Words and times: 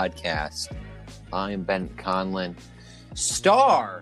Podcast. 0.00 0.74
I'm 1.30 1.62
Ben 1.62 1.90
Conlin, 1.98 2.56
star, 3.12 4.00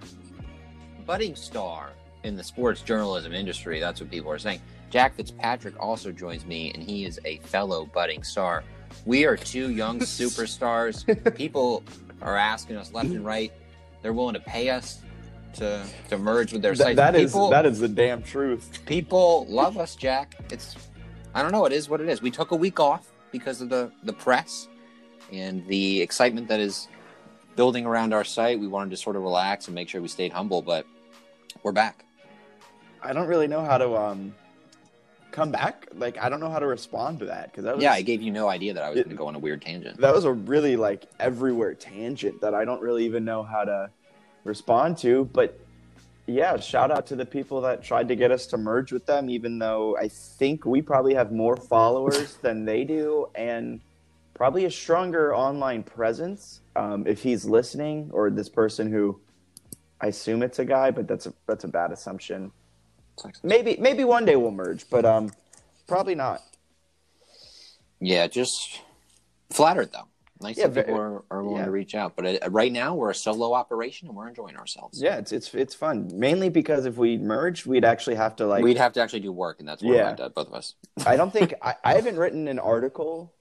budding 1.05 1.35
star 1.35 1.91
in 2.23 2.37
the 2.37 2.45
sports 2.45 2.83
journalism 2.83 3.33
industry. 3.33 3.81
That's 3.81 4.01
what 4.01 4.09
people 4.09 4.31
are 4.31 4.39
saying. 4.39 4.61
Jack 4.91 5.17
Fitzpatrick 5.17 5.75
also 5.81 6.13
joins 6.13 6.47
me, 6.47 6.71
and 6.73 6.85
he 6.85 7.05
is 7.05 7.19
a 7.25 7.39
fellow 7.39 7.85
budding 7.87 8.23
star. 8.23 8.63
We 9.07 9.25
are 9.25 9.37
two 9.37 9.73
young 9.73 9.99
superstars. 9.99 11.05
People 11.35 11.83
are 12.23 12.37
asking 12.37 12.77
us 12.77 12.93
left 12.93 13.09
and 13.09 13.25
right. 13.25 13.53
They're 14.01 14.13
willing 14.13 14.35
to 14.35 14.41
pay 14.41 14.71
us 14.71 15.01
to 15.55 15.85
to 16.11 16.17
merge 16.17 16.53
with 16.53 16.63
their 16.63 16.75
Th- 16.75 16.85
sites. 16.85 16.97
that 16.97 17.17
is 17.17 17.33
people, 17.33 17.51
that 17.51 17.67
is 17.67 17.81
the 17.81 17.89
damn 17.89 18.23
truth. 18.23 18.79
people 18.87 19.47
love 19.49 19.77
us, 19.77 19.97
Jack. 19.97 20.37
It's 20.53 20.77
I 21.35 21.43
don't 21.43 21.51
know. 21.51 21.67
It 21.67 21.73
is 21.73 21.89
what 21.89 22.01
it 22.01 22.09
is. 22.09 22.23
We 22.23 22.31
took 22.31 22.53
a 22.53 22.57
week 22.57 22.79
off 22.79 23.11
because 23.33 23.61
of 23.61 23.69
the 23.69 23.91
the 24.05 24.13
press 24.13 24.69
and 25.33 25.67
the 25.67 26.01
excitement 26.01 26.49
that 26.49 26.61
is 26.61 26.89
building 27.57 27.87
around 27.87 28.15
our 28.15 28.25
site. 28.25 28.61
We 28.61 28.69
wanted 28.69 28.91
to 28.91 28.97
sort 28.97 29.17
of 29.17 29.23
relax 29.23 29.67
and 29.67 29.75
make 29.75 29.89
sure 29.89 30.01
we 30.01 30.09
stayed 30.09 30.33
humble, 30.33 30.63
but 30.63 30.87
we're 31.63 31.73
back. 31.73 32.05
I 33.03 33.13
don't 33.13 33.27
really 33.29 33.49
know 33.49 33.65
how 33.65 33.79
to 33.79 33.97
um 33.97 34.35
come 35.31 35.51
back. 35.51 35.89
Like 35.95 36.19
I 36.19 36.29
don't 36.29 36.41
know 36.41 36.51
how 36.51 36.59
to 36.59 36.67
respond 36.67 37.19
to 37.21 37.27
that 37.27 37.51
because 37.51 37.65
that 37.65 37.75
was 37.77 37.83
Yeah, 37.83 37.93
I 37.93 38.03
gave 38.03 38.23
you 38.23 38.31
no 38.31 38.49
idea 38.49 38.75
that 38.75 38.83
I 38.83 38.91
was 38.91 38.97
going 38.97 39.11
to 39.11 39.17
go 39.17 39.27
on 39.27 39.35
a 39.35 39.39
weird 39.39 39.63
tangent. 39.63 40.01
that 40.01 40.15
was 40.15 40.25
a 40.25 40.33
really 40.33 40.77
like 40.77 41.07
everywhere 41.21 41.75
tangent 41.75 42.41
that 42.41 42.55
I 42.55 42.65
don't 42.65 42.81
really 42.81 43.05
even 43.05 43.25
know 43.25 43.43
how 43.43 43.65
to 43.65 43.91
respond 44.45 44.99
to. 44.99 45.25
But 45.33 45.59
yeah, 46.27 46.59
shout 46.59 46.91
out 46.91 47.07
to 47.07 47.17
the 47.17 47.25
people 47.27 47.61
that 47.63 47.83
tried 47.83 48.09
to 48.09 48.17
get 48.17 48.31
us 48.31 48.47
to 48.49 48.59
merge 48.59 48.93
with 48.93 49.07
them, 49.07 49.31
even 49.31 49.59
though 49.59 49.97
I 49.97 50.09
think 50.09 50.65
we 50.67 50.83
probably 50.83 51.15
have 51.15 51.33
more 51.33 51.57
followers 51.57 52.35
than 52.43 52.65
they 52.65 52.85
do 52.85 53.29
and 53.35 53.81
probably 54.39 54.65
a 54.65 54.71
stronger 54.71 55.35
online 55.35 55.83
presence. 55.83 56.61
Um, 56.77 57.07
if 57.07 57.23
he's 57.23 57.45
listening, 57.45 58.09
or 58.13 58.31
this 58.31 58.49
person 58.49 58.91
who 58.91 59.21
I 60.01 60.07
assume 60.07 60.43
it's 60.45 60.61
a 60.61 60.65
guy, 60.65 60.93
but 60.93 61.09
that's 61.09 61.27
a 61.27 61.35
that's 61.47 61.65
a 61.65 61.69
bad 61.69 61.91
assumption. 61.91 62.53
Maybe 63.43 63.77
maybe 63.81 64.05
one 64.05 64.25
day 64.25 64.37
we'll 64.37 64.53
merge, 64.53 64.89
but 64.89 65.05
um, 65.05 65.33
probably 65.89 66.15
not. 66.15 66.41
Yeah, 68.01 68.29
just 68.29 68.81
flattered 69.51 69.91
though. 69.93 70.07
Nice 70.41 70.57
Yeah, 70.57 70.69
that 70.69 70.87
people 70.87 71.01
are, 71.01 71.25
are 71.33 71.43
willing 71.43 71.59
yeah. 71.59 71.65
to 71.65 71.71
reach 71.73 71.97
out. 71.97 72.15
But 72.15 72.45
uh, 72.45 72.51
right 72.51 72.71
now, 72.71 72.95
we're 72.95 73.11
a 73.11 73.15
solo 73.15 73.55
operation 73.55 74.07
and 74.07 74.17
we're 74.17 74.29
enjoying 74.29 74.57
ourselves. 74.57 75.03
Yeah, 75.03 75.17
it's 75.17 75.33
it's 75.33 75.53
it's 75.53 75.75
fun. 75.75 76.13
Mainly 76.15 76.49
because 76.49 76.87
if 76.87 76.97
we 76.97 77.19
merged, 77.19 77.67
we'd 77.67 77.85
actually 77.85 78.15
have 78.15 78.37
to 78.37 78.47
like. 78.47 78.63
We'd 78.63 78.79
have 78.79 78.93
to 78.93 79.03
actually 79.03 79.19
do 79.19 79.33
work, 79.33 79.59
and 79.59 79.69
that's 79.69 79.83
what 79.83 79.97
Yeah. 79.97 80.15
yeah. 80.17 80.29
both 80.29 80.47
of 80.47 80.55
us. 80.55 80.75
I 81.05 81.17
don't 81.17 81.33
think 81.33 81.55
I, 81.61 81.75
I 81.83 81.95
haven't 81.95 82.17
written 82.17 82.47
an 82.47 82.61
article 82.61 83.35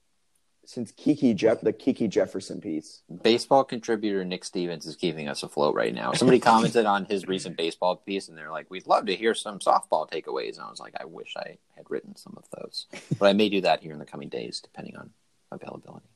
since 0.68 0.92
Kiki 0.92 1.34
Jeff 1.34 1.62
the 1.62 1.72
Kiki 1.72 2.10
Jefferson 2.10 2.60
piece. 2.60 3.02
baseball 3.24 3.64
contributor 3.64 4.26
Nick 4.26 4.44
Stevens 4.44 4.86
is 4.86 4.98
keeping 4.98 5.30
us 5.30 5.42
afloat 5.42 5.74
right 5.74 5.96
now. 5.96 6.12
Somebody 6.12 6.40
commented 6.40 6.86
on 6.86 7.06
his 7.06 7.26
recent 7.26 7.56
baseball 7.56 7.96
piece, 7.96 8.28
and 8.28 8.38
they're 8.38 8.52
like, 8.52 8.70
"We'd 8.70 8.86
love 8.86 9.06
to 9.06 9.16
hear 9.16 9.34
some 9.34 9.60
softball 9.60 10.12
takeaways." 10.12 10.56
And 10.56 10.66
I 10.66 10.70
was 10.70 10.82
like, 10.82 10.94
"I 11.00 11.06
wish 11.06 11.36
I 11.38 11.58
had 11.78 11.90
written 11.90 12.18
some 12.18 12.38
of 12.38 12.44
those, 12.52 12.88
but 13.18 13.28
I 13.28 13.34
may 13.34 13.48
do 13.48 13.62
that 13.62 13.82
here 13.82 13.94
in 13.94 14.00
the 14.00 14.06
coming 14.06 14.28
days, 14.28 14.60
depending 14.60 14.98
on 14.98 15.12
availability." 15.54 16.10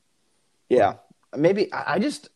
Yeah, 0.68 0.96
maybe 1.36 1.72
I, 1.72 1.94
I 1.94 2.00
just 2.00 2.28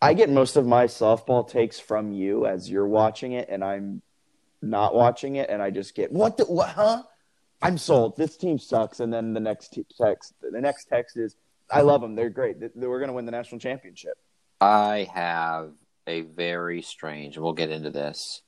I 0.00 0.14
get 0.14 0.30
most 0.30 0.54
of 0.54 0.64
my 0.64 0.84
softball 0.84 1.48
takes 1.48 1.80
from 1.80 2.12
you 2.12 2.46
as 2.46 2.70
you're 2.70 2.86
watching 2.86 3.32
it, 3.32 3.48
and 3.48 3.64
I'm 3.64 4.00
not 4.62 4.94
watching 4.94 5.34
it, 5.36 5.50
and 5.50 5.60
I 5.60 5.70
just 5.70 5.96
get 5.96 6.12
what 6.12 6.36
the 6.36 6.44
what 6.44 6.68
huh? 6.68 7.02
I'm 7.64 7.78
sold. 7.78 8.16
This 8.18 8.36
team 8.36 8.58
sucks, 8.58 9.00
and 9.00 9.12
then 9.12 9.32
the 9.32 9.40
next 9.40 9.68
te- 9.72 9.86
text 9.98 10.34
the 10.42 10.60
next 10.60 10.84
text 10.84 11.16
is 11.16 11.34
I 11.70 11.80
love 11.80 12.02
them. 12.02 12.14
They're 12.14 12.28
great. 12.28 12.58
We're 12.74 12.98
going 12.98 13.08
to 13.08 13.14
win 13.14 13.24
the 13.24 13.32
national 13.32 13.58
championship. 13.58 14.18
I 14.60 15.08
have 15.14 15.72
a 16.06 16.20
very 16.20 16.82
strange, 16.82 17.36
and 17.36 17.42
we'll 17.42 17.54
get 17.54 17.70
into 17.70 17.88
this 17.88 18.42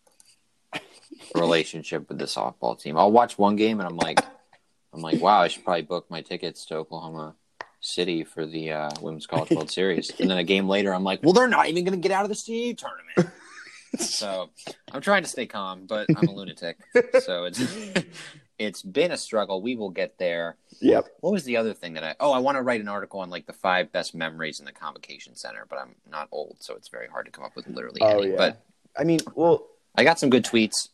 relationship 1.34 2.10
with 2.10 2.18
the 2.18 2.26
softball 2.26 2.78
team. 2.78 2.98
I'll 2.98 3.10
watch 3.10 3.38
one 3.38 3.56
game, 3.56 3.80
and 3.80 3.88
I'm 3.88 3.96
like, 3.96 4.20
I'm 4.92 5.00
like, 5.00 5.20
wow, 5.20 5.40
I 5.40 5.48
should 5.48 5.64
probably 5.64 5.82
book 5.82 6.10
my 6.10 6.20
tickets 6.20 6.66
to 6.66 6.76
Oklahoma 6.76 7.36
City 7.80 8.22
for 8.22 8.44
the 8.44 8.72
uh, 8.72 8.90
Women's 9.00 9.26
College 9.26 9.50
World 9.50 9.70
Series. 9.70 10.12
And 10.20 10.30
then 10.30 10.36
a 10.36 10.44
game 10.44 10.68
later, 10.68 10.94
I'm 10.94 11.04
like, 11.04 11.22
well, 11.22 11.32
they're 11.32 11.48
not 11.48 11.68
even 11.68 11.84
going 11.84 11.98
to 11.98 12.06
get 12.06 12.14
out 12.14 12.24
of 12.24 12.28
the 12.28 12.34
CAA 12.34 12.76
tournament. 12.76 13.34
so 13.98 14.50
I'm 14.92 15.00
trying 15.00 15.22
to 15.22 15.28
stay 15.28 15.46
calm, 15.46 15.86
but 15.86 16.06
I'm 16.14 16.28
a 16.28 16.32
lunatic. 16.32 16.76
So 17.22 17.44
it's 17.44 17.60
it's 18.58 18.82
been 18.82 19.10
a 19.12 19.16
struggle. 19.16 19.60
We 19.60 19.76
will 19.76 19.90
get 19.90 20.18
there. 20.18 20.56
Yep. 20.80 21.08
What 21.20 21.32
was 21.32 21.44
the 21.44 21.56
other 21.58 21.74
thing 21.74 21.94
that 21.94 22.04
I? 22.04 22.14
Oh, 22.20 22.32
I 22.32 22.38
want 22.38 22.56
to 22.56 22.62
write 22.62 22.80
an 22.80 22.88
article 22.88 23.20
on 23.20 23.30
like 23.30 23.46
the 23.46 23.52
five 23.52 23.92
best 23.92 24.14
memories 24.14 24.58
in 24.60 24.64
the 24.66 24.72
Convocation 24.72 25.34
Center, 25.36 25.66
but 25.68 25.78
I'm 25.78 25.94
not 26.10 26.28
old, 26.32 26.56
so 26.60 26.74
it's 26.74 26.88
very 26.88 27.06
hard 27.08 27.26
to 27.26 27.32
come 27.32 27.44
up 27.44 27.54
with 27.56 27.66
literally 27.68 28.00
Oh 28.02 28.20
any. 28.20 28.30
yeah. 28.30 28.36
But 28.36 28.64
I 28.98 29.04
mean, 29.04 29.20
well, 29.34 29.66
I 29.94 30.04
got 30.04 30.18
some 30.18 30.30
good 30.30 30.44
tweets, 30.44 30.88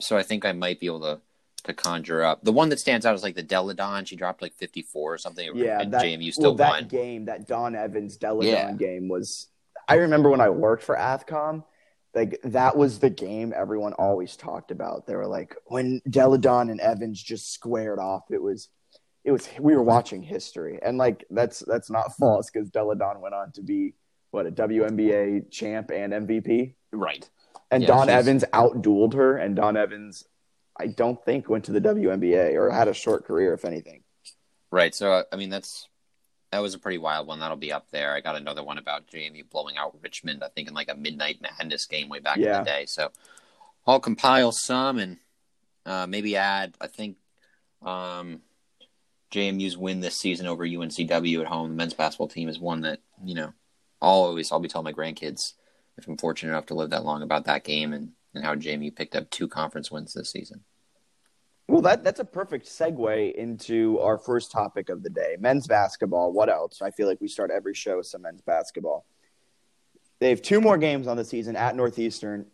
so 0.00 0.16
I 0.16 0.22
think 0.22 0.44
I 0.44 0.52
might 0.52 0.80
be 0.80 0.86
able 0.86 1.00
to 1.00 1.20
to 1.64 1.74
conjure 1.74 2.22
up. 2.22 2.44
The 2.44 2.52
one 2.52 2.68
that 2.68 2.78
stands 2.78 3.04
out 3.04 3.14
is 3.16 3.24
like 3.24 3.34
the 3.34 3.42
Delle 3.42 3.72
Donne. 3.74 4.04
She 4.04 4.14
dropped 4.14 4.40
like 4.40 4.54
54 4.54 5.14
or 5.14 5.18
something. 5.18 5.50
yeah, 5.56 5.80
and 5.80 5.92
that, 5.92 6.02
JMU 6.04 6.32
still 6.32 6.50
well, 6.50 6.54
that 6.58 6.70
won. 6.70 6.84
game, 6.88 7.24
that 7.24 7.48
Dawn 7.48 7.74
Evans 7.74 8.16
Delle 8.16 8.40
Donne 8.40 8.46
Yeah. 8.46 8.72
game 8.72 9.08
was. 9.08 9.48
I 9.88 9.94
remember 9.94 10.30
when 10.30 10.40
I 10.40 10.48
worked 10.50 10.84
for 10.84 10.96
Athcom, 10.96 11.64
like 12.16 12.40
that 12.42 12.76
was 12.76 12.98
the 12.98 13.10
game 13.10 13.52
everyone 13.54 13.92
always 13.92 14.34
talked 14.36 14.70
about. 14.72 15.06
They 15.06 15.14
were 15.14 15.26
like, 15.28 15.54
when 15.66 16.00
Delle 16.10 16.36
Donne 16.38 16.70
and 16.70 16.80
Evans 16.80 17.22
just 17.22 17.52
squared 17.52 17.98
off, 18.00 18.24
it 18.30 18.42
was, 18.42 18.68
it 19.22 19.30
was. 19.30 19.48
We 19.60 19.76
were 19.76 19.82
watching 19.82 20.22
history, 20.22 20.78
and 20.82 20.98
like 20.98 21.24
that's 21.30 21.60
that's 21.60 21.90
not 21.90 22.16
false 22.16 22.50
because 22.50 22.70
Delle 22.70 22.94
Donne 22.96 23.20
went 23.20 23.34
on 23.34 23.52
to 23.52 23.62
be 23.62 23.94
what 24.32 24.46
a 24.46 24.50
WNBA 24.50 25.50
champ 25.50 25.90
and 25.92 26.12
MVP, 26.12 26.74
Right. 26.92 27.28
and 27.70 27.82
Yeah, 27.82 27.88
Dawn 27.88 28.06
she's- 28.08 28.18
Evans 28.18 28.44
outdueled 28.52 29.14
her, 29.14 29.36
and 29.36 29.54
Dawn 29.54 29.76
Evans. 29.76 30.24
I 30.78 30.88
don't 30.88 31.22
think 31.24 31.48
went 31.48 31.64
to 31.66 31.72
the 31.72 31.80
WNBA 31.80 32.54
or 32.54 32.70
had 32.70 32.88
a 32.88 32.92
short 32.94 33.24
career, 33.24 33.54
if 33.54 33.64
anything. 33.64 34.02
Right. 34.70 34.94
So 34.94 35.24
I 35.32 35.36
mean, 35.36 35.48
that's 35.50 35.88
that 36.56 36.62
was 36.62 36.72
a 36.72 36.78
pretty 36.78 36.96
wild 36.96 37.26
one. 37.26 37.38
That'll 37.38 37.54
be 37.58 37.70
up 37.70 37.90
there. 37.90 38.14
I 38.14 38.22
got 38.22 38.34
another 38.34 38.64
one 38.64 38.78
about 38.78 39.06
JMU 39.08 39.50
blowing 39.50 39.76
out 39.76 39.94
Richmond. 40.02 40.42
I 40.42 40.48
think 40.48 40.68
in 40.68 40.72
like 40.74 40.88
a 40.90 40.94
midnight 40.94 41.42
madness 41.42 41.84
game 41.84 42.08
way 42.08 42.18
back 42.18 42.38
Yeah. 42.38 42.60
in 42.60 42.64
the 42.64 42.70
day. 42.70 42.86
So 42.86 43.10
I'll 43.86 44.00
compile 44.00 44.52
some 44.52 44.98
and 44.98 45.18
Uh, 45.84 46.06
maybe 46.06 46.34
add. 46.34 46.74
I 46.80 46.86
think 46.86 47.18
um, 47.82 48.40
JMU's 49.30 49.76
win 49.76 50.00
this 50.00 50.16
season 50.18 50.46
over 50.46 50.64
UNCW 50.66 51.40
at 51.42 51.46
home, 51.46 51.68
the 51.68 51.76
men's 51.76 51.92
basketball 51.94 52.28
team, 52.28 52.48
is 52.48 52.58
one 52.58 52.80
that 52.80 53.00
you 53.22 53.34
know. 53.34 53.52
I'll 54.00 54.10
always 54.10 54.50
I'll 54.50 54.60
be 54.60 54.68
telling 54.68 54.84
my 54.84 54.92
grandkids 54.92 55.52
if 55.98 56.08
I'm 56.08 56.16
fortunate 56.16 56.52
enough 56.52 56.66
to 56.66 56.74
live 56.74 56.90
that 56.90 57.04
long 57.04 57.22
about 57.22 57.44
that 57.46 57.64
game 57.64 57.92
and, 57.92 58.12
and 58.34 58.44
how 58.44 58.54
JMU 58.54 58.94
picked 58.96 59.14
up 59.16 59.28
two 59.30 59.46
conference 59.48 59.90
wins 59.90 60.12
this 60.14 60.30
season. 60.32 60.64
Well, 61.68 61.82
that 61.82 62.04
that's 62.04 62.20
a 62.20 62.24
perfect 62.24 62.66
segue 62.66 63.34
into 63.34 63.98
our 63.98 64.18
first 64.18 64.52
topic 64.52 64.88
of 64.88 65.02
the 65.02 65.10
day: 65.10 65.36
men's 65.40 65.66
basketball. 65.66 66.32
What 66.32 66.48
else? 66.48 66.80
I 66.80 66.90
feel 66.90 67.08
like 67.08 67.20
we 67.20 67.28
start 67.28 67.50
every 67.50 67.74
show 67.74 67.98
with 67.98 68.06
some 68.06 68.22
men's 68.22 68.40
basketball. 68.40 69.04
They 70.20 70.30
have 70.30 70.42
two 70.42 70.60
more 70.60 70.78
games 70.78 71.06
on 71.06 71.16
the 71.16 71.24
season 71.24 71.56
at 71.56 71.74
Northeastern. 71.76 72.46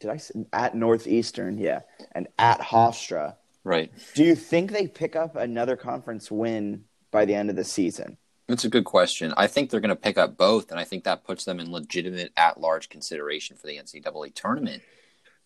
Did 0.00 0.10
I 0.10 0.16
say 0.18 0.46
at 0.52 0.74
Northeastern? 0.76 1.58
Yeah, 1.58 1.80
and 2.12 2.28
at 2.38 2.60
Hofstra. 2.60 3.36
Right. 3.64 3.90
Do 4.14 4.24
you 4.24 4.34
think 4.34 4.72
they 4.72 4.86
pick 4.86 5.16
up 5.16 5.36
another 5.36 5.76
conference 5.76 6.30
win 6.30 6.84
by 7.10 7.24
the 7.24 7.34
end 7.34 7.50
of 7.50 7.56
the 7.56 7.64
season? 7.64 8.18
That's 8.46 8.64
a 8.64 8.68
good 8.68 8.84
question. 8.84 9.32
I 9.38 9.46
think 9.46 9.70
they're 9.70 9.80
going 9.80 9.88
to 9.88 9.96
pick 9.96 10.18
up 10.18 10.36
both, 10.36 10.70
and 10.70 10.78
I 10.78 10.84
think 10.84 11.04
that 11.04 11.24
puts 11.24 11.46
them 11.46 11.60
in 11.60 11.72
legitimate 11.72 12.30
at-large 12.36 12.90
consideration 12.90 13.56
for 13.56 13.66
the 13.66 13.78
NCAA 13.78 14.34
tournament. 14.34 14.82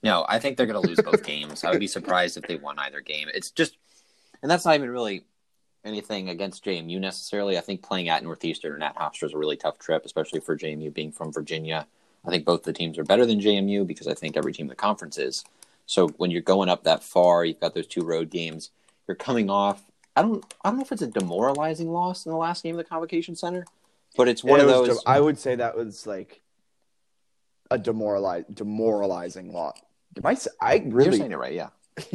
No, 0.03 0.25
I 0.29 0.39
think 0.39 0.57
they're 0.57 0.67
going 0.67 0.81
to 0.81 0.89
lose 0.89 1.01
both 1.01 1.25
games. 1.25 1.65
I 1.65 1.71
would 1.71 1.81
be 1.81 1.87
surprised 1.89 2.37
if 2.37 2.45
they 2.47 2.57
won 2.57 2.79
either 2.79 3.01
game. 3.01 3.29
It's 3.35 3.51
just, 3.51 3.77
and 4.43 4.51
that's 4.51 4.65
not 4.65 4.77
even 4.77 4.91
really 4.91 5.25
anything 5.85 6.29
against 6.29 6.65
JMU 6.65 7.01
necessarily. 7.01 7.59
I 7.59 7.61
think 7.61 7.83
playing 7.83 8.09
at 8.09 8.23
Northeastern 8.23 8.75
and 8.75 8.83
at 8.85 8.97
Hofstra 8.97 9.25
is 9.25 9.33
a 9.35 9.39
really 9.39 9.57
tough 9.57 9.79
trip, 9.79 10.05
especially 10.05 10.41
for 10.41 10.57
JMU 10.57 10.93
being 10.95 11.11
from 11.11 11.33
Virginia. 11.33 11.87
I 12.25 12.31
think 12.31 12.45
both 12.45 12.63
the 12.63 12.73
teams 12.73 12.99
are 12.99 13.05
better 13.05 13.27
than 13.27 13.41
JMU 13.41 13.87
because 13.87 14.07
I 14.07 14.15
think 14.15 14.37
every 14.37 14.53
team 14.53 14.65
in 14.67 14.71
the 14.71 14.77
conference 14.77 15.19
is. 15.19 15.45
So 15.87 16.09
when 16.11 16.31
you're 16.31 16.43
going 16.43 16.69
up 16.69 16.85
that 16.85 17.03
far, 17.03 17.45
you've 17.45 17.61
got 17.61 17.75
those 17.75 17.87
two 17.87 18.03
road 18.05 18.31
games. 18.31 18.71
You're 19.07 19.15
coming 19.15 19.49
off. 19.51 19.83
I 20.15 20.23
don't. 20.23 20.45
I 20.65 20.69
don't 20.69 20.79
know 20.79 20.83
if 20.85 20.93
it's 20.93 21.01
a 21.03 21.07
demoralizing 21.07 21.91
loss 21.91 22.27
in 22.27 22.33
the 22.33 22.37
last 22.39 22.63
game 22.63 22.75
of 22.75 22.85
the 22.85 22.89
Convocation 22.89 23.37
Center, 23.37 23.65
but 24.17 24.29
it's 24.29 24.43
one 24.45 24.61
It 24.61 24.65
of 24.65 24.69
those. 24.69 25.01
de- 25.01 25.09
I 25.09 25.21
would 25.21 25.39
say 25.39 25.55
that 25.55 25.77
was 25.77 26.07
like 26.07 26.43
a 27.71 27.79
demoralize, 27.79 28.45
demoralizing 28.53 29.53
lot. 29.53 29.81
Did 30.23 30.27
I, 30.27 30.37
I 30.61 30.75
You're 30.75 31.13
saying 31.13 31.33
it 31.33 31.39
right, 31.39 31.55
yeah. 31.55 31.69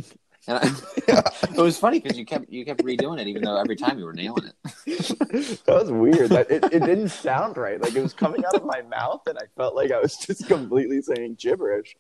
And 0.46 0.58
I, 0.58 1.22
it 1.56 1.58
was 1.58 1.80
funny 1.80 2.02
because 2.02 2.18
you 2.18 2.26
kept 2.26 2.50
you 2.50 2.66
kept 2.66 2.84
redoing 2.84 3.18
it, 3.22 3.28
even 3.28 3.44
though 3.44 3.56
every 3.56 3.78
time 3.78 3.98
you 3.98 4.04
were 4.04 4.12
nailing 4.12 4.44
it. 4.44 4.56
that 5.66 5.74
was 5.74 5.90
weird. 5.90 6.32
That 6.32 6.52
it, 6.52 6.66
it 6.66 6.82
didn't 6.82 7.08
sound 7.08 7.56
right. 7.56 7.82
Like 7.82 7.96
it 7.96 8.02
was 8.02 8.12
coming 8.12 8.44
out 8.44 8.54
of 8.54 8.66
my 8.66 8.82
mouth, 8.82 9.22
and 9.26 9.38
I 9.38 9.44
felt 9.56 9.74
like 9.74 9.94
I 9.94 10.02
was 10.02 10.18
just 10.18 10.46
completely 10.50 11.02
saying 11.02 11.38
gibberish. 11.40 11.96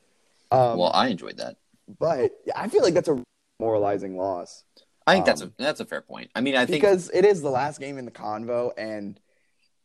Um, 0.51 0.77
Well, 0.77 0.91
I 0.93 1.07
enjoyed 1.07 1.37
that. 1.37 1.55
but 1.97 2.31
I 2.53 2.67
feel 2.67 2.83
like 2.83 2.93
that's 2.93 3.07
a 3.07 3.23
moralizing 3.61 4.17
loss 4.17 4.65
I 5.05 5.13
think 5.13 5.25
that's 5.25 5.41
a 5.41 5.45
um, 5.45 5.53
that's 5.57 5.79
a 5.79 5.85
fair 5.85 6.01
point. 6.01 6.31
I 6.35 6.41
mean, 6.41 6.55
I 6.55 6.65
think 6.65 6.81
because 6.81 7.09
it 7.13 7.25
is 7.25 7.41
the 7.41 7.49
last 7.49 7.79
game 7.79 7.97
in 7.97 8.05
the 8.05 8.11
convo, 8.11 8.71
and 8.77 9.19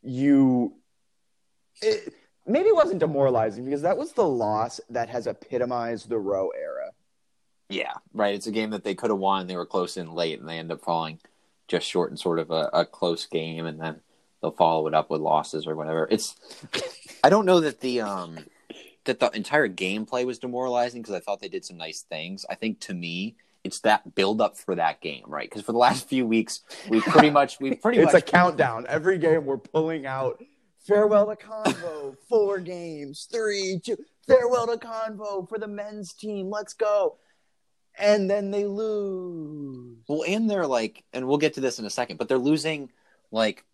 you. 0.02 0.74
It, 1.82 2.12
maybe 2.48 2.68
it 2.68 2.74
wasn't 2.74 3.00
demoralizing 3.00 3.64
because 3.64 3.82
that 3.82 3.98
was 3.98 4.12
the 4.12 4.26
loss 4.26 4.80
that 4.90 5.08
has 5.08 5.26
epitomized 5.26 6.08
the 6.08 6.18
Rowe 6.18 6.50
era. 6.50 6.92
Yeah, 7.68 7.92
right. 8.14 8.34
It's 8.34 8.46
a 8.46 8.52
game 8.52 8.70
that 8.70 8.82
they 8.82 8.94
could 8.94 9.10
have 9.10 9.18
won. 9.18 9.46
They 9.46 9.56
were 9.56 9.66
close 9.66 9.96
in 9.96 10.12
late, 10.12 10.40
and 10.40 10.48
they 10.48 10.58
end 10.58 10.72
up 10.72 10.80
falling 10.80 11.20
just 11.68 11.86
short 11.86 12.10
in 12.10 12.16
sort 12.16 12.38
of 12.38 12.50
a, 12.50 12.70
a 12.72 12.86
close 12.86 13.26
game, 13.26 13.66
and 13.66 13.78
then 13.78 14.00
they'll 14.40 14.50
follow 14.50 14.86
it 14.86 14.94
up 14.94 15.10
with 15.10 15.20
losses 15.20 15.66
or 15.66 15.76
whatever. 15.76 16.08
It's 16.10 16.36
I 17.24 17.28
don't 17.28 17.46
know 17.46 17.60
that 17.60 17.80
the 17.80 18.00
um 18.00 18.38
that 19.04 19.20
the 19.20 19.30
entire 19.30 19.68
gameplay 19.68 20.24
was 20.24 20.38
demoralizing 20.38 21.02
because 21.02 21.14
I 21.14 21.20
thought 21.20 21.40
they 21.40 21.48
did 21.48 21.64
some 21.64 21.76
nice 21.76 22.02
things. 22.02 22.46
I 22.48 22.54
think 22.54 22.80
to 22.80 22.94
me, 22.94 23.36
it's 23.64 23.80
that 23.80 24.14
build 24.14 24.40
up 24.40 24.56
for 24.56 24.74
that 24.74 25.00
game, 25.00 25.24
right? 25.26 25.48
Because 25.48 25.62
for 25.62 25.72
the 25.72 25.78
last 25.78 26.08
few 26.08 26.26
weeks, 26.26 26.62
we 26.88 27.00
pretty 27.00 27.30
much 27.38 27.60
we 27.60 27.74
pretty 27.74 27.98
It's 27.98 28.12
much 28.12 28.22
a 28.22 28.24
countdown. 28.24 28.86
Every 28.88 29.18
game 29.18 29.44
we're 29.44 29.58
pulling 29.58 30.06
out. 30.06 30.42
Farewell 30.88 31.26
to 31.26 31.36
Convo. 31.36 32.16
Four 32.28 32.58
games. 32.60 33.28
Three, 33.30 33.80
two. 33.84 33.96
Farewell 34.26 34.66
to 34.66 34.76
Convo 34.84 35.48
for 35.48 35.58
the 35.58 35.68
men's 35.68 36.12
team. 36.14 36.50
Let's 36.50 36.72
go. 36.74 37.18
And 37.98 38.30
then 38.30 38.50
they 38.50 38.64
lose. 38.64 39.98
Well, 40.08 40.24
and 40.26 40.48
they're 40.48 40.66
like, 40.66 41.04
and 41.12 41.26
we'll 41.28 41.38
get 41.38 41.54
to 41.54 41.60
this 41.60 41.78
in 41.78 41.84
a 41.84 41.90
second, 41.90 42.16
but 42.16 42.28
they're 42.28 42.38
losing 42.38 42.90
like 43.30 43.64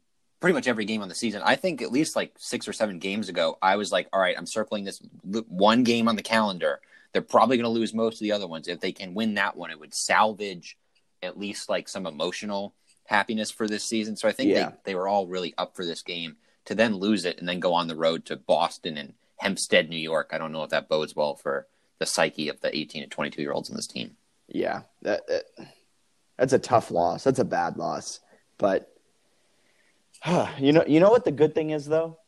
pretty 0.41 0.55
much 0.55 0.67
every 0.67 0.85
game 0.85 1.03
on 1.03 1.09
the 1.09 1.15
season. 1.15 1.43
I 1.45 1.57
think 1.57 1.83
at 1.83 1.93
least 1.93 2.17
like 2.17 2.33
six 2.39 2.67
or 2.67 2.73
seven 2.73 2.99
games 2.99 3.29
ago, 3.29 3.59
I 3.63 3.77
was 3.77 3.93
like, 3.93 4.09
all 4.13 4.21
right, 4.21 4.35
I'm 4.37 4.47
circling 4.47 4.85
this 4.85 5.01
one 5.23 5.85
game 5.85 6.09
on 6.09 6.17
the 6.17 6.23
calendar. 6.23 6.81
They're 7.13 7.23
probably 7.23 7.57
going 7.57 7.65
to 7.65 7.69
lose 7.71 7.95
most 7.95 8.15
of 8.15 8.21
the 8.21 8.33
other 8.33 8.49
ones. 8.49 8.67
If 8.67 8.81
they 8.81 8.93
can 8.93 9.15
win 9.15 9.35
that 9.35 9.57
one, 9.57 9.71
it 9.71 9.79
would 9.79 9.95
salvage 9.95 10.77
at 11.23 11.39
least 11.39 11.69
like 11.69 11.89
some 11.89 12.07
emotional 12.07 12.75
happiness 13.07 13.51
for 13.51 13.69
this 13.69 13.85
season. 13.85 14.17
So 14.17 14.29
I 14.29 14.33
think 14.33 14.51
Yeah. 14.51 14.71
they, 14.71 14.75
they 14.85 14.95
were 14.95 15.07
all 15.07 15.27
really 15.27 15.55
up 15.57 15.77
for 15.77 15.85
this 15.85 16.03
game 16.03 16.37
to 16.67 16.75
then 16.75 16.97
lose 16.97 17.25
it 17.25 17.39
and 17.39 17.49
then 17.49 17.61
go 17.61 17.73
on 17.75 17.89
the 17.89 17.97
road 17.97 18.25
to 18.27 18.37
Boston 18.37 18.97
and 18.97 19.15
Hempstead, 19.39 19.89
New 19.89 19.99
York. 19.99 20.31
I 20.33 20.39
don't 20.39 20.53
know 20.53 20.63
if 20.63 20.71
that 20.71 20.89
bodes 20.89 21.15
well 21.15 21.35
for 21.35 21.67
the 21.99 22.07
psyche 22.07 22.49
of 22.49 22.61
the 22.61 22.77
18 22.77 23.03
to 23.03 23.09
22 23.09 23.43
year 23.43 23.53
olds 23.53 23.69
in 23.69 23.77
this 23.77 23.87
team. 23.87 24.17
Yeah, 24.49 24.83
that, 25.03 25.27
that 25.27 25.45
that's 26.39 26.53
a 26.53 26.59
tough 26.59 26.91
loss. 26.91 27.25
That's 27.25 27.39
a 27.39 27.45
bad 27.45 27.77
loss. 27.77 28.21
But 28.59 28.93
you 30.59 30.73
know, 30.73 30.85
you 30.87 31.01
know 31.01 31.11
what 31.11 31.25
the 31.25 31.33
good 31.33 31.55
thing 31.55 31.71
is 31.71 31.87
though. 31.87 32.19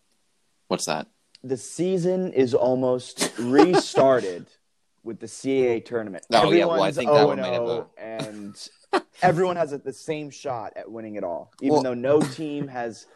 What's 0.68 0.86
that? 0.86 1.06
The 1.44 1.56
season 1.56 2.32
is 2.32 2.54
almost 2.54 3.32
restarted 3.38 4.46
with 5.04 5.20
the 5.20 5.26
CAA 5.26 5.84
tournament. 5.84 6.24
Oh, 6.32 6.50
yeah, 6.50 6.64
well, 6.64 6.82
I 6.82 6.90
think 6.90 7.08
that 7.08 7.26
one 7.26 7.38
0-0, 7.38 7.40
might 7.40 7.52
have 7.52 7.62
a- 7.62 7.86
and 7.98 8.68
uh, 8.92 9.00
everyone 9.22 9.54
has 9.54 9.70
the 9.70 9.92
same 9.92 10.30
shot 10.30 10.72
at 10.74 10.90
winning 10.90 11.14
it 11.14 11.22
all, 11.22 11.52
even 11.60 11.74
Well- 11.74 11.82
though 11.84 11.94
no 11.94 12.20
team 12.20 12.66
has 12.68 13.06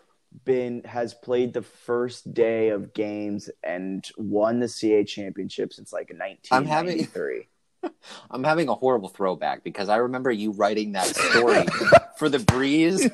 been 0.45 0.83
has 0.85 1.15
played 1.15 1.53
the 1.53 1.63
first 1.63 2.33
day 2.33 2.69
of 2.71 2.95
games 2.95 3.51
and 3.63 4.09
won 4.17 4.61
the 4.61 4.69
CA 4.69 5.05
championship 5.05 5.73
since 5.73 5.93
like 5.93 6.11
I'm 6.51 6.65
having- 6.67 7.09
I'm 8.31 8.45
having 8.45 8.69
a 8.69 8.75
horrible 8.75 9.09
throwback 9.09 9.65
because 9.65 9.89
I 9.89 9.97
remember 9.97 10.31
you 10.31 10.53
writing 10.53 10.93
that 10.93 11.07
story 11.07 11.65
for 12.19 12.29
the 12.29 12.39
breeze 12.39 13.09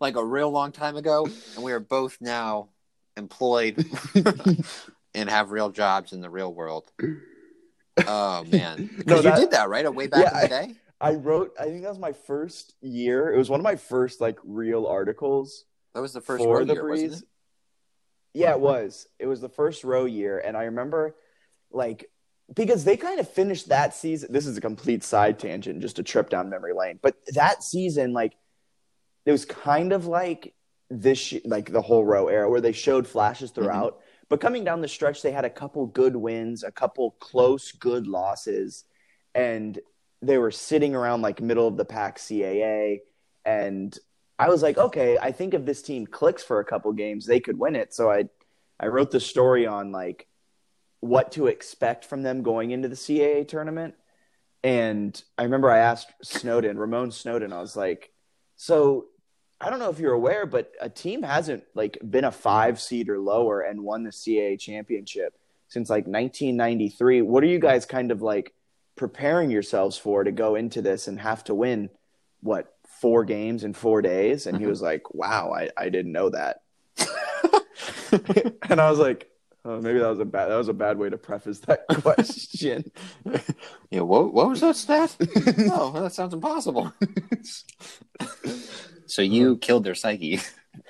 like 0.00 0.16
a 0.16 0.24
real 0.24 0.50
long 0.50 0.72
time 0.72 0.96
ago, 0.96 1.26
and 1.54 1.64
we 1.64 1.72
are 1.72 1.80
both 1.80 2.18
now 2.20 2.68
employed 3.16 3.84
and 5.14 5.28
have 5.28 5.50
real 5.50 5.70
jobs 5.70 6.12
in 6.12 6.20
the 6.20 6.30
real 6.30 6.52
world. 6.54 6.90
Oh 8.06 8.44
man, 8.44 8.88
because 8.96 9.24
No, 9.24 9.30
you 9.30 9.36
did 9.36 9.50
that 9.50 9.68
right 9.68 9.92
way 9.94 10.06
back 10.06 10.22
Yeah, 10.22 10.34
in 10.34 10.40
the 10.40 10.48
day. 10.48 10.74
I 11.00 11.14
wrote. 11.14 11.52
I 11.58 11.64
think 11.64 11.82
that 11.82 11.88
was 11.88 11.98
my 11.98 12.12
first 12.12 12.74
year. 12.80 13.32
It 13.32 13.38
was 13.38 13.50
one 13.50 13.60
of 13.60 13.64
my 13.64 13.76
first 13.76 14.20
like 14.20 14.38
real 14.44 14.86
articles 14.86 15.64
That 15.94 16.00
was 16.00 16.12
the 16.12 16.20
first 16.20 16.44
for 16.44 16.58
Rowe 16.58 16.64
the 16.64 16.74
year, 16.74 16.82
breeze. 16.82 17.02
wasn't 17.02 17.22
it? 17.22 17.28
Yeah, 18.34 18.52
it 18.52 18.60
was. 18.60 19.06
It 19.18 19.26
was 19.26 19.40
the 19.40 19.48
first 19.48 19.84
Rowe 19.84 20.06
year, 20.06 20.38
and 20.38 20.56
I 20.56 20.64
remember 20.64 21.14
like 21.70 22.10
because 22.54 22.84
they 22.84 22.96
kind 22.96 23.20
of 23.20 23.28
finished 23.28 23.68
that 23.68 23.94
season. 23.94 24.32
This 24.32 24.46
is 24.46 24.56
a 24.56 24.60
complete 24.60 25.02
side 25.02 25.38
tangent, 25.38 25.80
just 25.80 25.98
a 25.98 26.02
trip 26.02 26.30
down 26.30 26.50
memory 26.50 26.72
lane. 26.74 26.98
But 27.00 27.16
that 27.34 27.62
season, 27.62 28.12
like, 28.12 28.34
it 29.24 29.32
was 29.32 29.44
kind 29.44 29.92
of 29.92 30.06
like 30.06 30.54
this, 30.90 31.34
like 31.44 31.72
the 31.72 31.82
whole 31.82 32.04
Rowe 32.04 32.28
era, 32.28 32.50
where 32.50 32.60
they 32.60 32.72
showed 32.72 33.06
flashes 33.06 33.50
mm-hmm. 33.50 33.62
throughout. 33.62 34.00
But 34.28 34.40
coming 34.40 34.64
down 34.64 34.80
the 34.80 34.88
stretch, 34.88 35.22
they 35.22 35.32
had 35.32 35.44
a 35.44 35.50
couple 35.50 35.86
good 35.86 36.16
wins, 36.16 36.62
a 36.62 36.72
couple 36.72 37.12
close 37.20 37.72
good 37.72 38.06
losses, 38.06 38.84
and 39.34 39.78
they 40.20 40.38
were 40.38 40.50
sitting 40.50 40.94
around 40.94 41.22
like 41.22 41.40
middle 41.40 41.68
of 41.68 41.76
the 41.76 41.84
pack 41.84 42.18
CAA. 42.18 43.00
And 43.44 43.96
I 44.38 44.48
was 44.48 44.62
like, 44.62 44.78
okay, 44.78 45.18
I 45.18 45.32
think 45.32 45.54
if 45.54 45.64
this 45.64 45.82
team 45.82 46.06
clicks 46.06 46.42
for 46.42 46.60
a 46.60 46.64
couple 46.64 46.92
games, 46.92 47.26
they 47.26 47.40
could 47.40 47.58
win 47.58 47.76
it. 47.76 47.94
So 47.94 48.10
I, 48.10 48.24
I 48.80 48.86
wrote 48.86 49.10
the 49.10 49.20
story 49.20 49.66
on 49.66 49.92
like 49.92 50.26
what 51.00 51.32
to 51.32 51.46
expect 51.46 52.04
from 52.04 52.22
them 52.22 52.42
going 52.42 52.70
into 52.70 52.88
the 52.88 52.96
CAA 52.96 53.46
tournament. 53.46 53.94
And 54.64 55.20
I 55.36 55.44
remember 55.44 55.70
I 55.70 55.78
asked 55.78 56.12
Snowden, 56.22 56.78
Ramone 56.78 57.10
Snowden, 57.10 57.52
I 57.52 57.60
was 57.60 57.76
like, 57.76 58.10
so 58.56 59.06
I 59.60 59.70
don't 59.70 59.78
know 59.78 59.90
if 59.90 59.98
you're 59.98 60.12
aware, 60.12 60.46
but 60.46 60.72
a 60.80 60.88
team 60.88 61.22
hasn't 61.22 61.64
like 61.74 61.98
been 62.08 62.24
a 62.24 62.32
five 62.32 62.80
seed 62.80 63.08
or 63.08 63.18
lower 63.18 63.60
and 63.60 63.82
won 63.82 64.02
the 64.02 64.10
CAA 64.10 64.58
championship 64.58 65.34
since 65.68 65.88
like 65.88 66.04
1993. 66.04 67.22
What 67.22 67.44
are 67.44 67.48
you 67.48 67.60
guys 67.60 67.86
kind 67.86 68.10
of 68.10 68.22
like 68.22 68.54
preparing 68.96 69.50
yourselves 69.50 69.96
for 69.96 70.24
to 70.24 70.32
go 70.32 70.54
into 70.54 70.82
this 70.82 71.08
and 71.08 71.18
have 71.20 71.44
to 71.44 71.54
win 71.54 71.90
what 72.40 72.74
four 73.02 73.24
games 73.24 73.64
in 73.64 73.74
four 73.74 74.00
days? 74.00 74.46
And 74.46 74.56
he 74.56 74.66
was 74.66 74.78
mm-hmm. 74.78 74.86
like, 74.86 75.12
wow, 75.12 75.52
I, 75.52 75.68
I 75.76 75.88
didn't 75.88 76.12
know 76.12 76.30
that. 76.30 76.62
and 78.70 78.80
I 78.80 78.88
was 78.88 79.00
like, 79.00 79.28
oh, 79.64 79.80
maybe 79.80 79.98
that 79.98 80.08
was 80.08 80.20
a 80.20 80.24
bad 80.24 80.46
that 80.46 80.56
was 80.56 80.68
a 80.68 80.72
bad 80.72 80.98
way 80.98 81.10
to 81.10 81.18
preface 81.18 81.58
that 81.60 81.84
question. 82.02 82.90
Yeah. 83.90 84.00
What 84.00 84.32
What 84.32 84.48
was 84.48 84.60
that 84.60 84.76
stat? 84.76 85.16
oh, 85.20 85.92
that 86.00 86.12
sounds 86.12 86.32
impossible. 86.32 86.92
so 89.06 89.20
you 89.20 89.58
killed 89.58 89.84
their 89.84 89.96
psyche. 89.96 90.40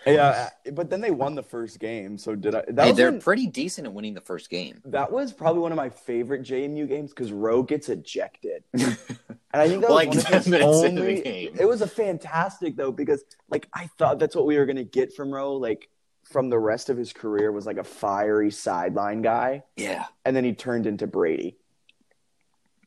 Yeah, 0.06 0.50
but 0.72 0.90
then 0.90 1.00
they 1.00 1.10
won 1.10 1.34
the 1.34 1.42
first 1.42 1.78
game. 1.78 2.18
So 2.18 2.34
did 2.34 2.54
I? 2.54 2.64
That 2.68 2.84
Hey, 2.84 2.90
was 2.90 2.96
they're 2.96 3.10
when- 3.10 3.20
pretty 3.20 3.46
decent 3.46 3.86
at 3.86 3.92
winning 3.92 4.14
the 4.14 4.20
first 4.20 4.50
game. 4.50 4.80
that 4.86 5.10
was 5.10 5.32
probably 5.32 5.60
one 5.62 5.72
of 5.72 5.76
my 5.76 5.88
favorite 5.90 6.42
JMU 6.42 6.88
games 6.88 7.10
because 7.10 7.32
Rowe 7.32 7.62
gets 7.62 7.88
ejected. 7.88 8.64
And 9.54 9.60
I 9.60 9.68
think 9.68 9.82
that 9.82 9.88
For 9.88 9.92
was 9.92 10.06
like 10.06 10.08
one 10.08 10.16
of 10.16 10.24
10 10.24 10.32
his 10.38 10.48
minutes 10.48 10.82
into 10.82 11.02
the 11.02 11.08
only. 11.10 11.20
game. 11.22 11.56
It 11.60 11.66
was 11.66 11.82
a 11.82 11.86
fantastic 11.86 12.74
though 12.74 12.90
because 12.90 13.22
like 13.50 13.68
I 13.74 13.90
thought 13.98 14.18
that's 14.18 14.34
what 14.34 14.46
we 14.46 14.56
were 14.56 14.64
gonna 14.64 14.82
get 14.82 15.12
from 15.12 15.30
Rowe. 15.30 15.56
Like 15.56 15.90
from 16.24 16.48
the 16.48 16.58
rest 16.58 16.88
of 16.88 16.96
his 16.96 17.12
career 17.12 17.52
was 17.52 17.66
like 17.66 17.76
a 17.76 17.84
fiery 17.84 18.50
sideline 18.50 19.20
guy, 19.20 19.62
Yeah. 19.76 20.06
and 20.24 20.34
then 20.34 20.44
he 20.44 20.54
turned 20.54 20.86
into 20.86 21.06
Brady. 21.06 21.58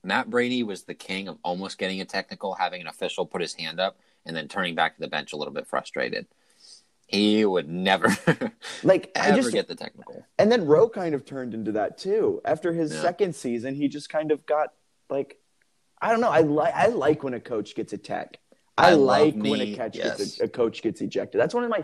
Matt 0.04 0.30
Brady 0.30 0.64
was 0.64 0.84
the 0.84 0.94
king 0.96 1.28
of 1.28 1.38
almost 1.44 1.78
getting 1.78 2.02
a 2.02 2.06
technical, 2.06 2.54
having 2.56 2.82
an 2.82 2.88
official 2.88 3.26
put 3.28 3.42
his 3.42 3.54
hand 3.54 3.80
up, 3.80 3.98
and 4.26 4.36
then 4.36 4.48
turning 4.48 4.74
back 4.76 4.96
to 4.96 5.02
the 5.02 5.08
bench 5.08 5.34
a 5.34 5.38
little 5.38 5.54
bit 5.54 5.68
frustrated. 5.68 6.26
He 7.08 7.46
would 7.46 7.70
never 7.70 8.08
Like 8.84 9.12
I 9.16 9.32
just 9.36 9.52
get 9.52 9.68
the 9.68 9.76
technical. 9.76 10.26
and 10.40 10.52
then 10.52 10.66
Rowe 10.66 10.90
kind 10.90 11.14
of 11.14 11.24
turned 11.26 11.54
into 11.54 11.74
that 11.74 11.98
too. 11.98 12.42
After 12.46 12.74
his 12.74 12.94
Yeah. 12.94 13.02
second 13.02 13.36
season, 13.36 13.76
he 13.76 13.88
just 13.88 14.10
kind 14.10 14.32
of 14.32 14.46
got 14.46 14.70
like 15.10 15.38
I 16.02 16.12
don't 16.12 16.20
know. 16.22 16.30
I 16.30 16.42
like 16.42 16.74
I 16.74 16.88
like 16.88 17.24
when 17.24 17.34
a 17.36 17.40
coach 17.40 17.76
gets 17.76 17.94
a 17.94 17.98
tech. 17.98 18.40
I, 18.78 18.90
I 18.90 18.94
like 18.96 19.36
when 19.36 19.62
a 19.62 19.76
catch 19.76 19.96
yes. 19.96 20.18
gets 20.18 20.40
a, 20.42 20.46
a 20.46 20.48
coach 20.50 20.82
gets 20.82 21.00
ejected. 21.02 21.40
That's 21.40 21.54
one 21.54 21.64
of 21.64 21.70
my 21.70 21.84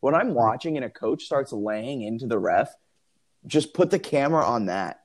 when 0.00 0.14
I'm 0.14 0.34
watching 0.34 0.76
and 0.76 0.84
a 0.84 0.90
coach 0.90 1.24
starts 1.24 1.52
laying 1.52 2.02
into 2.02 2.26
the 2.26 2.38
ref, 2.38 2.74
just 3.46 3.74
put 3.74 3.90
the 3.90 3.98
camera 4.00 4.44
on 4.44 4.66
that. 4.66 5.00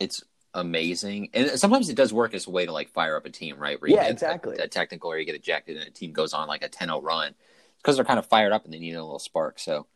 It's 0.00 0.22
amazing, 0.54 1.28
and 1.34 1.50
sometimes 1.50 1.88
it 1.88 1.96
does 1.96 2.12
work 2.12 2.34
as 2.34 2.46
a 2.46 2.50
way 2.50 2.66
to 2.66 2.72
like 2.72 2.88
fire 2.90 3.16
up 3.16 3.26
a 3.26 3.30
team, 3.30 3.58
right? 3.58 3.80
Where 3.80 3.90
Yeah, 3.90 3.96
get 3.98 4.06
a- 4.08 4.12
exactly. 4.12 4.56
A, 4.58 4.66
technical, 4.66 5.10
or 5.12 5.18
you 5.18 5.24
get 5.26 5.34
ejected, 5.36 5.76
and 5.76 5.86
a 5.86 5.90
team 5.90 6.12
goes 6.12 6.32
on 6.34 6.48
like 6.48 6.64
a 6.64 6.68
10-0 6.68 7.02
run 7.02 7.34
because 7.86 7.94
they're 7.96 8.04
kind 8.04 8.18
of 8.18 8.26
fired 8.26 8.52
up 8.52 8.64
and 8.64 8.74
they 8.74 8.80
need 8.80 8.94
a 8.94 9.02
little 9.02 9.20
spark. 9.20 9.60
So 9.60 9.86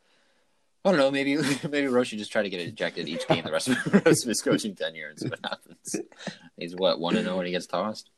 I 0.85 0.91
don't 0.91 0.99
know. 1.01 1.11
Maybe 1.11 1.37
maybe 1.69 1.89
Roche 1.89 2.09
should 2.11 2.21
just 2.21 2.31
try 2.31 2.43
to 2.45 2.49
get 2.49 2.61
ejected 2.61 3.09
each 3.09 3.27
game 3.27 3.43
the 3.45 3.51
rest 3.51 3.67
of, 3.67 3.83
the 3.85 3.99
rest 4.07 4.25
of 4.25 4.29
his 4.29 4.41
coaching 4.41 4.77
tenure 4.77 5.09
and 5.09 5.19
see 5.19 5.29
what 5.29 5.41
happens. 5.43 5.97
He's 6.57 6.77
what 6.77 7.01
one 7.01 7.15
to 7.15 7.23
zero 7.23 7.37
when 7.37 7.47
he 7.47 7.53
gets 7.53 7.67
tossed. 7.67 8.09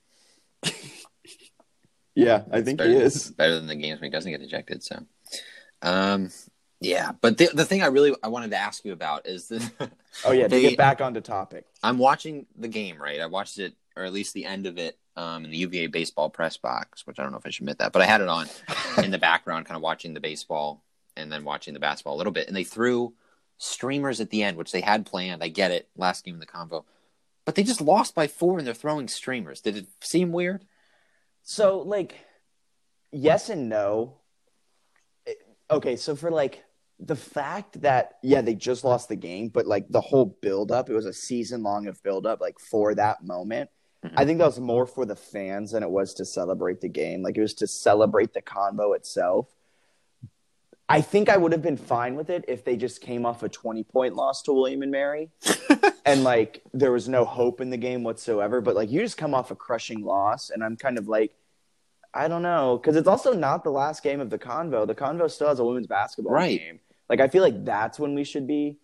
Yeah, 2.14 2.42
I 2.52 2.60
think 2.60 2.76
better, 2.76 2.90
he 2.90 2.96
is. 2.96 3.30
better 3.30 3.54
than 3.54 3.66
the 3.66 3.74
games 3.74 3.98
when 3.98 4.10
he 4.10 4.12
doesn't 4.14 4.30
get 4.30 4.42
ejected. 4.42 4.82
So, 4.82 4.98
um, 5.80 6.28
yeah. 6.78 7.12
But 7.18 7.38
the 7.38 7.48
the 7.54 7.64
thing 7.64 7.82
I 7.82 7.86
really 7.86 8.14
I 8.22 8.28
wanted 8.28 8.50
to 8.50 8.58
ask 8.58 8.84
you 8.84 8.92
about 8.92 9.26
is 9.26 9.48
the 9.48 9.90
Oh 10.26 10.32
yeah, 10.32 10.42
to 10.42 10.48
They- 10.50 10.60
get 10.60 10.76
back 10.76 11.00
onto 11.00 11.22
topic. 11.22 11.64
I'm 11.82 11.96
watching 11.96 12.44
the 12.54 12.68
game, 12.68 13.00
right? 13.00 13.20
I 13.20 13.26
watched 13.26 13.58
it, 13.58 13.72
or 13.96 14.04
at 14.04 14.12
least 14.12 14.34
the 14.34 14.44
end 14.44 14.66
of 14.66 14.76
it, 14.76 14.98
um, 15.16 15.44
in 15.44 15.50
the 15.50 15.58
UVA 15.58 15.88
baseball 15.88 16.30
press 16.30 16.56
box, 16.56 17.06
which 17.06 17.18
I 17.18 17.22
don't 17.22 17.32
know 17.32 17.38
if 17.38 17.46
I 17.46 17.50
should 17.50 17.62
admit 17.62 17.78
that, 17.78 17.92
but 17.92 18.02
I 18.02 18.06
had 18.06 18.20
it 18.20 18.28
on 18.28 18.48
in 19.02 19.10
the 19.10 19.18
background, 19.18 19.66
kind 19.66 19.76
of 19.76 19.82
watching 19.82 20.14
the 20.14 20.20
baseball 20.20 20.82
and 21.16 21.30
then 21.30 21.44
watching 21.44 21.74
the 21.74 21.80
basketball 21.80 22.14
a 22.14 22.18
little 22.18 22.32
bit. 22.32 22.48
And 22.48 22.56
they 22.56 22.64
threw 22.64 23.12
streamers 23.58 24.20
at 24.20 24.30
the 24.30 24.42
end, 24.42 24.56
which 24.56 24.72
they 24.72 24.80
had 24.80 25.06
planned. 25.06 25.42
I 25.42 25.48
get 25.48 25.70
it, 25.70 25.88
last 25.96 26.24
game 26.24 26.34
in 26.34 26.40
the 26.40 26.46
convo, 26.46 26.84
but 27.44 27.54
they 27.54 27.62
just 27.62 27.80
lost 27.80 28.14
by 28.14 28.26
four 28.26 28.58
and 28.58 28.66
they're 28.66 28.74
throwing 28.74 29.08
streamers. 29.08 29.60
Did 29.60 29.76
it 29.76 29.86
seem 30.00 30.32
weird? 30.32 30.64
So 31.42 31.80
like 31.80 32.14
yes 33.10 33.50
and 33.50 33.68
no. 33.68 34.18
Okay, 35.70 35.96
so 35.96 36.14
for 36.14 36.30
like 36.30 36.64
the 36.98 37.16
fact 37.16 37.80
that 37.82 38.18
yeah, 38.22 38.42
they 38.42 38.54
just 38.54 38.84
lost 38.84 39.08
the 39.08 39.16
game, 39.16 39.48
but 39.48 39.66
like 39.66 39.88
the 39.88 40.00
whole 40.00 40.36
build 40.40 40.70
up, 40.70 40.88
it 40.88 40.94
was 40.94 41.06
a 41.06 41.12
season 41.12 41.62
long 41.62 41.86
of 41.86 42.02
build 42.02 42.26
up 42.26 42.40
like 42.40 42.58
for 42.58 42.94
that 42.94 43.24
moment. 43.24 43.70
Mhm. 44.04 44.12
I 44.16 44.24
think 44.24 44.38
that 44.38 44.46
was 44.46 44.58
more 44.60 44.86
for 44.86 45.04
the 45.06 45.14
fans 45.16 45.70
than 45.72 45.82
it 45.82 45.90
was 45.90 46.14
to 46.14 46.24
celebrate 46.24 46.80
the 46.80 46.88
game. 46.88 47.22
Like 47.22 47.36
it 47.36 47.40
was 47.40 47.54
to 47.54 47.66
celebrate 47.66 48.34
the 48.34 48.42
convo 48.42 48.96
itself. 48.96 49.48
I 50.88 51.00
think 51.00 51.28
I 51.28 51.36
would 51.36 51.52
have 51.52 51.62
been 51.62 51.76
fine 51.76 52.16
with 52.16 52.28
it 52.28 52.44
if 52.48 52.64
they 52.64 52.76
just 52.76 53.00
came 53.00 53.24
off 53.24 53.42
a 53.42 53.48
20 53.48 53.84
point 53.84 54.14
loss 54.14 54.42
to 54.42 54.52
William 54.52 54.82
and 54.82 54.90
Mary 54.90 55.30
and 56.04 56.22
like 56.24 56.62
there 56.74 56.92
was 56.92 57.08
no 57.08 57.24
hope 57.24 57.60
in 57.60 57.70
the 57.70 57.76
game 57.78 58.02
whatsoever. 58.02 58.60
But 58.60 58.74
like 58.74 58.90
you 58.90 59.00
just 59.00 59.16
come 59.16 59.32
off 59.34 59.50
a 59.50 59.54
crushing 59.56 60.04
loss, 60.04 60.50
and 60.50 60.62
I'm 60.62 60.76
kind 60.76 60.98
of 60.98 61.08
like, 61.08 61.32
I 62.12 62.28
don't 62.28 62.42
know, 62.42 62.76
because 62.76 62.96
it's 62.96 63.08
also 63.08 63.32
not 63.32 63.64
the 63.64 63.70
last 63.70 64.02
game 64.02 64.20
of 64.20 64.28
the 64.28 64.38
convo. 64.38 64.86
The 64.86 64.94
convo 64.94 65.30
still 65.30 65.48
has 65.48 65.60
a 65.60 65.64
women's 65.64 65.86
basketball 65.86 66.34
Right. 66.34 66.58
game. 66.58 66.80
Like 67.08 67.20
I 67.20 67.28
feel 67.28 67.42
like 67.42 67.64
that's 67.64 67.98
when 67.98 68.14
we 68.14 68.24
should 68.24 68.46
be 68.46 68.76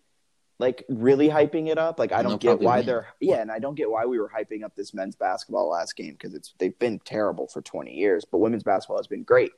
like 0.59 0.83
really 0.89 1.29
hyping 1.29 1.69
it 1.69 1.77
up. 1.77 1.97
Like 1.97 2.11
I 2.11 2.21
don't 2.21 2.39
get 2.39 2.59
why 2.59 2.77
win. 2.77 2.85
they're 2.85 3.07
yeah, 3.21 3.37
and 3.37 3.49
I 3.49 3.59
don't 3.59 3.75
get 3.75 3.89
why 3.89 4.05
we 4.05 4.19
were 4.19 4.29
hyping 4.29 4.63
up 4.63 4.75
this 4.75 4.93
men's 4.93 5.15
basketball 5.15 5.69
last 5.69 5.95
game 5.95 6.11
because 6.11 6.35
it's 6.35 6.53
they've 6.59 6.77
been 6.77 6.99
terrible 6.99 7.47
for 7.47 7.61
20 7.61 7.93
years, 7.93 8.25
but 8.29 8.39
women's 8.39 8.63
basketball 8.63 8.97
has 8.97 9.07
been 9.07 9.23
great. 9.23 9.53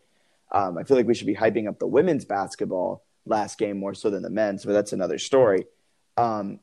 Um, 0.51 0.77
I 0.77 0.83
feel 0.83 0.97
like 0.97 1.07
we 1.07 1.15
should 1.15 1.27
be 1.27 1.35
hyping 1.35 1.67
up 1.67 1.79
the 1.79 1.87
women's 1.87 2.25
basketball 2.25 3.03
last 3.25 3.57
game 3.57 3.79
more 3.79 3.93
so 3.93 4.09
than 4.09 4.21
the 4.21 4.29
men's, 4.29 4.63
but 4.63 4.73
that's 4.73 4.93
another 4.93 5.17
story. 5.17 5.65
Um, 6.17 6.59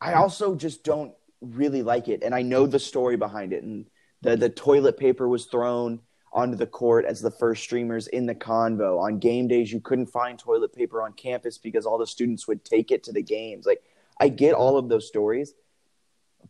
I 0.00 0.14
also 0.14 0.54
just 0.54 0.84
don't 0.84 1.14
really 1.40 1.82
like 1.82 2.08
it, 2.08 2.22
and 2.22 2.34
I 2.34 2.42
know 2.42 2.66
the 2.66 2.78
story 2.78 3.16
behind 3.16 3.52
it. 3.52 3.64
And 3.64 3.86
the 4.22 4.36
the 4.36 4.50
toilet 4.50 4.98
paper 4.98 5.28
was 5.28 5.46
thrown 5.46 6.00
onto 6.34 6.56
the 6.56 6.66
court 6.66 7.04
as 7.04 7.20
the 7.20 7.30
first 7.30 7.62
streamers 7.62 8.08
in 8.08 8.26
the 8.26 8.34
convo. 8.34 9.00
On 9.00 9.20
game 9.20 9.46
days, 9.46 9.72
you 9.72 9.80
couldn't 9.80 10.06
find 10.06 10.36
toilet 10.36 10.74
paper 10.74 11.00
on 11.00 11.12
campus 11.12 11.56
because 11.56 11.86
all 11.86 11.96
the 11.96 12.06
students 12.06 12.48
would 12.48 12.64
take 12.64 12.90
it 12.90 13.04
to 13.04 13.12
the 13.12 13.22
games. 13.22 13.64
Like 13.64 13.82
I 14.18 14.28
get 14.28 14.54
all 14.54 14.76
of 14.76 14.88
those 14.88 15.06
stories, 15.06 15.54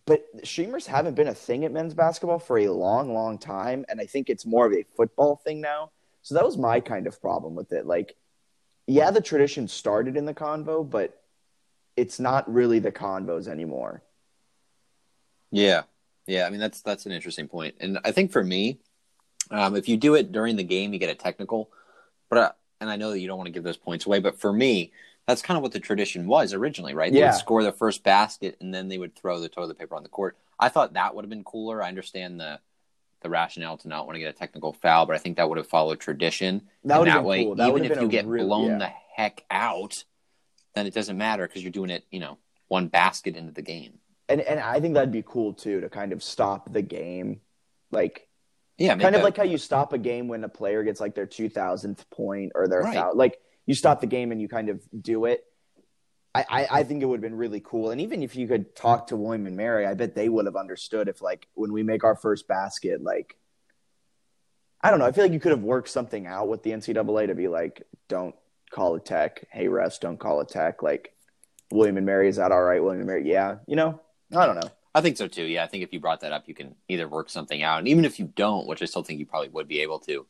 but 0.07 0.25
streamers 0.43 0.87
haven't 0.87 1.14
been 1.14 1.29
a 1.29 1.35
thing 1.35 1.67
at 1.67 1.73
men's 1.73 1.93
basketball 1.93 2.38
for 2.38 2.59
a 2.59 2.69
long, 2.71 3.12
long 3.12 3.38
time, 3.38 3.85
and 3.88 4.00
I 4.00 4.07
think 4.07 4.31
it's 4.31 4.47
more 4.47 4.67
of 4.67 4.73
a 4.73 4.85
football 4.97 5.37
thing 5.37 5.61
now. 5.61 5.91
So 6.23 6.35
that 6.35 6.45
was 6.45 6.57
my 6.57 6.81
kind 6.81 7.07
of 7.07 7.21
problem 7.21 7.55
with 7.55 7.73
it. 7.73 7.85
Like, 7.85 8.17
yeah, 8.87 9.11
the 9.11 9.21
tradition 9.21 9.69
started 9.69 10.17
in 10.17 10.25
the 10.25 10.35
convo, 10.35 10.88
but 10.88 11.23
it's 11.97 12.19
not 12.19 12.50
really 12.53 12.79
the 12.79 12.91
convos 12.91 13.49
anymore. 13.49 14.03
Yeah, 15.50 15.83
yeah. 16.26 16.47
I 16.47 16.50
mean, 16.50 16.61
that's 16.61 16.81
that's 16.81 17.05
an 17.05 17.12
interesting 17.12 17.49
point. 17.49 17.75
and 17.81 17.99
I 18.05 18.11
think 18.11 18.33
for 18.33 18.43
me, 18.43 18.81
um, 19.50 19.76
if 19.76 19.88
you 19.88 19.96
do 19.96 20.14
it 20.14 20.32
during 20.32 20.56
the 20.56 20.64
game, 20.64 20.92
you 20.92 20.98
get 20.98 21.10
a 21.10 21.14
technical. 21.14 21.70
But 22.28 22.38
uh, 22.38 22.52
and 22.80 22.90
I 22.90 22.96
know 22.96 23.10
that 23.10 23.20
you 23.20 23.26
don't 23.28 23.38
want 23.38 23.46
to 23.48 23.52
give 23.52 23.64
those 23.64 23.76
points 23.76 24.06
away, 24.06 24.20
but 24.20 24.38
for 24.38 24.52
me, 24.52 24.92
that's 25.26 25.42
kind 25.42 25.56
of 25.56 25.62
what 25.62 25.72
the 25.72 25.80
tradition 25.80 26.26
was 26.26 26.52
originally, 26.52 26.94
right? 26.94 27.12
They 27.12 27.20
Yeah. 27.20 27.30
would 27.30 27.38
score 27.38 27.62
the 27.62 27.72
first 27.72 28.02
basket, 28.02 28.56
and 28.60 28.74
then 28.74 28.88
they 28.88 28.98
would 28.98 29.14
throw 29.14 29.40
the 29.40 29.48
toilet 29.48 29.78
paper 29.78 29.94
on 29.96 30.02
the 30.02 30.08
court. 30.08 30.36
I 30.58 30.68
thought 30.68 30.94
that 30.94 31.14
would 31.14 31.24
have 31.24 31.30
been 31.30 31.44
cooler. 31.44 31.82
I 31.82 31.88
understand 31.88 32.40
the 32.40 32.60
the 33.22 33.30
rationale 33.30 33.78
to 33.78 33.88
not 33.88 34.06
want 34.06 34.16
to 34.16 34.20
get 34.20 34.28
a 34.28 34.38
technical 34.38 34.74
foul, 34.74 35.06
but 35.06 35.16
I 35.16 35.18
think 35.18 35.38
that 35.38 35.48
would 35.48 35.56
have 35.56 35.66
followed 35.66 35.98
tradition. 35.98 36.60
That 36.84 36.98
would 36.98 37.08
have 37.08 37.16
that 37.16 37.20
been 37.20 37.26
way, 37.28 37.44
cool. 37.44 37.54
That 37.54 37.72
would 37.72 37.82
even 37.82 37.96
if 37.96 38.02
you 38.02 38.08
get 38.08 38.26
real- 38.26 38.46
blown 38.46 38.72
yeah. 38.72 38.78
the 38.78 38.90
heck 39.16 39.44
out, 39.50 40.04
then 40.74 40.86
it 40.86 40.92
doesn't 40.92 41.16
matter 41.16 41.46
because 41.46 41.62
you're 41.62 41.72
doing 41.72 41.88
it, 41.88 42.04
you 42.10 42.20
know, 42.20 42.36
one 42.68 42.88
basket 42.88 43.34
into 43.34 43.52
the 43.52 43.62
game. 43.62 43.94
And 44.28 44.42
and 44.42 44.60
I 44.60 44.78
think 44.80 44.92
that'd 44.94 45.10
be 45.10 45.22
cool 45.26 45.54
too 45.54 45.80
to 45.80 45.88
kind 45.88 46.12
of 46.12 46.22
stop 46.22 46.70
the 46.70 46.82
game, 46.82 47.40
like 47.90 48.28
Yeah, 48.78 48.97
kind 48.97 49.14
of 49.14 49.21
a- 49.21 49.25
like 49.25 49.37
how 49.37 49.45
you 49.45 49.59
stop 49.59 49.93
a 49.93 49.99
game 49.99 50.28
when 50.28 50.43
a 50.45 50.49
player 50.49 50.83
gets 50.83 51.00
like 51.00 51.14
their 51.14 51.26
two 51.26 51.49
thousandth 51.49 52.09
point 52.11 52.52
or 52.54 52.66
their 52.69 52.81
Right. 52.83 52.95
foul. 52.95 53.16
Like 53.16 53.38
you 53.66 53.75
stop 53.75 54.00
the 54.00 54.07
game 54.07 54.33
and 54.33 54.40
you 54.40 54.49
kind 54.49 54.69
of 54.69 54.83
do 55.00 55.25
it. 55.26 55.45
I, 56.35 56.45
I, 56.50 56.66
I 56.81 56.83
think 56.83 57.00
it 57.02 57.07
would 57.07 57.19
have 57.19 57.23
been 57.31 57.37
really 57.38 57.61
cool. 57.64 57.90
And 57.90 58.00
even 58.00 58.23
if 58.23 58.35
you 58.35 58.49
could 58.49 58.75
talk 58.75 59.07
to 59.09 59.16
William 59.16 59.47
and 59.47 59.57
Mary, 59.57 59.87
I 59.87 59.95
bet 59.95 60.16
they 60.16 60.28
would 60.28 60.47
have 60.47 60.57
understood 60.57 61.07
if 61.09 61.23
like 61.23 61.47
when 61.54 61.73
we 61.73 61.85
make 61.85 62.02
our 62.02 62.16
first 62.16 62.49
basket, 62.49 63.00
like 63.02 63.37
I 64.83 64.90
don't 64.90 64.99
know. 64.99 65.07
I 65.07 65.12
feel 65.12 65.25
like 65.25 65.33
you 65.33 65.40
could 65.40 65.52
have 65.52 65.62
worked 65.62 65.88
something 65.88 66.26
out 66.26 66.49
with 66.49 66.62
the 66.62 66.73
NCAA 66.73 67.28
to 67.28 67.35
be 67.35 67.49
like, 67.49 67.85
don't 68.09 68.35
call 68.71 68.95
a 68.97 69.00
tech. 69.00 69.47
Hey, 69.50 69.66
refs, 69.66 69.99
don't 70.00 70.19
call 70.19 70.40
a 70.40 70.45
tech. 70.47 70.83
Like 70.83 71.14
William 71.71 71.97
and 71.97 72.04
Mary, 72.04 72.28
is 72.28 72.37
that 72.37 72.52
all 72.52 72.62
right? 72.62 72.83
William 72.83 73.00
and 73.00 73.07
Mary, 73.07 73.31
yeah. 73.31 73.59
You 73.66 73.76
know, 73.76 74.00
I 74.37 74.45
don't 74.45 74.57
know. 74.57 74.71
I 74.94 75.00
think 75.00 75.16
so 75.16 75.26
too. 75.28 75.44
Yeah, 75.44 75.64
I 75.64 75.66
think 75.66 75.82
if 75.82 75.92
you 75.92 76.00
brought 76.00 76.20
that 76.20 76.32
up, 76.32 76.44
you 76.46 76.54
can 76.54 76.74
either 76.88 77.08
work 77.08 77.28
something 77.30 77.62
out, 77.62 77.78
and 77.80 77.88
even 77.88 78.04
if 78.04 78.18
you 78.18 78.26
don't, 78.36 78.66
which 78.66 78.80
I 78.82 78.84
still 78.84 79.02
think 79.02 79.18
you 79.18 79.26
probably 79.26 79.48
would 79.48 79.66
be 79.68 79.80
able 79.80 79.98
to, 80.00 80.26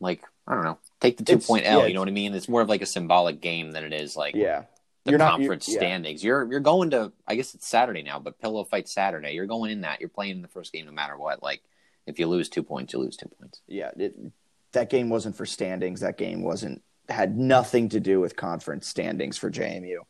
like 0.00 0.22
I 0.46 0.54
don't 0.54 0.64
know, 0.64 0.78
take 1.00 1.16
the 1.16 1.24
two 1.24 1.38
point 1.38 1.64
L. 1.66 1.80
yeah, 1.80 1.86
you 1.86 1.94
know 1.94 2.00
what 2.00 2.08
I 2.08 2.12
mean? 2.12 2.34
It's 2.34 2.48
more 2.48 2.60
of 2.60 2.68
like 2.68 2.82
a 2.82 2.86
symbolic 2.86 3.40
game 3.40 3.72
than 3.72 3.84
it 3.84 3.92
is 3.92 4.14
like 4.16 4.34
Yeah. 4.34 4.64
the 5.04 5.12
You're 5.12 5.18
not- 5.18 5.32
conference 5.38 5.66
you're- 5.68 5.76
yeah. 5.82 5.88
standings. 5.88 6.22
You're 6.22 6.44
you're 6.50 6.60
going 6.60 6.90
to. 6.90 7.12
I 7.26 7.34
guess 7.36 7.54
it's 7.54 7.66
Saturday 7.66 8.02
now, 8.02 8.18
but 8.18 8.38
pillow 8.40 8.64
fight 8.64 8.86
Saturday. 8.88 9.32
You're 9.32 9.46
going 9.46 9.70
in 9.70 9.80
that. 9.80 10.00
You're 10.00 10.08
playing 10.10 10.32
in 10.36 10.42
the 10.42 10.48
first 10.48 10.72
game 10.72 10.84
no 10.86 10.92
matter 10.92 11.16
what. 11.16 11.42
Like 11.42 11.62
if 12.06 12.18
you 12.18 12.26
lose 12.26 12.48
two 12.48 12.62
points, 12.62 12.92
you 12.92 12.98
lose 13.00 13.16
two 13.16 13.28
points. 13.40 13.62
yeah, 13.66 13.90
it, 13.96 14.14
that 14.72 14.90
game 14.90 15.08
wasn't 15.08 15.36
for 15.36 15.46
standings. 15.46 16.00
That 16.00 16.18
game 16.18 16.42
wasn't 16.42 16.82
had 17.08 17.38
nothing 17.38 17.88
to 17.88 17.98
do 18.00 18.20
with 18.20 18.36
conference 18.36 18.86
standings 18.88 19.38
for 19.38 19.50
JMU. 19.50 20.00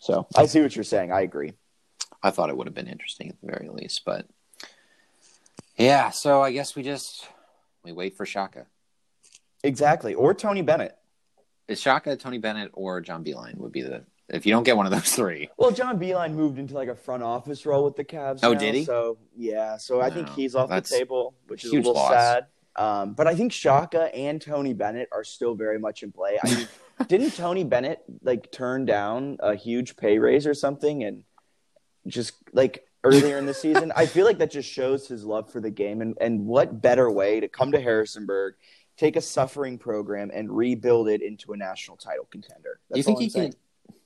So 0.00 0.26
I 0.36 0.46
see 0.46 0.60
what 0.60 0.74
you're 0.76 0.84
saying. 0.84 1.10
I 1.12 1.22
agree. 1.22 1.52
I 2.22 2.30
thought 2.30 2.50
it 2.50 2.56
would 2.56 2.66
have 2.66 2.74
been 2.74 2.88
interesting 2.88 3.28
at 3.28 3.40
the 3.40 3.46
very 3.46 3.68
least, 3.68 4.02
but 4.04 4.26
yeah. 5.76 6.10
So 6.10 6.42
I 6.42 6.52
guess 6.52 6.76
we 6.76 6.82
just 6.82 7.26
we 7.84 7.92
wait 7.92 8.16
for 8.16 8.26
Shaka. 8.26 8.66
Exactly. 9.64 10.14
Or 10.14 10.34
Tony 10.34 10.62
Bennett. 10.62 10.96
Is 11.68 11.80
Shaka 11.80 12.16
Tony 12.16 12.38
Bennett 12.38 12.70
or 12.74 13.00
John 13.00 13.24
Beilein 13.24 13.56
would 13.56 13.72
be 13.72 13.82
the 13.82 14.04
if 14.28 14.46
you 14.46 14.52
don't 14.52 14.64
get 14.64 14.76
one 14.76 14.86
of 14.86 14.92
those 14.92 15.12
three. 15.12 15.50
Well, 15.56 15.70
John 15.70 15.98
Beilein 15.98 16.34
moved 16.34 16.58
into 16.58 16.74
like 16.74 16.88
a 16.88 16.94
front 16.94 17.22
office 17.22 17.66
role 17.66 17.84
with 17.84 17.96
the 17.96 18.04
Cavs. 18.04 18.40
Oh, 18.42 18.52
now, 18.52 18.58
did 18.58 18.74
he? 18.74 18.84
So 18.84 19.18
yeah. 19.36 19.76
So 19.76 20.00
I 20.00 20.10
think 20.10 20.28
he's 20.30 20.54
off 20.54 20.70
the 20.70 20.80
table, 20.80 21.34
which 21.48 21.64
is 21.64 21.72
a 21.72 21.76
little 21.76 21.94
loss. 21.94 22.12
sad. 22.12 22.46
Um, 22.74 23.12
but 23.12 23.26
I 23.26 23.34
think 23.34 23.52
Shaka 23.52 24.14
and 24.14 24.40
Tony 24.40 24.72
Bennett 24.72 25.08
are 25.12 25.24
still 25.24 25.54
very 25.54 25.78
much 25.78 26.02
in 26.02 26.10
play. 26.10 26.38
I 26.42 26.48
mean, 26.54 26.68
didn't 27.06 27.36
Tony 27.36 27.64
Bennett 27.64 28.02
like 28.22 28.50
turn 28.50 28.86
down 28.86 29.36
a 29.40 29.54
huge 29.54 29.96
pay 29.96 30.18
raise 30.18 30.46
or 30.46 30.54
something 30.54 31.04
and 31.04 31.24
just 32.06 32.34
like 32.52 32.86
earlier 33.04 33.38
in 33.38 33.46
the 33.46 33.54
season. 33.54 33.92
I 33.94 34.06
feel 34.06 34.24
like 34.24 34.38
that 34.38 34.50
just 34.50 34.68
shows 34.68 35.08
his 35.08 35.24
love 35.24 35.50
for 35.50 35.60
the 35.60 35.70
game, 35.70 36.00
and 36.00 36.16
and 36.20 36.46
what 36.46 36.80
better 36.80 37.10
way 37.10 37.40
to 37.40 37.48
come 37.48 37.72
to 37.72 37.80
Harrisonburg, 37.80 38.54
take 38.96 39.16
a 39.16 39.20
suffering 39.20 39.78
program, 39.78 40.30
and 40.32 40.54
rebuild 40.54 41.08
it 41.08 41.22
into 41.22 41.52
a 41.52 41.56
national 41.56 41.96
title 41.96 42.26
contender. 42.30 42.80
do 42.92 42.98
you 42.98 43.02
think 43.02 43.20
he 43.20 43.28
saying. 43.28 43.50
could? 43.52 43.58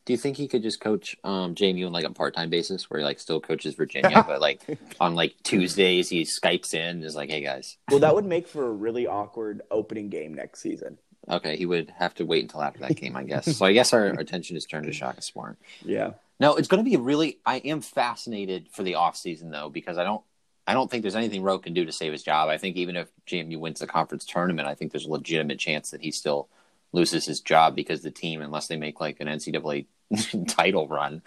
Do 0.05 0.13
you 0.13 0.19
think 0.19 0.37
he 0.37 0.47
could 0.47 0.63
just 0.63 0.81
coach 0.81 1.17
um, 1.25 1.57
JMU 1.57 1.87
on 1.87 1.93
like 1.93 2.05
a 2.05 2.13
part 2.13 2.35
time 2.35 2.49
basis, 2.49 2.89
where 2.89 3.01
he 3.01 3.05
like 3.05 3.19
still 3.19 3.41
coaches 3.41 3.75
Virginia, 3.75 4.25
but 4.27 4.41
like 4.41 4.63
on 5.01 5.17
like 5.17 5.35
Tuesdays 5.43 6.09
he 6.09 6.23
skypes 6.23 6.75
in 6.75 6.81
and 6.81 7.05
is 7.05 7.17
like, 7.17 7.29
"Hey 7.29 7.41
guys." 7.41 7.77
Well, 7.91 8.01
that 8.01 8.15
would 8.15 8.25
make 8.25 8.47
for 8.47 8.67
a 8.67 8.71
really 8.71 9.07
awkward 9.09 9.63
opening 9.71 10.09
game 10.09 10.33
next 10.33 10.61
season. 10.61 10.99
Okay, 11.29 11.57
he 11.57 11.67
would 11.67 11.91
have 11.99 12.15
to 12.15 12.25
wait 12.25 12.43
until 12.43 12.63
after 12.63 12.81
that 12.81 12.95
game, 12.95 13.17
I 13.17 13.25
guess. 13.25 13.57
so 13.57 13.67
I 13.67 13.73
guess 13.73 13.93
our 13.93 14.07
attention 14.19 14.57
is 14.57 14.65
turned 14.65 14.87
to 14.87 14.93
Shaka 14.93 15.23
Smart. 15.23 15.59
Yeah. 15.85 16.13
No, 16.39 16.57
it's 16.57 16.69
going 16.69 16.85
to 16.85 16.89
be 16.89 16.97
really. 16.97 17.39
I 17.47 17.57
am 17.59 17.81
fascinated 17.81 18.69
for 18.71 18.83
the 18.83 18.97
off 18.97 19.17
season 19.17 19.51
though 19.51 19.71
because 19.71 19.99
I 19.99 20.05
don't. 20.05 20.23
I 20.69 20.75
don't 20.75 20.91
think 20.91 21.03
there's 21.03 21.15
anything 21.15 21.45
Rowe 21.45 21.61
can 21.61 21.75
do 21.75 21.85
to 21.85 21.93
save 21.93 22.11
his 22.11 22.25
job. 22.25 22.49
I 22.49 22.59
think 22.59 22.77
even 22.77 22.97
if 22.97 23.09
JMU 23.29 23.61
wins 23.61 23.79
the 23.79 23.87
conference 23.87 24.25
tournament, 24.25 24.67
I 24.67 24.75
think 24.75 24.91
there's 24.91 25.07
a 25.07 25.11
legitimate 25.11 25.61
chance 25.61 25.93
that 25.93 26.01
he 26.01 26.11
still 26.11 26.49
loses 26.91 27.25
his 27.25 27.41
job 27.41 27.77
because 27.77 28.03
the 28.03 28.11
team, 28.11 28.43
unless 28.43 28.67
they 28.67 28.77
make 28.77 29.01
like 29.01 29.21
an 29.21 29.29
NCAA 29.29 29.87
title 30.49 30.89
run, 30.89 31.23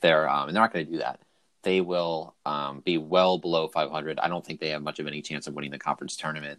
they're 0.00 0.28
um, 0.28 0.46
they're 0.46 0.60
not 0.60 0.72
going 0.72 0.86
to 0.86 0.92
do 0.92 0.98
that. 0.98 1.20
They 1.62 1.80
will 1.80 2.34
um, 2.46 2.80
be 2.80 2.98
well 2.98 3.38
below 3.38 3.68
500. 3.68 4.18
I 4.18 4.28
don't 4.28 4.44
think 4.44 4.60
they 4.60 4.70
have 4.70 4.82
much 4.82 4.98
of 4.98 5.06
any 5.06 5.22
chance 5.22 5.46
of 5.46 5.54
winning 5.54 5.70
the 5.70 5.78
conference 5.78 6.16
tournament. 6.16 6.58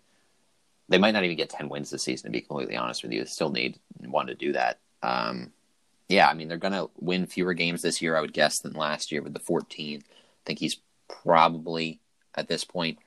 They 0.90 1.00
might 1.00 1.12
not 1.12 1.24
even 1.24 1.38
get 1.38 1.50
10 1.50 1.70
wins 1.70 1.90
this 1.90 2.04
season, 2.04 2.32
to 2.32 2.32
be 2.32 2.42
completely 2.42 2.76
honest 2.76 3.02
with 3.02 3.12
you. 3.12 3.24
They 3.24 3.30
still 3.30 3.50
need 3.50 3.80
one 3.98 4.28
to 4.28 4.36
do 4.36 4.54
that. 4.54 4.80
Um, 5.02 5.52
yeah, 6.12 6.28
I 6.28 6.34
mean, 6.34 6.48
they're 6.48 6.58
going 6.58 6.74
to 6.74 6.90
win 7.00 7.26
fewer 7.26 7.54
games 7.54 7.82
this 7.82 8.02
year, 8.02 8.16
I 8.16 8.22
would 8.22 8.34
guess, 8.34 8.60
than 8.60 8.74
last 8.74 9.12
year 9.12 9.22
with 9.22 9.34
the 9.34 9.40
14. 9.40 10.02
I 10.02 10.06
think 10.46 10.60
he's 10.60 10.78
probably, 11.08 12.00
at 12.36 12.48
this 12.48 12.64
point, 12.64 13.00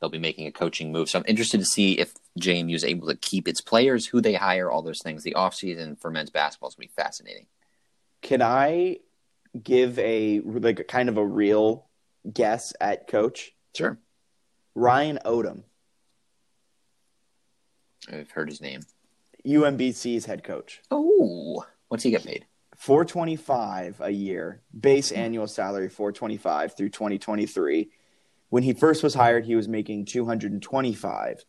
they'll 0.00 0.10
be 0.10 0.18
making 0.18 0.46
a 0.46 0.52
coaching 0.52 0.92
move. 0.92 1.08
So 1.08 1.18
I'm 1.18 1.24
interested 1.26 1.58
to 1.58 1.66
see 1.66 1.98
if 1.98 2.14
JMU 2.40 2.74
is 2.74 2.84
able 2.84 3.08
to 3.08 3.16
keep 3.16 3.48
its 3.48 3.60
players, 3.60 4.06
who 4.06 4.20
they 4.20 4.34
hire, 4.34 4.70
all 4.70 4.82
those 4.82 5.02
things. 5.02 5.22
The 5.22 5.34
offseason 5.34 6.00
for 6.00 6.10
men's 6.10 6.30
basketball 6.30 6.70
is 6.70 6.74
going 6.74 6.88
to 6.88 6.94
be 6.94 7.02
fascinating. 7.02 7.46
Can 8.20 8.42
I 8.42 8.98
give 9.62 9.98
a 9.98 10.40
like 10.40 10.86
kind 10.88 11.08
of 11.08 11.16
a 11.18 11.26
real 11.26 11.86
guess 12.32 12.72
at 12.80 13.08
coach 13.08 13.52
Sure. 13.74 13.98
Ryan 14.74 15.18
Odom, 15.24 15.62
I've 18.10 18.30
heard 18.30 18.48
his 18.48 18.60
name. 18.60 18.82
UMBC's 19.46 20.26
head 20.26 20.44
coach? 20.44 20.82
Oh, 20.90 21.64
what's 21.88 22.04
he 22.04 22.10
get 22.10 22.24
paid? 22.24 22.46
425 22.82 24.00
a 24.00 24.10
year, 24.10 24.60
base 24.78 25.12
annual 25.12 25.46
salary 25.46 25.88
425 25.88 26.76
through 26.76 26.88
2023. 26.88 27.88
When 28.48 28.64
he 28.64 28.72
first 28.72 29.04
was 29.04 29.14
hired, 29.14 29.44
he 29.44 29.54
was 29.54 29.68
making 29.68 30.06
225. 30.06 31.44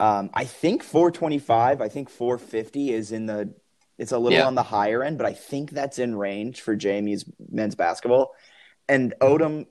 Um, 0.00 0.28
I 0.34 0.44
think 0.44 0.82
425, 0.82 1.80
I 1.80 1.88
think 1.88 2.10
450 2.10 2.92
is 2.92 3.10
in 3.10 3.24
the 3.24 3.54
it's 3.96 4.12
a 4.12 4.18
little 4.18 4.38
Yeah. 4.38 4.46
on 4.46 4.54
the 4.54 4.62
higher 4.62 5.02
end, 5.02 5.16
but 5.16 5.26
I 5.26 5.32
think 5.32 5.70
that's 5.70 5.98
in 5.98 6.14
range 6.14 6.60
for 6.60 6.76
Jamie's 6.76 7.24
men's 7.50 7.74
basketball. 7.74 8.32
And 8.86 9.14
Odom 9.22 9.66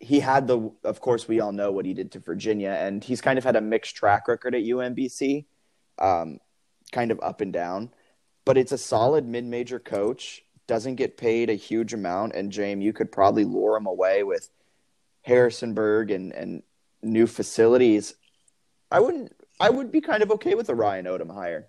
he 0.00 0.20
had 0.20 0.46
the 0.46 0.70
of 0.82 0.98
course 1.02 1.28
we 1.28 1.40
all 1.40 1.52
know 1.52 1.72
what 1.72 1.84
he 1.84 1.92
did 1.92 2.12
to 2.12 2.20
Virginia 2.20 2.70
and 2.70 3.04
he's 3.04 3.20
kind 3.20 3.38
of 3.38 3.44
had 3.44 3.56
a 3.56 3.60
mixed 3.60 3.96
track 3.96 4.28
record 4.28 4.54
at 4.54 4.62
UMBC. 4.62 5.44
Um, 5.98 6.38
kind 6.90 7.10
of 7.10 7.20
up 7.22 7.42
and 7.42 7.52
down 7.52 7.90
but 8.46 8.56
it's 8.56 8.72
a 8.72 8.78
solid 8.78 9.26
mid-major 9.26 9.78
coach. 9.78 10.42
Doesn't 10.66 10.94
get 10.94 11.18
paid 11.18 11.50
a 11.50 11.54
huge 11.54 11.92
amount, 11.92 12.34
and 12.34 12.50
JMU 12.50 12.94
could 12.94 13.12
probably 13.12 13.44
lure 13.44 13.76
him 13.76 13.86
away 13.86 14.22
with 14.22 14.48
Harrisonburg 15.22 16.10
and 16.10 16.32
and 16.32 16.62
new 17.02 17.26
facilities. 17.26 18.14
I 18.90 19.00
wouldn't. 19.00 19.32
I 19.60 19.70
would 19.70 19.92
be 19.92 20.00
kind 20.00 20.22
of 20.22 20.30
okay 20.32 20.54
with 20.54 20.68
the 20.68 20.74
Ryan 20.74 21.06
Odom 21.06 21.32
hire. 21.32 21.66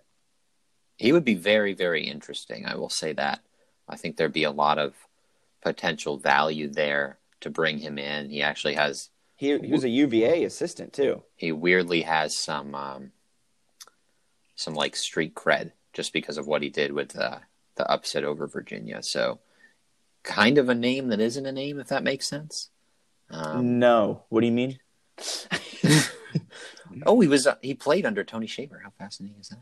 He 0.97 1.11
would 1.11 1.25
be 1.25 1.35
very, 1.35 1.73
very 1.73 2.07
interesting. 2.07 2.65
I 2.65 2.75
will 2.75 2.89
say 2.89 3.13
that. 3.13 3.41
I 3.87 3.97
think 3.97 4.17
there'd 4.17 4.33
be 4.33 4.43
a 4.43 4.51
lot 4.51 4.79
of 4.79 4.93
potential 5.61 6.17
value 6.17 6.67
there 6.67 7.19
to 7.41 7.49
bring 7.49 7.79
him 7.79 7.97
in. 7.97 8.29
He 8.29 8.41
actually 8.41 8.75
has. 8.75 9.09
He 9.35 9.57
he 9.59 9.71
was 9.71 9.83
a 9.83 9.89
UVA 9.89 10.43
assistant 10.43 10.93
too. 10.93 11.23
He 11.35 11.51
weirdly 11.51 12.01
has 12.01 12.35
some, 12.35 12.73
um, 12.73 13.11
some 14.55 14.73
like 14.73 14.95
street 14.95 15.35
cred 15.35 15.71
just 15.97 16.13
because 16.13 16.37
of 16.37 16.45
what 16.45 16.61
he 16.61 16.69
did 16.69 16.93
with 16.93 17.17
uh, 17.17 17.39
the 17.75 17.91
upset 17.91 18.23
over 18.23 18.45
Virginia. 18.45 19.01
So, 19.01 19.39
kind 20.21 20.59
of 20.59 20.69
a 20.69 20.75
name 20.75 21.07
that 21.07 21.19
isn't 21.19 21.45
a 21.45 21.51
name, 21.51 21.79
if 21.79 21.87
that 21.87 22.03
makes 22.03 22.27
sense. 22.27 22.69
Um, 23.31 23.79
no, 23.79 24.23
what 24.29 24.41
do 24.41 24.45
you 24.45 24.53
mean? 24.53 24.79
Oh, 27.05 27.19
he 27.19 27.27
was 27.27 27.45
uh, 27.45 27.55
he 27.61 27.73
played 27.73 28.05
under 28.05 28.23
Tony 28.23 28.47
Shaver. 28.47 28.79
How 28.83 28.91
fascinating 28.97 29.39
is 29.39 29.49
that? 29.49 29.59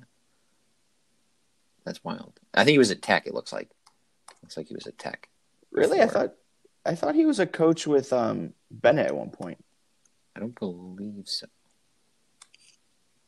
That's 1.83 2.03
wild. 2.03 2.39
I 2.53 2.63
think 2.63 2.73
he 2.73 2.77
was 2.77 2.91
at 2.91 3.01
Tech. 3.01 3.27
It 3.27 3.33
looks 3.33 3.51
like. 3.51 3.69
Looks 4.41 4.55
like 4.55 4.67
he 4.67 4.75
was 4.75 4.87
at 4.87 4.97
Tech. 4.97 5.27
Really, 5.71 6.01
I 6.01 6.05
thought 6.05 6.33
I 6.85 6.95
thought 6.95 7.15
he 7.15 7.25
was 7.25 7.39
a 7.39 7.47
coach 7.47 7.87
with 7.87 8.13
um, 8.13 8.53
Bennett 8.71 9.07
at 9.07 9.15
one 9.15 9.31
point. 9.31 9.63
I 10.35 10.39
don't 10.39 10.57
believe 10.57 11.27
so. 11.27 11.47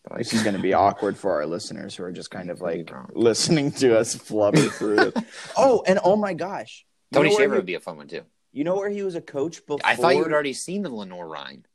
But 0.10 0.18
This 0.20 0.34
is 0.34 0.44
going 0.44 0.56
to 0.56 0.62
be 0.62 0.74
awkward 0.74 1.18
for 1.18 1.32
our 1.34 1.46
listeners 1.46 1.96
who 1.96 2.04
are 2.04 2.12
just 2.12 2.32
kind 2.32 2.50
of 2.50 2.62
like 2.62 2.90
listening 3.14 3.72
to 3.74 3.98
us 3.98 4.16
flubber 4.16 4.70
through 4.72 5.00
it. 5.00 5.18
Oh, 5.58 5.84
and 5.88 6.00
oh 6.04 6.16
my 6.16 6.34
gosh, 6.34 6.86
You 7.12 7.18
Tony 7.18 7.30
know 7.30 7.38
Shaver 7.38 7.54
he- 7.56 7.60
would 7.60 7.66
be 7.66 7.74
a 7.76 7.80
fun 7.80 7.98
one 7.98 8.08
too. 8.08 8.22
You 8.54 8.64
know 8.64 8.76
where 8.76 8.90
he 8.90 9.04
was 9.04 9.16
a 9.16 9.22
coach 9.22 9.58
before? 9.66 9.80
I 9.84 9.96
thought 9.96 10.16
you 10.16 10.24
had 10.24 10.32
already 10.32 10.54
seen 10.54 10.82
the 10.82 10.90
Lenoir-Rhyne. 10.90 11.66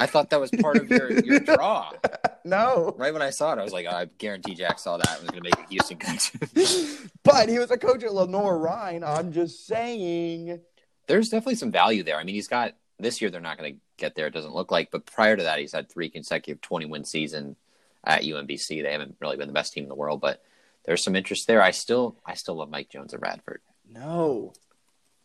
I 0.00 0.06
thought 0.06 0.30
that 0.30 0.40
was 0.40 0.50
part 0.50 0.76
of 0.76 0.90
your, 0.90 1.12
your 1.20 1.40
draw. 1.40 1.92
No, 2.46 2.94
Right 2.98 3.10
when 3.12 3.22
I 3.22 3.30
saw 3.30 3.54
it, 3.54 3.58
I 3.58 3.62
was 3.62 3.72
like, 3.72 3.86
I 3.86 4.04
guarantee 4.18 4.54
Jack 4.54 4.78
saw 4.78 4.98
that 4.98 5.08
and 5.18 5.22
was 5.22 5.30
going 5.30 5.44
to 5.44 5.48
make 5.48 5.66
a 5.66 5.70
Houston 5.70 5.96
connection. 5.96 6.40
but 7.22 7.48
he 7.48 7.58
was 7.58 7.70
a 7.70 7.78
coach 7.78 8.02
at 8.04 8.12
Lenoir-Rhyne. 8.12 9.02
I'm 9.02 9.32
just 9.32 9.66
saying. 9.66 10.60
There's 11.06 11.30
definitely 11.30 11.54
some 11.54 11.72
value 11.72 12.02
there. 12.02 12.16
I 12.18 12.24
mean, 12.24 12.34
he's 12.34 12.48
got 12.48 12.74
this 12.98 13.20
year. 13.20 13.30
They're 13.30 13.40
not 13.40 13.58
going 13.58 13.74
to 13.74 13.80
get 13.96 14.14
there. 14.14 14.26
It 14.26 14.34
doesn't 14.34 14.54
look 14.54 14.70
like. 14.70 14.90
But 14.90 15.06
prior 15.06 15.36
to 15.36 15.42
that, 15.42 15.58
he's 15.58 15.72
had 15.72 15.88
three 15.88 16.08
consecutive 16.08 16.60
20 16.60 16.86
win 16.86 17.04
season 17.04 17.56
at 18.04 18.22
UMBC. 18.22 18.82
They 18.82 18.92
haven't 18.92 19.16
really 19.20 19.36
been 19.36 19.48
the 19.48 19.54
best 19.54 19.72
team 19.72 19.84
in 19.84 19.88
the 19.88 19.94
world, 19.94 20.20
but 20.20 20.42
there's 20.84 21.02
some 21.02 21.16
interest 21.16 21.46
there. 21.46 21.62
I 21.62 21.70
still, 21.70 22.16
I 22.26 22.34
still 22.34 22.56
love 22.56 22.70
Mike 22.70 22.90
Jones 22.90 23.14
at 23.14 23.20
Radford. 23.20 23.60
No, 23.90 24.52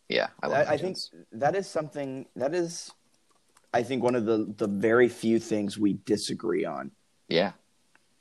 Yeah, 0.08 0.28
I 0.42 0.46
love. 0.46 0.56
I, 0.56 0.60
Mike 0.60 0.68
I 0.68 0.76
think 0.78 0.98
that 1.32 1.54
is 1.54 1.68
something 1.68 2.26
that 2.36 2.54
is, 2.54 2.90
I 3.72 3.82
think 3.82 4.02
one 4.02 4.14
of 4.14 4.26
the 4.26 4.52
the 4.56 4.66
very 4.66 5.08
few 5.08 5.38
things 5.38 5.78
we 5.78 5.94
disagree 6.04 6.64
on. 6.64 6.90
Yeah, 7.28 7.52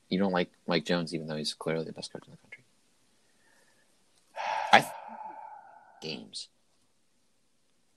you 0.09 0.17
don't 0.19 0.31
like 0.31 0.49
Mike 0.67 0.85
Jones, 0.85 1.13
even 1.13 1.27
though 1.27 1.35
he's 1.35 1.53
clearly 1.53 1.85
the 1.85 1.91
best 1.91 2.12
coach 2.12 2.23
in 2.25 2.31
the 2.31 2.38
country. 2.38 2.63
I 4.71 4.79
th- 4.81 4.91
games. 6.01 6.47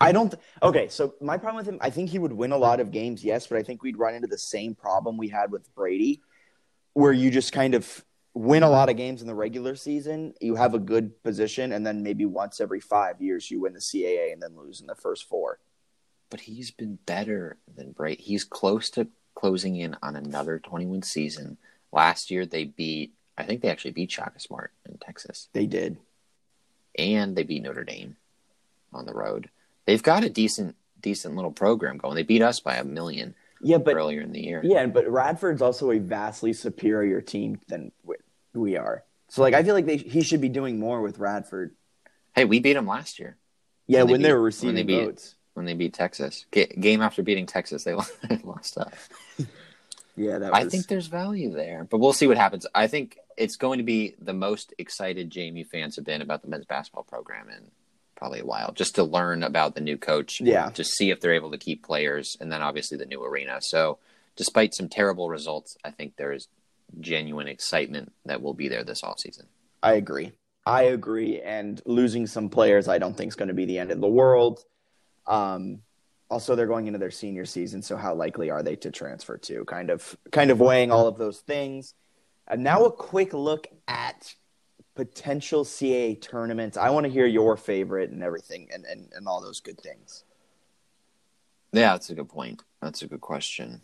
I 0.02 0.12
don't. 0.12 0.30
Th- 0.30 0.42
okay, 0.62 0.88
so 0.88 1.14
my 1.20 1.38
problem 1.38 1.56
with 1.64 1.66
him, 1.72 1.78
I 1.80 1.90
think 1.90 2.10
he 2.10 2.18
would 2.18 2.32
win 2.32 2.52
a 2.52 2.58
lot 2.58 2.80
of 2.80 2.90
games, 2.90 3.24
yes, 3.24 3.46
but 3.46 3.58
I 3.58 3.62
think 3.62 3.82
we'd 3.82 3.98
run 3.98 4.14
into 4.14 4.28
the 4.28 4.38
same 4.38 4.74
problem 4.74 5.16
we 5.16 5.28
had 5.28 5.50
with 5.52 5.72
Brady, 5.74 6.20
where 6.94 7.12
you 7.12 7.30
just 7.30 7.52
kind 7.52 7.74
of 7.74 8.04
win 8.34 8.62
a 8.62 8.70
lot 8.70 8.88
of 8.88 8.96
games 8.96 9.20
in 9.20 9.26
the 9.26 9.34
regular 9.34 9.74
season, 9.76 10.32
you 10.40 10.54
have 10.54 10.72
a 10.74 10.78
good 10.78 11.22
position, 11.22 11.72
and 11.72 11.86
then 11.86 12.02
maybe 12.02 12.24
once 12.24 12.60
every 12.60 12.80
five 12.80 13.20
years 13.20 13.50
you 13.50 13.60
win 13.60 13.74
the 13.74 13.78
CAA 13.80 14.32
and 14.32 14.42
then 14.42 14.56
lose 14.56 14.80
in 14.80 14.86
the 14.86 14.94
first 14.94 15.28
four. 15.28 15.58
but 16.30 16.40
he's 16.40 16.70
been 16.70 16.98
better 17.04 17.58
than 17.76 17.92
Brady. 17.92 18.22
He's 18.22 18.42
close 18.44 18.88
to 18.90 19.06
closing 19.34 19.76
in 19.76 19.96
on 20.02 20.16
another 20.16 20.58
21 20.58 21.02
season. 21.02 21.58
Last 21.92 22.30
year 22.30 22.46
they 22.46 22.64
beat, 22.64 23.12
I 23.36 23.42
think 23.42 23.60
they 23.60 23.68
actually 23.68 23.90
beat 23.90 24.10
Shaka 24.10 24.40
Smart 24.40 24.72
in 24.88 24.96
Texas, 24.96 25.48
They 25.52 25.66
did. 25.66 25.98
and 26.98 27.36
they 27.36 27.42
beat 27.42 27.62
Notre 27.62 27.84
Dame 27.84 28.16
on 28.94 29.04
the 29.04 29.12
road. 29.12 29.50
They've 29.86 30.02
got 30.02 30.24
a 30.24 30.30
decent, 30.30 30.76
decent 31.00 31.34
little 31.36 31.50
program 31.52 31.98
going. 31.98 32.14
They 32.14 32.22
beat 32.22 32.42
us 32.42 32.60
by 32.60 32.76
a 32.76 32.84
million 32.84 33.34
Yeah, 33.60 33.78
but 33.78 33.96
earlier 33.96 34.20
in 34.20 34.32
the 34.32 34.40
year. 34.40 34.60
yeah, 34.64 34.86
but 34.86 35.08
Radford's 35.10 35.62
also 35.62 35.90
a 35.90 35.98
vastly 35.98 36.52
superior 36.52 37.20
team 37.20 37.60
than 37.68 37.92
we- 38.54 38.76
are. 38.76 39.04
So 39.28 39.40
like, 39.42 39.54
I 39.54 39.62
feel 39.62 39.74
like 39.74 39.86
they, 39.86 39.96
he 39.96 40.22
should 40.22 40.40
be 40.42 40.48
doing 40.50 40.78
more 40.78 41.00
with 41.00 41.18
Radford. 41.18 41.74
Hey, 42.34 42.44
we 42.44 42.60
beat 42.60 42.74
them 42.74 42.86
last 42.86 43.18
year 43.18 43.36
Yeah, 43.86 44.00
When 44.00 44.06
they 44.06 44.12
when 44.12 44.22
they, 44.22 44.28
beat- 44.28 44.32
were 44.32 44.38
when 44.38 44.44
receiving 44.44 44.74
they 44.76 44.82
beat- 44.82 45.04
votes. 45.04 45.34
when 45.54 45.66
they 45.66 45.74
beat 45.74 45.94
Texas. 45.94 46.44
Ga- 46.50 46.66
game 46.78 47.00
after 47.02 47.22
beating 47.22 47.46
Texas, 47.46 47.82
they 47.84 47.94
lost 48.44 48.78
up. 48.78 48.92
Yeah, 50.14 50.38
that 50.38 50.52
was. 50.52 50.66
I 50.66 50.68
think 50.68 50.88
there's 50.88 51.06
value 51.06 51.50
there, 51.54 51.86
but 51.90 51.96
we'll 51.98 52.12
see 52.12 52.26
what 52.26 52.36
happens. 52.36 52.66
I 52.74 52.86
think 52.86 53.16
it's 53.38 53.56
going 53.56 53.78
to 53.78 53.82
be 53.82 54.14
the 54.20 54.34
most 54.34 54.74
excited 54.76 55.30
Jamie 55.30 55.64
fans 55.64 55.96
have 55.96 56.04
been 56.04 56.20
about 56.20 56.42
the 56.42 56.48
men's 56.48 56.66
basketball 56.66 57.04
program 57.04 57.48
in 57.48 57.62
probably 58.22 58.38
a 58.38 58.46
while, 58.46 58.70
just 58.72 58.94
to 58.94 59.02
learn 59.02 59.42
about 59.42 59.74
the 59.74 59.80
new 59.80 59.98
coach. 59.98 60.40
Yeah. 60.40 60.70
To 60.70 60.84
see 60.84 61.10
if 61.10 61.20
they're 61.20 61.34
able 61.34 61.50
to 61.50 61.58
keep 61.58 61.84
players, 61.84 62.36
and 62.40 62.52
then 62.52 62.62
obviously 62.62 62.96
the 62.96 63.04
new 63.04 63.20
arena. 63.24 63.60
So, 63.60 63.98
despite 64.36 64.74
some 64.74 64.88
terrible 64.88 65.28
results, 65.28 65.76
I 65.84 65.90
think 65.90 66.14
there 66.14 66.32
is 66.32 66.46
genuine 67.00 67.48
excitement 67.48 68.12
that 68.24 68.40
will 68.40 68.54
be 68.54 68.68
there 68.68 68.84
this 68.84 69.02
offseason. 69.02 69.46
I 69.82 69.94
agree. 69.94 70.30
I 70.64 70.82
agree. 70.82 71.40
And 71.40 71.82
losing 71.84 72.28
some 72.28 72.48
players, 72.48 72.86
I 72.86 72.98
don't 72.98 73.16
think 73.16 73.30
is 73.30 73.34
going 73.34 73.48
to 73.48 73.54
be 73.54 73.64
the 73.64 73.80
end 73.80 73.90
of 73.90 74.00
the 74.00 74.06
world. 74.06 74.64
Um, 75.26 75.80
also, 76.30 76.54
they're 76.54 76.68
going 76.68 76.86
into 76.86 77.00
their 77.00 77.10
senior 77.10 77.44
season, 77.44 77.82
so 77.82 77.96
how 77.96 78.14
likely 78.14 78.50
are 78.50 78.62
they 78.62 78.76
to 78.76 78.92
transfer 78.92 79.36
to? 79.36 79.64
Kind 79.64 79.90
of, 79.90 80.16
kind 80.30 80.52
of 80.52 80.60
weighing 80.60 80.92
all 80.92 81.08
of 81.08 81.18
those 81.18 81.40
things. 81.40 81.94
And 82.46 82.62
now 82.62 82.84
a 82.84 82.92
quick 82.92 83.34
look 83.34 83.66
at 83.88 84.32
potential 84.94 85.64
CAA 85.64 86.20
tournaments. 86.20 86.76
I 86.76 86.90
want 86.90 87.04
to 87.04 87.10
hear 87.12 87.26
your 87.26 87.56
favorite 87.56 88.10
and 88.10 88.22
everything, 88.22 88.68
and, 88.72 88.84
and, 88.84 89.08
and 89.14 89.26
all 89.26 89.40
those 89.40 89.60
good 89.60 89.80
things. 89.80 90.24
Yeah, 91.72 91.92
that's 91.92 92.10
a 92.10 92.14
good 92.14 92.28
point. 92.28 92.62
That's 92.82 93.02
a 93.02 93.06
good 93.06 93.20
question. 93.22 93.80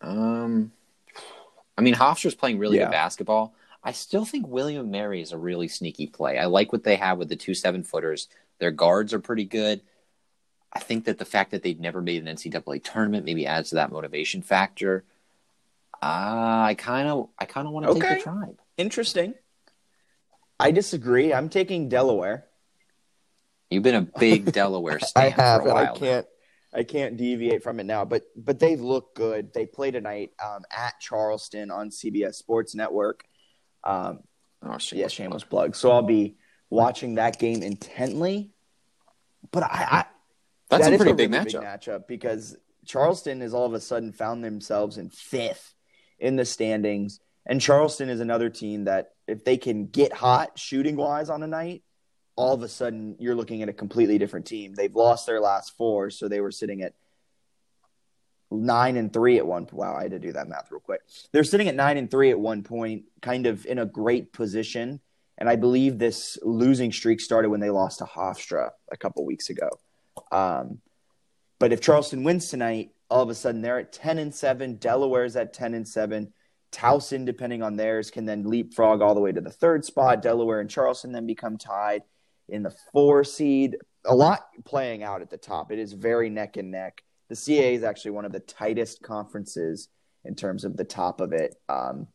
Um, 0.00 0.72
I 1.76 1.82
mean, 1.82 1.94
Hofstra's 1.94 2.34
playing 2.34 2.58
really 2.58 2.78
Yeah. 2.78 2.86
good 2.86 2.92
basketball. 2.92 3.54
I 3.84 3.92
still 3.92 4.24
think 4.24 4.48
William 4.48 4.90
Mary 4.90 5.20
is 5.22 5.30
a 5.32 5.38
really 5.38 5.68
sneaky 5.68 6.08
play. 6.08 6.38
I 6.38 6.46
like 6.46 6.72
what 6.72 6.82
they 6.82 6.96
have 6.96 7.18
with 7.18 7.28
the 7.28 7.36
two 7.36 7.54
seven 7.54 7.84
footers. 7.84 8.28
Their 8.58 8.72
guards 8.72 9.14
are 9.14 9.20
pretty 9.20 9.44
good. 9.44 9.80
I 10.72 10.80
think 10.80 11.04
that 11.04 11.18
the 11.18 11.24
fact 11.24 11.52
that 11.52 11.62
they've 11.62 11.78
never 11.78 12.02
made 12.02 12.26
an 12.26 12.36
NCAA 12.36 12.82
tournament 12.82 13.24
maybe 13.24 13.46
adds 13.46 13.68
to 13.70 13.76
that 13.76 13.92
motivation 13.92 14.42
factor. 14.42 15.04
Uh, 16.02 16.66
I 16.66 16.74
kind 16.76 17.08
of, 17.08 17.28
I 17.38 17.44
kind 17.44 17.66
of 17.68 17.72
want 17.72 17.86
to 17.86 17.94
take 17.94 18.04
Okay. 18.04 18.14
the 18.16 18.20
tribe. 18.22 18.58
Interesting. 18.76 19.34
I 20.58 20.70
disagree. 20.70 21.32
I'm 21.32 21.48
taking 21.48 21.88
Delaware. 21.88 22.46
You've 23.70 23.82
been 23.82 23.94
a 23.94 24.08
big 24.18 24.52
Delaware 24.52 24.98
I 25.14 25.28
have, 25.28 25.62
for 25.62 25.68
a 25.68 25.74
while. 25.74 25.94
I 25.94 25.98
can't. 25.98 26.26
I 26.74 26.82
can't 26.82 27.16
deviate 27.16 27.62
from 27.62 27.80
it 27.80 27.84
now. 27.84 28.04
But 28.04 28.24
but 28.36 28.58
they 28.58 28.76
look 28.76 29.14
good. 29.14 29.54
They 29.54 29.64
play 29.66 29.90
tonight 29.90 30.32
um, 30.44 30.64
at 30.76 31.00
Charleston 31.00 31.70
on 31.70 31.90
CBS 31.90 32.34
Sports 32.34 32.74
Network. 32.74 33.24
Um, 33.84 34.20
Oh, 34.62 34.72
yeah, 34.72 34.78
shameless 34.78 35.12
shameless 35.12 35.44
plug. 35.44 35.76
So 35.76 35.90
I'll 35.90 36.02
be 36.02 36.36
watching 36.70 37.14
that 37.14 37.38
game 37.38 37.62
intently. 37.62 38.50
But 39.50 39.62
I, 39.62 39.68
I 39.90 40.04
That's 40.68 40.84
that 40.84 40.94
a 40.94 40.96
pretty 40.96 41.12
big 41.12 41.32
really 41.32 41.46
matchup. 41.46 42.06
because 42.08 42.56
Charleston 42.84 43.40
has 43.40 43.54
all 43.54 43.66
of 43.66 43.74
a 43.74 43.80
sudden 43.80 44.12
found 44.12 44.42
themselves 44.44 44.98
in 44.98 45.10
fifth 45.10 45.74
in 46.18 46.36
the 46.36 46.44
standings, 46.44 47.20
and 47.48 47.60
Charleston 47.60 48.10
is 48.10 48.20
another 48.20 48.50
team 48.50 48.84
that 48.84 49.12
if 49.26 49.44
they 49.44 49.56
can 49.56 49.86
get 49.86 50.12
hot 50.12 50.58
shooting 50.58 50.96
wise 50.96 51.30
on 51.30 51.42
a 51.42 51.46
night, 51.46 51.82
all 52.36 52.54
of 52.54 52.62
a 52.62 52.68
sudden 52.68 53.16
you're 53.18 53.34
looking 53.34 53.62
at 53.62 53.68
a 53.68 53.72
completely 53.72 54.18
different 54.18 54.46
team. 54.46 54.74
They've 54.74 54.94
lost 54.94 55.26
their 55.26 55.40
last 55.40 55.76
four, 55.76 56.10
so 56.10 56.28
they 56.28 56.40
were 56.40 56.52
sitting 56.52 56.82
at 56.82 56.94
nine 58.50 58.96
and 58.96 59.12
three 59.12 59.38
at 59.38 59.46
one. 59.46 59.66
Wow, 59.72 59.96
I 59.96 60.02
had 60.02 60.12
to 60.12 60.18
do 60.18 60.32
that 60.32 60.48
math 60.48 60.70
real 60.70 60.80
quick. 60.80 61.00
They're 61.32 61.44
sitting 61.44 61.68
at 61.68 61.74
nine 61.74 61.96
and 61.96 62.10
three 62.10 62.30
at 62.30 62.38
one 62.38 62.62
point, 62.62 63.04
kind 63.22 63.46
of 63.46 63.66
in 63.66 63.78
a 63.78 63.86
great 63.86 64.32
position. 64.32 65.00
And 65.36 65.48
I 65.48 65.56
believe 65.56 65.98
this 65.98 66.38
losing 66.42 66.92
streak 66.92 67.20
started 67.20 67.48
when 67.48 67.60
they 67.60 67.70
lost 67.70 67.98
to 67.98 68.04
Hofstra 68.04 68.70
a 68.90 68.96
couple 68.96 69.24
weeks 69.24 69.50
ago. 69.50 69.68
Um, 70.32 70.80
but 71.58 71.72
if 71.72 71.80
Charleston 71.80 72.24
wins 72.24 72.48
tonight, 72.48 72.90
all 73.10 73.22
of 73.22 73.30
a 73.30 73.34
sudden 73.34 73.62
they're 73.62 73.78
at 73.78 73.92
ten 73.92 74.18
and 74.18 74.34
seven. 74.34 74.76
Delaware's 74.76 75.36
at 75.36 75.52
ten 75.52 75.74
and 75.74 75.86
seven. 75.86 76.32
Towson, 76.72 77.24
depending 77.24 77.62
on 77.62 77.76
theirs, 77.76 78.10
can 78.10 78.24
then 78.24 78.44
leapfrog 78.44 79.00
all 79.00 79.14
the 79.14 79.20
way 79.20 79.32
to 79.32 79.40
the 79.40 79.50
third 79.50 79.84
spot. 79.84 80.22
Delaware 80.22 80.60
and 80.60 80.68
Charleston 80.68 81.12
then 81.12 81.26
become 81.26 81.56
tied 81.56 82.02
in 82.48 82.62
the 82.62 82.74
four 82.92 83.24
seed. 83.24 83.76
A 84.04 84.14
lot 84.14 84.46
playing 84.64 85.02
out 85.02 85.22
at 85.22 85.30
the 85.30 85.36
top. 85.36 85.72
It 85.72 85.78
is 85.78 85.92
very 85.92 86.30
neck 86.30 86.56
and 86.56 86.70
neck. 86.70 87.02
The 87.28 87.34
CAA 87.34 87.74
is 87.74 87.82
actually 87.82 88.12
one 88.12 88.24
of 88.24 88.32
the 88.32 88.40
tightest 88.40 89.02
conferences 89.02 89.88
in 90.24 90.34
terms 90.34 90.64
of 90.64 90.76
the 90.76 90.84
top 90.84 91.20
of 91.20 91.32
it 91.32 91.54
um, 91.68 92.06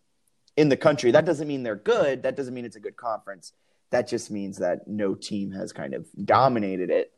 in 0.58 0.70
the 0.70 0.78
country. 0.78 1.12
That 1.12 1.26
doesn't 1.26 1.48
mean 1.48 1.64
they're 1.64 1.76
good. 1.76 2.24
That 2.24 2.36
doesn't 2.36 2.54
mean 2.54 2.66
it's 2.66 2.76
a 2.76 2.82
good 2.82 2.98
conference. 2.98 3.54
That 3.92 4.08
just 4.08 4.32
means 4.32 4.58
that 4.58 4.88
no 4.88 5.14
team 5.14 5.52
has 5.52 5.72
kind 5.72 5.94
of 5.94 6.08
dominated 6.26 6.90
it. 6.90 7.13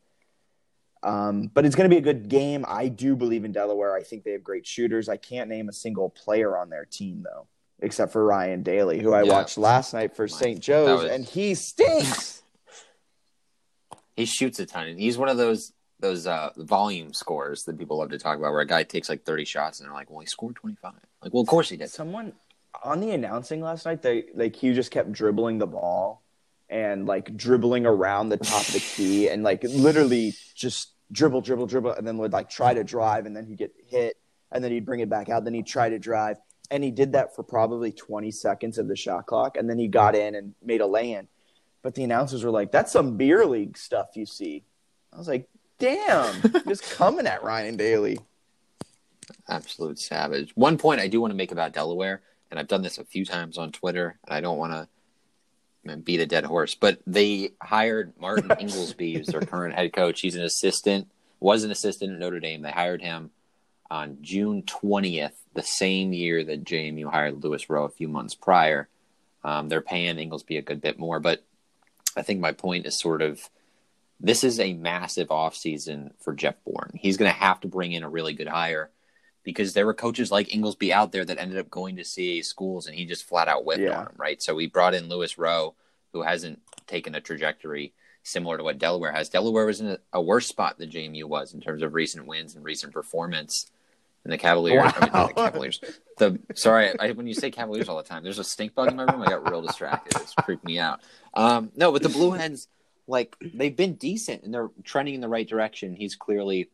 Um, 1.02 1.50
but 1.54 1.64
it's 1.64 1.76
going 1.76 1.88
to 1.88 1.94
be 1.94 1.98
a 1.98 2.02
good 2.02 2.28
game. 2.28 2.64
I 2.66 2.88
do 2.88 3.14
believe 3.16 3.44
in 3.44 3.52
Delaware. 3.52 3.94
I 3.94 4.02
think 4.02 4.24
they 4.24 4.32
have 4.32 4.42
great 4.42 4.66
shooters. 4.66 5.08
I 5.08 5.16
can't 5.16 5.48
name 5.48 5.68
a 5.68 5.72
single 5.72 6.10
player 6.10 6.56
on 6.56 6.68
their 6.70 6.84
team 6.84 7.22
though, 7.22 7.46
except 7.80 8.12
for 8.12 8.24
Ryan 8.24 8.62
Daly, 8.62 8.98
who 9.00 9.12
I 9.12 9.22
Yeah. 9.22 9.32
watched 9.32 9.58
last 9.58 9.92
night 9.94 10.16
for 10.16 10.26
St. 10.26 10.58
Joe's, 10.60 11.02
was- 11.02 11.10
and 11.12 11.24
he 11.24 11.54
stinks. 11.54 12.42
He 14.16 14.24
shoots 14.24 14.58
a 14.60 14.64
ton, 14.66 14.86
and 14.88 14.98
he's 14.98 15.18
one 15.18 15.28
of 15.28 15.36
those 15.36 15.72
those 16.00 16.26
uh, 16.26 16.50
volume 16.56 17.12
scores 17.12 17.64
that 17.64 17.78
people 17.78 17.98
love 17.98 18.08
to 18.10 18.18
talk 18.18 18.38
about, 18.38 18.52
where 18.52 18.60
a 18.62 18.66
guy 18.66 18.82
takes 18.82 19.10
like 19.10 19.24
thirty 19.24 19.44
shots, 19.44 19.78
and 19.78 19.86
they're 19.86 19.94
like, 19.94 20.10
"Well, 20.10 20.20
he 20.20 20.26
scored 20.26 20.56
twenty 20.56 20.76
five. 20.80 20.94
Like, 21.22 21.34
well, 21.34 21.42
of 21.42 21.48
course 21.48 21.68
he 21.68 21.76
did. 21.76 21.90
Someone 21.90 22.32
on 22.82 23.00
the 23.00 23.10
announcing 23.10 23.60
last 23.60 23.84
night, 23.84 24.00
they 24.00 24.24
like 24.34 24.56
he 24.56 24.72
just 24.72 24.90
kept 24.90 25.12
dribbling 25.12 25.58
the 25.58 25.66
ball 25.66 26.22
and 26.68 27.06
like 27.06 27.36
dribbling 27.36 27.86
around 27.86 28.28
the 28.28 28.36
top 28.36 28.66
of 28.66 28.74
the 28.74 28.80
key 28.80 29.28
and 29.28 29.42
like 29.42 29.62
literally 29.62 30.34
just 30.54 30.92
dribble, 31.12 31.40
dribble, 31.40 31.66
dribble, 31.66 31.92
and 31.92 32.06
then 32.06 32.18
would 32.18 32.32
like 32.32 32.50
try 32.50 32.74
to 32.74 32.84
drive 32.84 33.26
and 33.26 33.36
then 33.36 33.46
he'd 33.46 33.58
get 33.58 33.72
hit 33.86 34.16
and 34.52 34.62
then 34.62 34.72
he'd 34.72 34.86
bring 34.86 35.00
it 35.00 35.08
back 35.08 35.28
out. 35.28 35.44
Then 35.44 35.54
he'd 35.54 35.66
try 35.66 35.88
to 35.88 35.98
drive. 35.98 36.38
And 36.70 36.82
he 36.82 36.90
did 36.90 37.12
that 37.12 37.36
for 37.36 37.44
probably 37.44 37.92
20 37.92 38.30
seconds 38.32 38.78
of 38.78 38.88
the 38.88 38.96
shot 38.96 39.26
clock. 39.26 39.56
And 39.56 39.70
then 39.70 39.78
he 39.78 39.86
got 39.86 40.16
in 40.16 40.34
and 40.34 40.54
made 40.64 40.80
a 40.80 40.86
lay 40.86 41.12
in. 41.12 41.28
But 41.82 41.94
the 41.94 42.02
announcers 42.02 42.42
were 42.42 42.50
like, 42.50 42.72
that's 42.72 42.90
some 42.90 43.16
beer 43.16 43.46
league 43.46 43.78
stuff 43.78 44.08
you 44.14 44.26
see. 44.26 44.64
I 45.12 45.18
was 45.18 45.28
like, 45.28 45.48
damn, 45.78 46.42
just 46.68 46.90
coming 46.90 47.26
at 47.26 47.44
Ryan 47.44 47.76
Daly. 47.76 48.18
Absolute 49.48 50.00
savage. 50.00 50.50
One 50.56 50.78
point 50.78 51.00
I 51.00 51.06
do 51.06 51.20
want 51.20 51.30
to 51.30 51.36
make 51.36 51.52
about 51.52 51.72
Delaware, 51.72 52.22
and 52.50 52.58
I've 52.58 52.68
done 52.68 52.82
this 52.82 52.98
a 52.98 53.04
few 53.04 53.24
times 53.24 53.58
on 53.58 53.70
Twitter, 53.70 54.18
and 54.26 54.34
I 54.34 54.40
don't 54.40 54.58
want 54.58 54.72
to 54.72 54.88
beat 56.04 56.20
a 56.20 56.26
dead 56.26 56.44
horse, 56.44 56.74
but 56.74 56.98
they 57.06 57.50
hired 57.62 58.12
Martin 58.18 58.50
Inglesby 58.60 59.20
as 59.20 59.28
their 59.28 59.40
current 59.40 59.74
head 59.74 59.92
coach. 59.92 60.20
He's 60.20 60.36
an 60.36 60.42
assistant, 60.42 61.08
was 61.40 61.64
an 61.64 61.70
assistant 61.70 62.12
at 62.12 62.18
Notre 62.18 62.40
Dame. 62.40 62.62
They 62.62 62.70
hired 62.70 63.02
him 63.02 63.30
on 63.90 64.18
June 64.20 64.62
20th, 64.62 65.34
the 65.54 65.62
same 65.62 66.12
year 66.12 66.44
that 66.44 66.64
JMU 66.64 67.10
hired 67.10 67.42
Louis 67.42 67.68
Rowe 67.68 67.84
a 67.84 67.90
few 67.90 68.08
months 68.08 68.34
prior. 68.34 68.88
Um, 69.44 69.68
they're 69.68 69.80
paying 69.80 70.18
Inglesby 70.18 70.56
a 70.56 70.62
good 70.62 70.80
bit 70.80 70.98
more, 70.98 71.20
but 71.20 71.44
I 72.16 72.22
think 72.22 72.40
my 72.40 72.52
point 72.52 72.86
is 72.86 72.98
sort 72.98 73.22
of 73.22 73.48
this 74.18 74.42
is 74.42 74.58
a 74.58 74.72
massive 74.72 75.28
offseason 75.28 76.10
for 76.20 76.32
Jeff 76.32 76.56
Bourne. 76.64 76.92
He's 76.94 77.16
going 77.16 77.30
to 77.30 77.38
have 77.38 77.60
to 77.60 77.68
bring 77.68 77.92
in 77.92 78.02
a 78.02 78.08
really 78.08 78.32
good 78.32 78.48
hire 78.48 78.90
because 79.46 79.74
there 79.74 79.86
were 79.86 79.94
coaches 79.94 80.32
like 80.32 80.52
Inglesby 80.52 80.92
out 80.92 81.12
there 81.12 81.24
that 81.24 81.38
ended 81.38 81.56
up 81.56 81.70
going 81.70 81.94
to 81.94 82.02
CAA 82.02 82.44
schools 82.44 82.88
and 82.88 82.96
he 82.96 83.04
just 83.06 83.22
flat 83.28 83.46
out 83.46 83.64
whipped 83.64 83.80
Yeah. 83.80 83.96
on 84.00 84.04
them, 84.06 84.14
right? 84.16 84.42
So 84.42 84.56
we 84.56 84.66
brought 84.66 84.92
in 84.92 85.08
Louis 85.08 85.38
Rowe, 85.38 85.74
who 86.12 86.22
hasn't 86.22 86.60
taken 86.88 87.14
a 87.14 87.20
trajectory 87.20 87.92
similar 88.24 88.56
to 88.58 88.64
what 88.64 88.78
Delaware 88.78 89.12
has. 89.12 89.28
Delaware 89.28 89.64
was 89.64 89.80
in 89.80 89.86
a, 89.86 89.98
a 90.12 90.20
worse 90.20 90.48
spot 90.48 90.78
than 90.78 90.90
JMU 90.90 91.24
was 91.26 91.54
in 91.54 91.60
terms 91.60 91.82
of 91.84 91.94
recent 91.94 92.26
wins 92.26 92.56
and 92.56 92.64
recent 92.64 92.92
performance. 92.92 93.70
And 94.24 94.32
the 94.32 94.38
Cavaliers, 94.38 94.82
I 94.96 95.00
mean, 95.04 95.12
not 95.12 95.28
the 95.28 95.34
Cavaliers. 95.34 95.80
The 96.18 96.40
sorry, 96.56 96.98
I, 96.98 97.12
when 97.12 97.28
you 97.28 97.34
say 97.34 97.52
Cavaliers 97.52 97.88
all 97.88 97.96
the 97.98 98.02
time, 98.02 98.24
there's 98.24 98.40
a 98.40 98.44
stink 98.44 98.74
bug 98.74 98.88
in 98.88 98.96
my 98.96 99.04
room. 99.04 99.22
I 99.22 99.26
got 99.26 99.48
real 99.48 99.62
distracted. 99.62 100.20
It's 100.20 100.34
freaked 100.44 100.64
me 100.64 100.80
out. 100.80 101.00
Um, 101.34 101.70
no, 101.76 101.92
but 101.92 102.02
the 102.02 102.08
Blue 102.08 102.32
Hens, 102.32 102.66
like 103.06 103.36
they've 103.40 103.76
been 103.76 103.94
decent 103.94 104.42
and 104.42 104.52
they're 104.52 104.70
trending 104.82 105.14
in 105.14 105.20
the 105.20 105.28
right 105.28 105.48
direction. 105.48 105.94
He's 105.94 106.16
clearly 106.16 106.68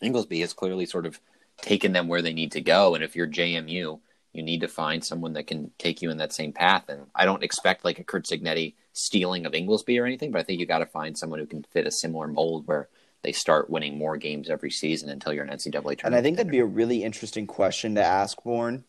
Inglesby 0.00 0.38
has 0.42 0.52
clearly 0.52 0.86
sort 0.86 1.06
of 1.06 1.18
taken 1.60 1.92
them 1.92 2.08
where 2.08 2.22
they 2.22 2.32
need 2.32 2.52
to 2.52 2.60
go. 2.60 2.94
And 2.94 3.04
if 3.04 3.16
you're 3.16 3.26
JMU, 3.26 4.00
you 4.32 4.42
need 4.42 4.60
to 4.62 4.68
find 4.68 5.04
someone 5.04 5.32
that 5.34 5.46
can 5.46 5.70
take 5.78 6.02
you 6.02 6.10
in 6.10 6.18
that 6.18 6.32
same 6.32 6.52
path. 6.52 6.88
And 6.88 7.06
I 7.14 7.24
don't 7.24 7.44
expect 7.44 7.84
like 7.84 7.98
a 7.98 8.04
Curt 8.04 8.24
Cignetti 8.26 8.74
stealing 8.92 9.46
of 9.46 9.54
Inglesby 9.54 9.98
or 9.98 10.06
anything, 10.06 10.32
but 10.32 10.40
I 10.40 10.42
think 10.42 10.60
you 10.60 10.66
got 10.66 10.78
to 10.78 10.86
find 10.86 11.16
someone 11.16 11.38
who 11.38 11.46
can 11.46 11.62
fit 11.62 11.86
a 11.86 11.90
similar 11.90 12.26
mold 12.26 12.66
where 12.66 12.88
they 13.22 13.32
start 13.32 13.70
winning 13.70 13.96
more 13.96 14.16
games 14.16 14.50
every 14.50 14.70
season 14.70 15.08
until 15.08 15.32
you're 15.32 15.44
an 15.44 15.50
NCAA 15.50 15.72
tournament. 15.72 16.04
And 16.04 16.14
I 16.14 16.22
think 16.22 16.36
that'd 16.36 16.52
be 16.52 16.58
a 16.58 16.64
really 16.64 17.02
interesting 17.02 17.46
question 17.46 17.94
to 17.94 18.04
ask 18.04 18.42
Bourne. 18.42 18.84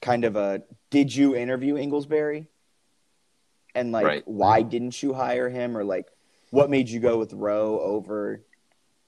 Kind 0.00 0.24
of 0.24 0.34
a 0.34 0.62
did 0.88 1.14
you 1.14 1.36
interview 1.36 1.76
Inglesbury? 1.76 2.46
And 3.74 3.92
like 3.92 4.06
Right. 4.06 4.22
why 4.26 4.62
didn't 4.62 5.02
you 5.02 5.12
hire 5.12 5.48
him? 5.48 5.76
Or 5.76 5.84
like 5.84 6.08
what 6.50 6.70
made 6.70 6.88
you 6.88 7.00
go 7.00 7.18
with 7.18 7.32
Rowe 7.32 7.78
over 7.80 8.40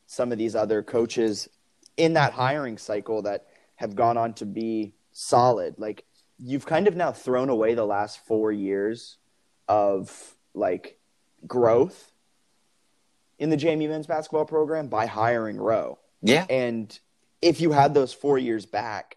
some 0.07 0.33
of 0.33 0.38
these 0.38 0.55
other 0.55 0.83
coaches 0.83 1.48
in 1.96 2.14
that 2.14 2.33
hiring 2.33 2.78
cycle 2.78 3.22
that 3.22 3.46
have 3.76 3.94
gone 3.94 4.16
on 4.16 4.35
to 4.35 4.46
be 4.46 4.94
solid? 5.12 5.74
Like 5.78 6.05
you've 6.38 6.66
kind 6.66 6.88
of 6.88 6.96
now 6.96 7.12
thrown 7.12 7.48
away 7.48 7.74
the 7.74 7.87
last 7.87 8.24
four 8.26 8.50
years 8.52 9.18
of 9.68 10.37
like 10.55 10.98
growth 11.46 12.12
in 13.38 13.50
the 13.50 13.57
JMU 13.57 13.88
men's 13.88 14.07
basketball 14.07 14.44
program 14.44 14.88
by 14.88 15.07
hiring 15.07 15.57
Rowe. 15.57 15.98
yeah, 16.22 16.46
And 16.48 16.98
if 17.40 17.61
you 17.61 17.72
had 17.72 17.94
those 17.94 18.12
four 18.12 18.38
years 18.38 18.66
back, 18.66 19.16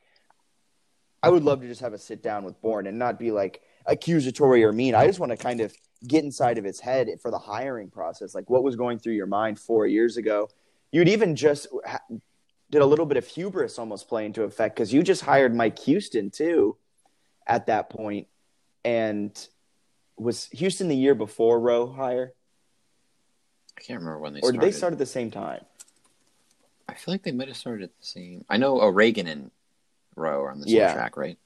I 1.21 1.29
would 1.29 1.43
love 1.43 1.61
to 1.61 1.67
just 1.67 1.81
have 1.81 1.93
a 1.93 1.97
sit 1.97 2.21
down 2.21 2.43
with 2.43 2.59
Bourne 2.61 2.87
and 2.87 2.99
not 2.99 3.19
be 3.19 3.31
like 3.31 3.61
accusatory 3.85 4.63
or 4.63 4.71
mean. 4.71 4.95
I 4.95 5.07
just 5.07 5.19
want 5.19 5.31
to 5.31 5.37
kind 5.37 5.61
of 5.61 5.73
get 6.07 6.23
inside 6.23 6.57
of 6.57 6.63
his 6.63 6.79
head 6.79 7.07
for 7.21 7.31
the 7.31 7.37
hiring 7.39 7.89
process. 7.89 8.35
Like 8.35 8.49
what 8.49 8.63
was 8.63 8.75
going 8.75 8.99
through 8.99 9.13
your 9.13 9.27
mind 9.27 9.59
four 9.59 9.87
years 9.87 10.17
ago? 10.17 10.49
You'd 10.91 11.09
even 11.09 11.35
just 11.35 11.67
did 12.75 12.81
a 12.81 12.85
little 12.85 13.05
bit 13.05 13.15
of 13.15 13.25
hubris 13.25 13.79
almost 13.79 14.09
play 14.09 14.25
into 14.25 14.43
effect 14.43 14.75
because 14.75 14.91
you 14.91 15.01
just 15.01 15.21
hired 15.21 15.55
Mike 15.55 15.79
Houston 15.79 16.29
too 16.29 16.75
at 17.47 17.67
that 17.67 17.89
point. 17.89 18.27
And 18.83 19.31
was 20.17 20.47
Houston 20.51 20.89
the 20.89 20.95
year 20.95 21.15
before 21.15 21.57
Rowe 21.57 21.87
hire? 21.87 22.33
I 23.77 23.81
can't 23.81 23.99
remember 23.99 24.19
when 24.19 24.33
they 24.33 24.39
Or 24.41 24.51
did 24.51 24.57
started. 24.57 24.61
they 24.61 24.77
start 24.77 24.93
at 24.93 24.99
the 24.99 25.05
same 25.05 25.31
time? 25.31 25.63
I 26.89 26.95
feel 26.95 27.13
like 27.13 27.23
they 27.23 27.31
might 27.31 27.47
have 27.47 27.55
started 27.55 27.85
at 27.85 27.97
the 27.97 28.05
same. 28.05 28.43
I 28.49 28.57
know 28.57 28.81
oh, 28.81 28.89
Reagan 28.89 29.27
and 29.27 29.51
Rowe 30.17 30.41
are 30.41 30.51
on 30.51 30.59
the 30.59 30.67
same 30.67 30.75
Yeah. 30.75 30.93
track, 30.93 31.15
right? 31.15 31.37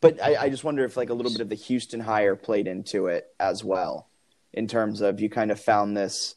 But 0.00 0.20
I, 0.20 0.34
I 0.34 0.48
just 0.48 0.64
wonder 0.64 0.84
if 0.84 0.96
like 0.96 1.10
a 1.10 1.14
little 1.14 1.30
bit 1.30 1.40
of 1.40 1.48
the 1.50 1.54
Houston 1.54 2.00
hire 2.00 2.34
played 2.34 2.66
into 2.66 3.06
it 3.06 3.28
as 3.38 3.62
well, 3.62 4.08
in 4.52 4.66
terms 4.66 5.02
of 5.02 5.20
you 5.20 5.30
kind 5.30 5.52
of 5.52 5.60
found 5.60 5.96
this 5.96 6.34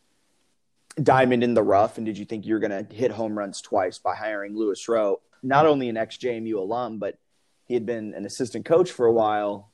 diamond 1.01 1.43
in 1.43 1.53
the 1.53 1.63
rough, 1.63 1.97
and 1.97 2.05
did 2.05 2.17
you 2.17 2.25
think 2.25 2.45
you 2.45 2.53
were 2.53 2.59
going 2.59 2.85
to 2.85 2.95
hit 2.95 3.11
home 3.11 3.37
runs 3.37 3.61
twice 3.61 3.97
by 3.97 4.15
hiring 4.15 4.55
Louis 4.55 4.87
Rowe, 4.87 5.21
not 5.43 5.65
only 5.65 5.89
an 5.89 5.97
ex 5.97 6.17
JMU 6.17 6.55
alum, 6.55 6.99
but 6.99 7.17
he 7.65 7.73
had 7.73 7.85
been 7.85 8.13
an 8.13 8.25
assistant 8.25 8.65
coach 8.65 8.91
for 8.91 9.05
a 9.05 9.11
while 9.11 9.71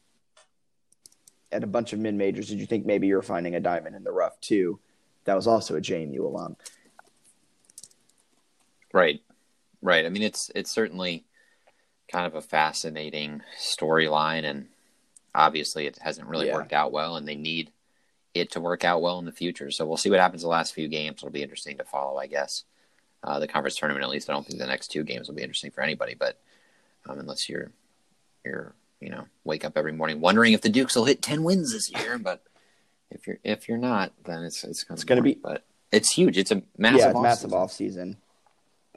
at 1.52 1.64
a 1.64 1.68
bunch 1.68 1.94
of 1.94 2.00
mid 2.00 2.16
majors. 2.16 2.48
Did 2.48 2.60
you 2.60 2.66
think 2.66 2.86
maybe 2.86 3.08
you 3.08 3.16
were 3.16 3.22
finding 3.22 3.56
a 3.56 3.60
diamond 3.60 3.96
in 3.96 4.04
the 4.04 4.12
rough 4.12 4.40
too? 4.42 4.80
That 5.26 5.36
was 5.36 5.48
also 5.48 5.76
a 5.76 5.82
JMU 5.82 6.20
alum. 6.20 6.56
Right, 8.94 9.22
right. 9.82 10.06
I 10.06 10.10
mean, 10.10 10.24
it's 10.24 10.52
it's 10.56 10.72
certainly 10.72 11.26
kind 12.12 12.26
of 12.26 12.36
a 12.36 12.42
fascinating 12.42 13.42
storyline, 13.60 14.44
and 14.44 14.68
obviously, 15.34 15.86
it 15.86 15.98
hasn't 16.02 16.28
really 16.28 16.48
Yeah. 16.48 16.56
worked 16.56 16.74
out 16.74 16.92
well, 16.92 17.16
and 17.16 17.28
they 17.28 17.36
need 17.36 17.72
it 18.34 18.52
to 18.52 18.62
work 18.62 18.84
out 18.84 19.02
well 19.02 19.20
in 19.20 19.26
the 19.26 19.32
future. 19.32 19.72
So 19.72 19.86
we'll 19.86 19.98
see 19.98 20.10
what 20.10 20.20
happens 20.20 20.41
the 20.41 20.48
last 20.48 20.74
few 20.74 20.88
games. 20.88 21.17
It'll 21.17 21.30
be 21.30 21.44
interesting 21.44 21.78
to 21.78 21.84
follow, 21.84 22.17
I 22.17 22.28
guess. 22.28 22.63
Uh, 23.24 23.39
the 23.39 23.48
conference 23.48 23.76
tournament, 23.76 24.04
at 24.04 24.10
least, 24.10 24.30
I 24.30 24.34
don't 24.34 24.46
think 24.46 24.60
the 24.60 24.65
next 24.67 24.88
two 24.89 25.04
games 25.04 25.28
will 25.28 25.36
be 25.36 25.44
interesting 25.44 25.72
for 25.72 25.82
anybody, 25.82 26.15
but 26.15 26.39
um, 27.08 27.20
unless 27.20 27.50
you're 27.50 27.72
you're 28.44 28.74
you 29.00 29.10
know 29.10 29.26
wake 29.44 29.63
up 29.65 29.78
every 29.78 29.91
morning 29.91 30.22
wondering 30.22 30.54
if 30.54 30.62
the 30.62 30.70
Dukes 30.70 30.96
will 30.96 31.06
hit 31.06 31.22
ten 31.22 31.44
wins 31.44 31.72
this 31.74 31.91
year, 31.91 32.17
but 32.17 32.41
if 33.12 33.28
you're 33.28 33.38
if 33.44 33.67
you're 33.67 33.78
not, 33.78 34.12
then 34.26 34.44
it's 34.44 34.63
it's, 34.63 34.86
It's 34.89 35.04
gonna 35.04 35.22
be- 35.22 35.36
but 35.36 35.63
it's 35.91 36.12
huge. 36.12 36.38
It's 36.38 36.52
a 36.52 36.63
massive, 36.78 37.00
yeah, 37.00 37.10
it's 37.10 37.15
offseason. 37.17 37.22
massive 37.24 37.54
off 37.54 37.72
season. 37.72 38.17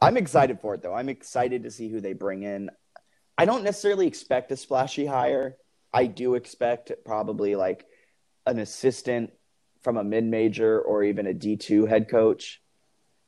I'm 0.00 0.16
excited 0.16 0.60
for 0.60 0.74
it 0.74 0.82
though. 0.82 0.94
I'm 0.94 1.08
excited 1.08 1.64
to 1.64 1.70
see 1.70 1.88
who 1.88 2.00
they 2.00 2.12
bring 2.14 2.44
in. 2.44 2.70
I 3.36 3.44
don't 3.46 3.64
necessarily 3.64 4.06
expect 4.06 4.52
a 4.52 4.56
splashy 4.56 5.04
hire. 5.04 5.56
I 5.92 6.06
do 6.06 6.34
expect 6.34 6.92
probably 7.04 7.56
like 7.56 7.84
an 8.46 8.58
assistant 8.58 9.32
from 9.82 9.96
a 9.96 10.04
mid 10.04 10.24
major 10.24 10.80
or 10.80 11.02
even 11.04 11.26
a 11.26 11.34
D2 11.34 11.88
head 11.88 12.08
coach. 12.08 12.60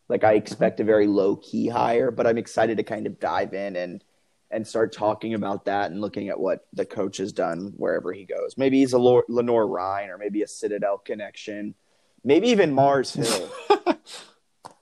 Like 0.09 0.25
I 0.25 0.35
expect 0.35 0.81
a 0.81 0.85
very 0.85 1.07
low 1.07 1.37
key 1.37 1.69
hire, 1.69 2.11
but 2.11 2.27
I'm 2.27 2.39
excited 2.39 2.77
to 2.77 2.85
kind 2.85 3.07
of 3.07 3.19
dive 3.19 3.55
in 3.55 3.77
and 3.77 4.05
and 4.51 4.67
start 4.67 4.93
talking 4.93 5.35
about 5.35 5.65
that 5.65 5.91
and 5.91 6.01
looking 6.01 6.29
at 6.29 6.39
what 6.39 6.67
the 6.73 6.87
coach 6.87 7.17
has 7.17 7.33
done 7.33 7.73
wherever 7.77 8.13
he 8.13 8.25
goes. 8.25 8.55
Maybe 8.57 8.79
he's 8.79 8.93
a 8.93 8.99
Lenoir-Rhyne 8.99 10.09
or 10.09 10.19
maybe 10.19 10.43
a 10.43 10.47
Citadel 10.47 10.99
connection, 10.99 11.75
maybe 12.23 12.51
even 12.51 12.73
Mars 12.73 13.13
Hill. 13.13 13.51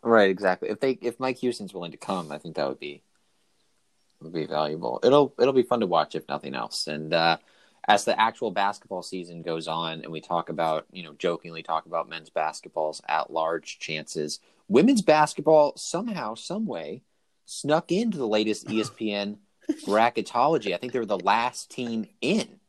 Right, 0.05 0.29
exactly. 0.29 0.69
If 0.69 0.81
they 0.81 0.99
if 1.01 1.19
Mike 1.19 1.39
Houston's 1.39 1.73
willing 1.73 1.93
to 1.93 1.97
come, 1.97 2.31
I 2.31 2.37
think 2.37 2.57
that 2.57 2.69
would 2.69 2.79
be 2.79 3.03
would 4.21 4.35
be 4.35 4.45
valuable. 4.45 5.01
It'll 5.03 5.35
it'll 5.39 5.55
be 5.55 5.63
fun 5.63 5.81
to 5.81 5.87
watch 5.87 6.15
if 6.15 6.29
nothing 6.29 6.55
else. 6.55 6.87
And 6.87 7.15
uh, 7.15 7.39
as 7.87 8.05
the 8.05 8.19
actual 8.19 8.51
basketball 8.51 9.03
season 9.03 9.43
goes 9.43 9.69
on, 9.69 10.03
and 10.03 10.13
we 10.13 10.21
talk 10.21 10.49
about 10.49 10.87
you 10.93 11.03
know 11.03 11.15
jokingly 11.19 11.63
talk 11.63 11.87
about 11.87 12.09
men's 12.09 12.31
basketball's 12.31 13.01
at 13.09 13.31
large 13.31 13.79
chances, 13.79 14.41
women's 14.69 15.03
basketball 15.03 15.75
somehow 15.77 16.35
some 16.35 16.67
way 16.67 17.03
snuck 17.45 17.93
into 17.93 18.19
the 18.19 18.29
latest 18.29 18.67
ESPN 18.69 19.39
bracketology. 19.87 20.75
I 20.75 20.79
think 20.79 20.93
they 20.93 20.99
were 20.99 21.07
the 21.07 21.19
last 21.19 21.71
team 21.71 22.07
in, 22.21 22.61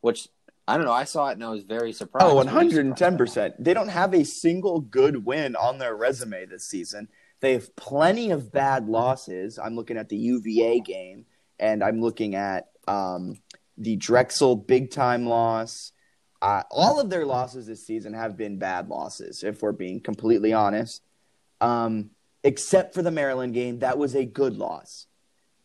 which 0.00 0.28
I 0.68 0.76
don't 0.76 0.86
know. 0.86 0.92
I 0.92 1.04
saw 1.04 1.28
it 1.28 1.34
and 1.34 1.44
I 1.44 1.50
was 1.50 1.62
very 1.62 1.92
surprised. 1.92 2.26
Oh, 2.26 2.34
110 2.34 3.16
percent. 3.16 3.62
They 3.62 3.74
don't 3.74 3.88
have 3.88 4.14
a 4.14 4.24
single 4.24 4.80
good 4.80 5.24
win 5.24 5.54
on 5.56 5.78
their 5.78 5.94
resume 5.94 6.46
this 6.46 6.66
season. 6.66 7.08
They 7.40 7.52
have 7.52 7.76
plenty 7.76 8.30
of 8.30 8.50
bad 8.50 8.88
losses. 8.88 9.58
I'm 9.58 9.76
looking 9.76 9.98
at 9.98 10.08
the 10.08 10.16
UVA 10.16 10.80
game, 10.80 11.26
and 11.58 11.84
I'm 11.84 12.00
looking 12.00 12.34
at 12.34 12.70
um, 12.88 13.36
the 13.78 13.96
Drexel 13.96 14.56
big 14.56 14.90
time 14.90 15.26
loss. 15.26 15.92
Uh, 16.42 16.62
all 16.70 17.00
of 17.00 17.10
their 17.10 17.24
losses 17.24 17.66
this 17.66 17.86
season 17.86 18.12
have 18.12 18.36
been 18.36 18.58
bad 18.58 18.88
losses, 18.88 19.42
if 19.42 19.62
we're 19.62 19.72
being 19.72 20.00
completely 20.00 20.52
honest. 20.52 21.02
Um, 21.60 22.10
except 22.44 22.94
for 22.94 23.02
the 23.02 23.10
Maryland 23.10 23.54
game, 23.54 23.80
that 23.80 23.98
was 23.98 24.14
a 24.14 24.24
good 24.24 24.56
loss. 24.56 25.06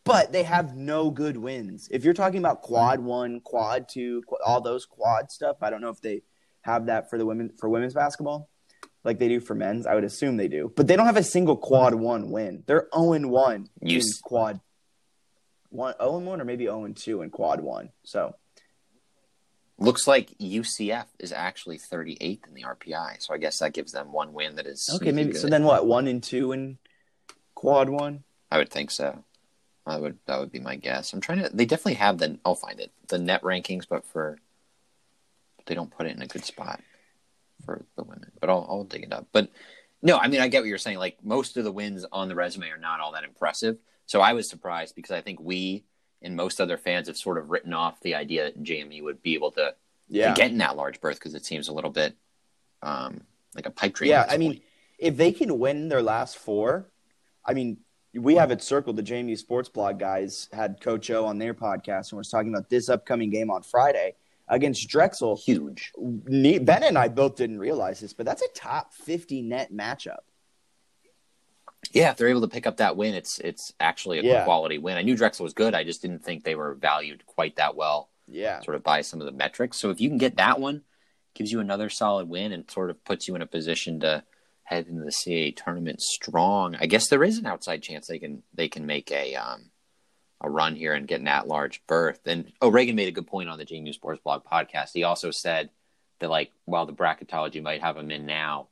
But 0.04 0.32
they 0.32 0.44
have 0.44 0.76
no 0.76 1.12
good 1.12 1.38
wins. 1.38 1.88
If 1.92 2.04
you're 2.04 2.14
talking 2.16 2.40
about 2.40 2.62
quad 2.62 3.00
one, 3.00 3.40
quad 3.42 3.88
two, 3.88 4.24
qu- 4.28 4.38
all 4.44 4.62
those 4.62 4.86
quad 4.86 5.30
stuff, 5.30 5.58
I 5.62 5.70
don't 5.70 5.82
know 5.82 5.90
if 5.90 6.02
they 6.02 6.24
have 6.62 6.88
that 6.88 7.10
for 7.10 7.18
the 7.18 7.26
women 7.26 7.52
for 7.60 7.70
women's 7.70 7.94
basketball, 7.94 8.50
like 9.04 9.20
they 9.20 9.28
do 9.28 9.40
for 9.40 9.54
men's. 9.54 9.86
I 9.86 9.94
would 9.94 10.04
assume 10.04 10.38
they 10.38 10.48
do, 10.48 10.72
but 10.76 10.88
they 10.88 10.96
don't 10.96 11.06
have 11.06 11.18
a 11.18 11.24
single 11.24 11.56
quad 11.56 11.94
one 11.94 12.32
win. 12.32 12.64
They're 12.66 12.88
zero 12.96 13.14
and 13.14 13.30
one 13.30 13.70
You 13.80 13.98
in 13.98 14.04
quad 14.24 14.60
one, 15.72 15.96
zero 16.00 16.18
and 16.18 16.26
one, 16.28 16.40
or 16.40 16.46
maybe 16.46 16.66
zero 16.66 16.86
and 16.86 16.96
two 16.96 17.22
in 17.22 17.32
quad 17.32 17.62
one. 17.62 17.90
So 18.04 18.36
Looks 19.82 20.08
like 20.08 20.38
UCF 20.38 21.06
is 21.18 21.32
actually 21.32 21.80
38th 21.80 22.48
in 22.48 22.54
the 22.54 22.62
RPI, 22.62 23.20
so 23.20 23.34
I 23.34 23.40
guess 23.40 23.58
that 23.60 23.74
gives 23.74 23.92
them 23.92 24.12
one 24.12 24.32
win 24.32 24.58
that 24.58 24.68
is 24.68 24.88
okay, 24.94 25.12
maybe 25.12 25.34
so. 25.34 25.48
Then 25.48 25.64
what? 25.64 25.88
One 25.88 26.06
and 26.06 26.22
two 26.22 26.52
in 26.52 26.78
quad 27.56 27.90
one. 27.90 28.24
I 28.52 28.60
would 28.60 28.70
think 28.70 28.92
so. 28.92 29.24
I 29.88 29.98
would 29.98 30.20
that 30.28 30.40
would 30.40 30.52
be 30.52 30.60
my 30.60 30.76
guess. 30.76 31.14
I'm 31.14 31.20
trying 31.20 31.42
to. 31.42 31.50
They 31.50 31.66
definitely 31.66 31.96
have 31.96 32.20
the. 32.20 32.38
I'll 32.46 32.54
find 32.54 32.80
it. 32.80 32.92
The 33.08 33.18
net 33.18 33.42
rankings, 33.42 33.86
but 33.90 34.06
for 34.06 34.38
they 35.66 35.74
don't 35.74 35.90
put 35.90 36.06
it 36.06 36.16
in 36.16 36.22
a 36.22 36.28
good 36.28 36.46
spot 36.46 36.80
for 37.66 37.84
the 37.96 38.04
women. 38.04 38.32
But 38.40 38.52
I'll 38.52 38.68
I'll 38.70 38.84
dig 38.84 39.02
it 39.02 39.12
up. 39.12 39.30
But 39.32 39.50
no, 40.04 40.20
I 40.20 40.28
mean 40.28 40.42
I 40.42 40.48
get 40.48 40.60
what 40.60 40.70
you're 40.70 40.78
saying. 40.78 41.00
Like 41.00 41.18
most 41.24 41.58
of 41.58 41.64
the 41.64 41.72
wins 41.72 42.06
on 42.12 42.28
the 42.28 42.36
resume 42.36 42.70
are 42.70 42.78
not 42.78 43.00
all 43.00 43.14
that 43.14 43.24
impressive. 43.24 43.80
So 44.12 44.20
I 44.20 44.34
was 44.34 44.50
surprised 44.50 44.94
because 44.94 45.12
I 45.12 45.22
think 45.22 45.40
we 45.40 45.86
and 46.22 46.36
most 46.36 46.60
other 46.60 46.78
fans 46.78 47.08
have 47.08 47.16
sort 47.16 47.38
of 47.38 47.50
written 47.50 47.72
off 47.72 48.02
the 48.02 48.16
idea 48.16 48.44
that 48.44 48.62
JMU 48.62 49.04
would 49.04 49.24
be 49.24 49.36
able 49.36 49.52
to, 49.52 49.74
Yeah, 50.10 50.34
to 50.34 50.34
get 50.34 50.52
in 50.52 50.58
that 50.58 50.76
large 50.76 51.00
berth 51.00 51.16
because 51.16 51.34
it 51.34 51.46
seems 51.46 51.70
a 51.70 51.74
little 51.74 51.92
bit 51.92 52.18
um, 52.82 53.22
like 53.56 53.68
a 53.68 53.70
pipe 53.70 53.94
dream. 53.94 54.10
Yeah, 54.10 54.26
I 54.28 54.36
mean, 54.36 54.60
if 55.00 55.16
they 55.16 55.32
can 55.32 55.58
win 55.58 55.88
their 55.88 56.02
last 56.02 56.38
four, 56.38 56.92
I 57.46 57.54
mean, 57.54 57.78
we 58.14 58.36
have 58.36 58.52
it 58.52 58.62
circled. 58.62 58.98
The 58.98 59.04
JMU 59.04 59.38
Sports 59.38 59.70
Blog 59.70 59.98
guys 59.98 60.50
had 60.52 60.82
Coach 60.82 61.10
O 61.10 61.24
on 61.24 61.38
their 61.38 61.54
podcast 61.54 62.12
and 62.12 62.18
was 62.18 62.28
talking 62.28 62.54
about 62.54 62.70
this 62.70 62.90
upcoming 62.90 63.30
game 63.30 63.50
on 63.50 63.64
Friday 63.64 64.16
against 64.50 64.90
Drexel. 64.90 65.38
huge. 65.38 65.94
Ben 65.98 66.84
and 66.84 66.98
I 66.98 67.08
both 67.08 67.38
didn't 67.38 67.60
realize 67.60 68.02
this, 68.02 68.12
but 68.12 68.26
that's 68.26 68.42
a 68.42 68.50
top 68.54 68.94
50 68.94 69.42
net 69.44 69.72
matchup. 69.72 70.24
Yeah, 71.94 72.12
if 72.12 72.18
they're 72.18 72.28
able 72.30 72.42
to 72.42 72.48
pick 72.48 72.68
up 72.68 72.78
that 72.78 72.96
win, 72.98 73.14
it's 73.14 73.40
it's 73.40 73.74
actually 73.80 74.20
a 74.20 74.24
Yeah. 74.24 74.44
quality 74.44 74.78
win. 74.78 74.98
I 74.98 75.02
knew 75.02 75.16
Drexel 75.16 75.44
was 75.44 75.54
good. 75.54 75.74
I 75.76 75.84
just 75.84 76.02
didn't 76.02 76.24
think 76.24 76.44
they 76.44 76.56
were 76.56 76.74
valued 76.76 77.26
quite 77.26 77.56
that 77.58 77.76
well, 77.76 78.10
Yeah. 78.28 78.60
sort 78.62 78.76
of 78.76 78.84
by 78.84 79.02
some 79.02 79.20
of 79.22 79.26
the 79.26 79.32
metrics. 79.32 79.78
So 79.78 79.90
if 79.90 80.00
you 80.02 80.10
can 80.10 80.18
get 80.18 80.38
that 80.38 80.60
one, 80.60 80.84
gives 81.34 81.52
you 81.52 81.60
another 81.60 81.90
solid 81.90 82.28
win 82.28 82.52
and 82.52 82.70
sort 82.70 82.90
of 82.90 83.04
puts 83.06 83.28
you 83.28 83.36
in 83.36 83.42
a 83.42 83.46
position 83.48 84.00
to 84.02 84.24
head 84.64 84.88
into 84.88 85.04
the 85.04 85.12
CAA 85.12 85.52
tournament 85.52 86.02
strong. 86.02 86.76
I 86.76 86.86
guess 86.86 87.08
there 87.08 87.24
is 87.24 87.38
an 87.38 87.46
outside 87.46 87.82
chance 87.84 88.08
they 88.08 88.20
can 88.20 88.44
they 88.54 88.68
can 88.70 88.86
make 88.86 89.12
a 89.12 89.36
um 89.36 89.72
a 90.44 90.50
run 90.50 90.76
here 90.76 90.94
and 90.94 91.08
get 91.08 91.22
an 91.22 91.28
at 91.28 91.48
large 91.48 91.86
berth. 91.88 92.22
And 92.26 92.52
oh, 92.62 92.70
Reagan 92.70 92.96
made 92.96 93.08
a 93.08 93.12
good 93.12 93.28
point 93.28 93.48
on 93.50 93.60
the 93.60 93.66
JMU 93.66 93.94
Sports 93.94 94.22
Blog 94.24 94.44
podcast. 94.44 94.90
He 94.94 95.04
also 95.04 95.30
said 95.30 95.70
that 96.20 96.30
like 96.30 96.52
while 96.66 96.86
the 96.86 96.94
bracketology 96.94 97.62
might 97.62 97.82
have 97.82 97.96
them 97.96 98.10
in 98.12 98.26
now, 98.26 98.68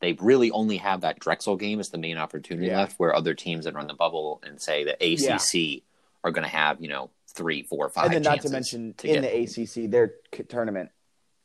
they 0.00 0.12
really 0.14 0.50
only 0.50 0.76
have 0.76 1.00
that 1.00 1.18
Drexel 1.18 1.56
game 1.56 1.80
as 1.80 1.88
the 1.90 1.98
main 1.98 2.16
opportunity 2.18 2.68
Yeah. 2.68 2.78
left, 2.78 2.98
where 2.98 3.14
other 3.14 3.34
teams 3.34 3.64
that 3.64 3.74
run 3.74 3.86
the 3.86 3.94
bubble 3.94 4.40
and 4.44 4.60
say 4.60 4.84
the 4.84 4.96
ACC 5.00 5.82
are 6.24 6.30
going 6.30 6.44
to 6.44 6.48
have 6.50 6.80
you 6.80 6.88
know 6.88 7.10
three, 7.34 7.62
four, 7.62 7.88
five. 7.88 8.06
And 8.06 8.14
then 8.14 8.22
not 8.22 8.40
to 8.42 8.48
mention 8.50 8.94
to 8.98 9.08
in 9.08 9.22
get- 9.22 9.22
the 9.22 9.62
ACC, 9.62 9.90
their 9.90 10.14
tournament, 10.48 10.90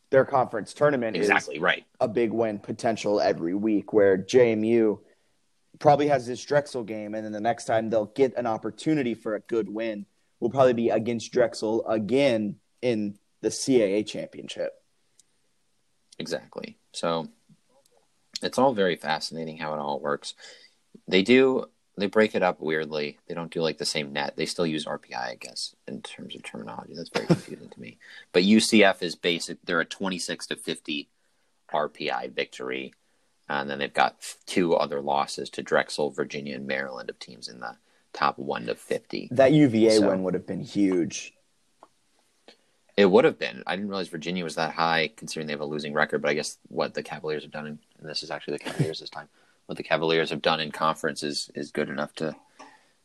their 0.10 0.26
conference 0.26 0.74
tournament 0.74 1.16
exactly 1.16 1.56
is 1.56 1.62
right. 1.62 1.86
a 2.00 2.08
big 2.08 2.32
win 2.32 2.60
potential 2.60 3.20
every 3.20 3.54
week 3.56 3.94
where 3.94 4.18
JMU 4.18 5.00
probably 5.80 6.08
has 6.08 6.28
this 6.28 6.44
Drexel 6.44 6.84
game 6.84 7.16
and 7.16 7.26
then 7.26 7.32
the 7.32 7.42
next 7.42 7.66
time 7.66 7.90
they'll 7.90 8.06
get 8.06 8.36
an 8.38 8.46
opportunity 8.46 9.16
for 9.16 9.34
a 9.36 9.40
good 9.40 9.68
win 9.70 10.06
will 10.40 10.52
probably 10.52 10.74
be 10.74 10.90
against 10.90 11.32
Drexel 11.32 11.88
again 11.88 12.58
in 12.82 13.18
the 13.42 13.50
CAA 13.50 14.06
championship. 14.06 14.74
Exactly. 16.20 16.78
So 16.92 17.28
it's 18.44 18.58
all 18.58 18.74
very 18.74 18.96
fascinating 18.96 19.58
how 19.58 19.74
it 19.74 19.80
all 19.80 20.00
works. 20.00 20.34
They 21.08 21.22
do 21.22 21.66
they 21.96 22.08
break 22.08 22.34
it 22.34 22.42
up 22.42 22.60
weirdly. 22.60 23.20
They 23.28 23.36
don't 23.36 23.52
do 23.52 23.62
like 23.62 23.78
the 23.78 23.86
same 23.86 24.14
net. 24.14 24.36
They 24.36 24.48
still 24.48 24.66
use 24.66 24.86
RPI, 24.86 25.16
I 25.16 25.36
guess, 25.40 25.76
in 25.88 26.02
terms 26.02 26.36
of 26.36 26.42
terminology. 26.42 26.94
That's 26.96 27.10
very 27.10 27.28
confusing 27.28 27.70
to 27.70 27.80
me. 27.80 27.98
But 28.32 28.44
UCF 28.44 29.04
is 29.04 29.16
basic. 29.16 29.60
They're 29.64 29.80
a 29.80 29.86
twenty 29.86 30.18
six 30.18 30.48
to 30.48 30.56
fifty 30.56 31.10
RPI 31.72 32.34
victory, 32.34 32.94
and 33.48 33.70
then 33.70 33.78
they've 33.80 33.94
got 33.94 34.16
two 34.48 34.74
other 34.76 35.02
losses 35.02 35.50
to 35.52 35.62
Drexel, 35.62 36.10
Virginia, 36.10 36.56
and 36.56 36.66
Maryland 36.68 37.10
of 37.12 37.20
teams 37.20 37.48
in 37.48 37.60
the 37.60 37.76
top 38.12 38.40
one 38.40 38.66
to 38.66 38.76
fifty. 38.76 39.28
That 39.32 39.52
UVA 39.54 39.98
So- 40.00 40.10
win 40.10 40.24
would 40.24 40.34
have 40.34 40.48
been 40.48 40.62
huge. 40.62 41.34
It 42.96 43.08
would 43.08 43.26
have 43.26 43.40
been. 43.40 43.64
I 43.66 43.76
didn't 43.76 43.90
realize 43.90 44.08
Virginia 44.08 44.44
was 44.44 44.54
that 44.56 44.74
high, 44.74 45.10
considering 45.16 45.48
they 45.48 45.54
have 45.54 45.62
a 45.62 45.66
losing 45.66 45.94
record. 45.94 46.22
But 46.22 46.30
I 46.30 46.36
guess 46.36 46.58
what 46.68 46.94
the 46.94 47.02
Cavaliers 47.02 47.42
have 47.44 47.52
done, 47.52 47.80
and 48.04 48.12
this 48.12 48.24
is 48.24 48.32
actually 48.32 48.58
the 48.58 48.64
Cavaliers 48.64 49.00
this 49.00 49.10
time. 49.10 49.30
what 49.66 49.78
the 49.78 49.84
Cavaliers 49.84 50.30
have 50.30 50.42
done 50.42 50.60
in 50.60 50.72
conference 50.72 51.24
is 51.24 51.50
is 51.56 51.72
good 51.72 51.90
enough 51.90 52.14
to 52.16 52.36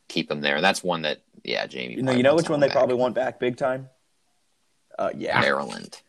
keep 0.07 0.27
them 0.27 0.41
there. 0.41 0.55
And 0.55 0.63
that's 0.63 0.83
one 0.83 1.03
that, 1.03 1.21
yeah, 1.43 1.65
Jamie. 1.67 1.95
You 1.95 2.03
know, 2.03 2.11
you 2.11 2.23
know 2.23 2.35
which 2.35 2.49
one 2.49 2.59
they 2.59 2.67
back. 2.67 2.75
probably 2.75 2.95
want 2.95 3.15
back 3.15 3.39
big 3.39 3.57
time. 3.57 3.89
Uh, 4.97 5.11
yeah, 5.15 5.39
Maryland. 5.39 6.01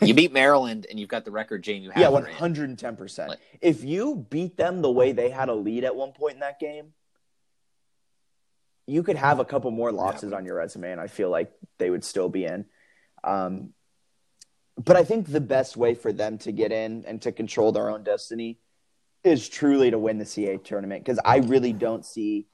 you 0.00 0.14
beat 0.14 0.32
Maryland, 0.32 0.86
and 0.88 0.98
you've 0.98 1.10
got 1.10 1.26
the 1.26 1.30
record, 1.30 1.62
Jamie. 1.62 1.90
yeah, 1.94 2.08
one 2.08 2.24
hundred 2.24 2.70
and 2.70 2.78
ten 2.78 2.96
percent. 2.96 3.34
If 3.60 3.84
you 3.84 4.26
beat 4.30 4.56
them 4.56 4.80
the 4.80 4.90
way 4.90 5.12
they 5.12 5.28
had 5.28 5.50
a 5.50 5.54
lead 5.54 5.84
at 5.84 5.94
one 5.94 6.12
point 6.12 6.34
in 6.34 6.40
that 6.40 6.58
game, 6.58 6.94
you 8.86 9.02
could 9.02 9.16
have 9.16 9.40
a 9.40 9.44
couple 9.44 9.70
more 9.70 9.92
losses 9.92 10.30
yeah. 10.30 10.38
on 10.38 10.46
your 10.46 10.56
resume, 10.56 10.90
and 10.90 11.00
I 11.00 11.08
feel 11.08 11.28
like 11.28 11.52
they 11.78 11.90
would 11.90 12.04
still 12.04 12.30
be 12.30 12.46
in. 12.46 12.64
Um, 13.22 13.74
but 14.82 14.96
I 14.96 15.04
think 15.04 15.28
the 15.28 15.40
best 15.40 15.76
way 15.76 15.94
for 15.94 16.12
them 16.12 16.38
to 16.38 16.52
get 16.52 16.72
in 16.72 17.04
and 17.06 17.22
to 17.22 17.32
control 17.32 17.72
their 17.72 17.90
own 17.90 18.02
destiny 18.02 18.58
is 19.22 19.48
truly 19.48 19.90
to 19.90 19.98
win 19.98 20.18
the 20.18 20.24
CAA 20.24 20.62
tournament 20.62 21.04
because 21.04 21.20
I 21.24 21.38
really 21.38 21.72
don't 21.72 22.04
see, 22.04 22.46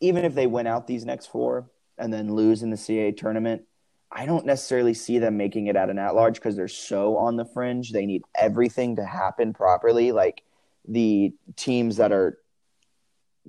even 0.00 0.24
if 0.24 0.34
they 0.34 0.46
win 0.46 0.66
out 0.66 0.86
these 0.86 1.04
next 1.04 1.26
four 1.26 1.70
and 1.98 2.12
then 2.12 2.34
lose 2.34 2.62
in 2.62 2.70
the 2.70 2.76
CAA 2.76 3.16
tournament, 3.16 3.62
I 4.10 4.26
don't 4.26 4.44
necessarily 4.44 4.92
see 4.92 5.18
them 5.18 5.38
making 5.38 5.68
it 5.68 5.76
at 5.76 5.88
an 5.88 5.98
at 5.98 6.14
large 6.14 6.34
because 6.34 6.54
they're 6.54 6.68
so 6.68 7.16
on 7.16 7.36
the 7.36 7.46
fringe. 7.46 7.92
They 7.92 8.04
need 8.04 8.22
everything 8.34 8.96
to 8.96 9.04
happen 9.04 9.54
properly. 9.54 10.12
Like 10.12 10.42
the 10.86 11.32
teams 11.56 11.96
that 11.96 12.12
are 12.12 12.38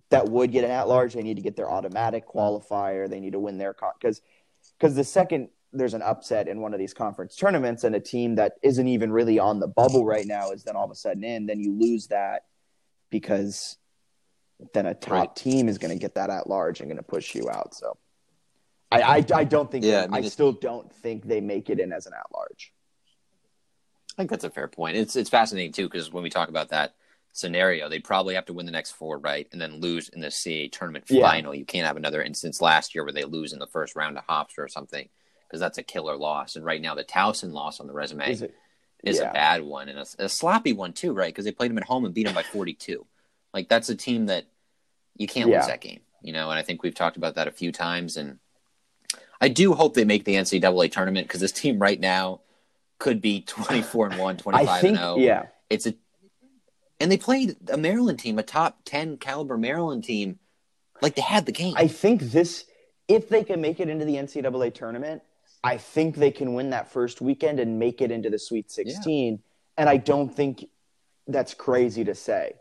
that 0.10 0.30
would 0.30 0.52
get 0.52 0.64
an 0.64 0.72
at 0.72 0.88
large, 0.88 1.14
they 1.14 1.22
need 1.22 1.36
to 1.36 1.42
get 1.42 1.58
their 1.58 1.70
automatic 1.70 2.28
qualifier. 2.28 3.10
They 3.10 3.20
need 3.20 3.34
to 3.34 3.40
win 3.40 3.58
their 3.58 3.76
because 4.00 4.22
because 4.80 4.96
the 4.96 5.04
second 5.04 5.50
there's 5.74 5.96
an 5.96 6.02
upset 6.02 6.48
in 6.48 6.62
one 6.62 6.74
of 6.74 6.80
these 6.80 6.94
conference 6.94 7.36
tournaments 7.36 7.84
and 7.84 7.96
a 7.96 8.00
team 8.00 8.36
that 8.36 8.54
isn't 8.62 8.88
even 8.88 9.12
really 9.12 9.40
on 9.40 9.60
the 9.60 9.68
bubble 9.68 10.06
right 10.06 10.26
now 10.26 10.52
is 10.52 10.64
then 10.64 10.76
all 10.76 10.86
of 10.86 10.92
a 10.92 10.96
sudden 10.96 11.24
in, 11.24 11.48
then 11.48 11.60
you 11.60 11.74
lose 11.78 12.08
that 12.08 12.46
because 13.10 13.78
then 14.74 14.86
a 14.86 14.94
top 14.94 15.12
right. 15.12 15.36
team 15.36 15.68
is 15.68 15.78
going 15.78 15.92
to 15.92 16.00
get 16.00 16.16
that 16.16 16.30
at 16.30 16.48
large 16.48 16.80
and 16.80 16.90
going 16.90 16.98
to 16.98 17.04
push 17.04 17.34
you 17.34 17.50
out. 17.50 17.74
So 17.74 17.98
I, 18.92 19.02
I, 19.02 19.26
I 19.34 19.44
don't 19.44 19.70
think, 19.70 19.84
yeah, 19.84 20.04
I, 20.04 20.08
mean, 20.08 20.26
I 20.26 20.28
still 20.30 20.52
don't 20.52 20.94
think 20.94 21.26
they 21.26 21.42
make 21.42 21.70
it 21.70 21.80
in 21.80 21.92
as 21.92 22.06
an 22.06 22.14
at 22.14 22.28
large. 22.34 22.72
I 24.12 24.22
think 24.22 24.30
that's 24.30 24.44
a 24.44 24.52
fair 24.52 24.68
point. 24.68 24.96
It's, 24.96 25.16
it's 25.16 25.30
fascinating 25.30 25.72
too, 25.72 25.90
because 25.90 26.12
when 26.12 26.24
we 26.24 26.30
talk 26.30 26.50
about 26.50 26.70
that 26.70 26.94
scenario, 27.32 27.90
they'd 27.90 28.04
probably 28.04 28.36
have 28.36 28.46
to 28.46 28.54
win 28.54 28.68
the 28.68 28.72
next 28.72 28.92
four, 28.92 29.18
right? 29.18 29.48
And 29.52 29.60
then 29.60 29.82
lose 29.82 30.10
in 30.10 30.22
the 30.22 30.28
CAA 30.28 30.72
tournament 30.72 31.06
yeah. 31.10 31.28
final. 31.28 31.56
You 31.56 31.66
can't 31.66 31.88
have 31.88 31.98
another 31.98 32.22
instance 32.22 32.62
last 32.62 32.94
year 32.94 33.04
where 33.04 33.12
they 33.12 33.24
lose 33.24 33.54
in 33.54 33.60
the 33.60 33.66
first 33.66 33.96
round 33.96 34.20
of 34.20 34.28
Hofstra 34.28 34.60
or 34.60 34.68
something 34.68 35.10
because 35.54 35.62
that's 35.62 35.78
a 35.78 35.84
killer 35.84 36.18
loss. 36.18 36.56
And 36.56 36.66
right 36.66 36.82
now, 36.82 36.96
the 36.96 37.04
Towson 37.04 37.54
loss 37.54 37.80
on 37.80 37.86
the 37.86 37.94
resume 37.94 38.28
is, 38.28 38.44
is 39.04 39.20
yeah. 39.20 39.30
a 39.30 39.34
bad 39.34 39.62
one 39.62 39.88
and 39.88 40.00
a, 40.00 40.06
a 40.18 40.28
sloppy 40.28 40.74
one 40.74 40.94
too, 40.94 41.14
right? 41.14 41.32
Because 41.32 41.46
they 41.46 41.52
played 41.52 41.70
them 41.70 41.78
at 41.78 41.84
home 41.84 42.06
and 42.06 42.14
beat 42.14 42.26
them 42.26 42.34
by 42.34 42.42
42. 42.42 43.06
Like 43.54 43.70
that's 43.70 43.88
a 43.90 43.96
team 43.96 44.26
that 44.26 44.46
you 45.16 45.28
can't 45.28 45.52
yeah. 45.52 45.58
lose 45.58 45.68
that 45.68 45.80
game, 45.80 46.00
you 46.24 46.34
know. 46.34 46.50
And 46.50 46.58
I 46.58 46.64
think 46.64 46.82
we've 46.82 46.96
talked 46.96 47.18
about 47.18 47.36
that 47.36 47.48
a 47.48 47.52
few 47.52 47.72
times. 47.72 48.18
And 48.18 48.40
I 49.40 49.48
do 49.48 49.74
hope 49.74 49.94
they 49.94 50.06
make 50.06 50.26
the 50.26 50.34
NCAA 50.34 50.92
tournament 50.92 51.28
because 51.28 51.40
this 51.40 51.52
team 51.52 51.78
right 51.78 52.00
now 52.00 52.42
could 52.98 53.22
be 53.22 53.42
24 53.42 54.08
and 54.08 54.18
1, 54.18 54.38
25 54.38 54.82
think, 54.82 54.90
and 54.90 54.98
0. 54.98 55.18
Yeah, 55.18 55.46
it's 55.70 55.86
a 55.86 55.94
and 57.00 57.12
they 57.12 57.18
played 57.18 57.58
a 57.70 57.78
Maryland 57.78 58.18
team, 58.18 58.40
a 58.40 58.44
top 58.44 58.80
10 58.86 59.18
caliber 59.18 59.56
Maryland 59.56 60.04
team, 60.04 60.40
like 61.00 61.14
they 61.14 61.22
had 61.22 61.46
the 61.46 61.52
game. 61.52 61.76
I 61.78 61.88
think 61.88 62.22
this, 62.22 62.66
if 63.08 63.30
they 63.30 63.44
can 63.44 63.62
make 63.62 63.80
it 63.80 63.88
into 63.88 64.06
the 64.06 64.16
NCAA 64.16 64.74
tournament, 64.74 65.22
I 65.64 65.78
think 65.78 66.16
they 66.16 66.32
can 66.32 66.54
win 66.54 66.72
that 66.72 66.92
first 66.92 67.22
weekend 67.22 67.60
and 67.60 67.80
make 67.80 68.02
it 68.02 68.12
into 68.12 68.30
the 68.30 68.40
Sweet 68.40 68.70
16. 68.70 69.34
Yeah. 69.34 69.38
And 69.78 69.90
I 69.90 69.98
don't 69.98 70.30
think 70.30 70.68
that's 71.28 71.54
crazy 71.54 72.04
to 72.04 72.16
say. 72.16 72.54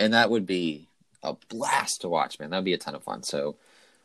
And 0.00 0.14
that 0.14 0.30
would 0.30 0.46
be 0.46 0.88
a 1.22 1.34
blast 1.48 2.00
to 2.00 2.08
watch, 2.08 2.40
man. 2.40 2.50
That'd 2.50 2.64
be 2.64 2.72
a 2.72 2.78
ton 2.78 2.94
of 2.94 3.02
fun. 3.02 3.22
So 3.22 3.56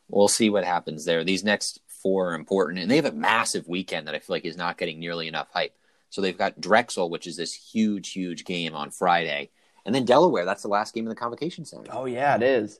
we'll 0.10 0.28
see 0.28 0.50
what 0.50 0.66
happens 0.66 1.06
there. 1.06 1.24
These 1.24 1.44
next 1.44 1.80
four 1.88 2.32
are 2.32 2.36
important, 2.36 2.80
and 2.80 2.92
they 2.92 2.98
have 2.98 3.06
a 3.06 3.12
massive 3.12 3.68
weekend 3.68 4.08
that 4.08 4.16
I 4.16 4.20
feel 4.20 4.36
like 4.36 4.46
is 4.46 4.58
not 4.58 4.78
getting 4.78 5.00
nearly 5.00 5.28
enough 5.28 5.48
hype. 5.52 5.76
So 6.10 6.22
they've 6.22 6.38
got 6.38 6.60
Drexel, 6.60 7.10
which 7.10 7.28
is 7.28 7.38
this 7.38 7.54
huge, 7.54 8.12
huge 8.12 8.46
game 8.46 8.76
on 8.76 8.92
Friday, 8.92 9.50
and 9.86 9.94
then 9.94 10.06
Delaware. 10.06 10.46
That's 10.46 10.64
the 10.64 10.70
last 10.70 10.94
game 10.94 11.06
in 11.06 11.10
the 11.10 11.16
Convocation 11.16 11.66
Center. 11.66 11.92
Oh 11.92 12.06
yeah, 12.06 12.36
it 12.36 12.44
is 12.44 12.80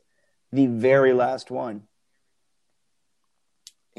the 0.52 0.68
very 0.68 1.14
last 1.14 1.52
one 1.52 1.84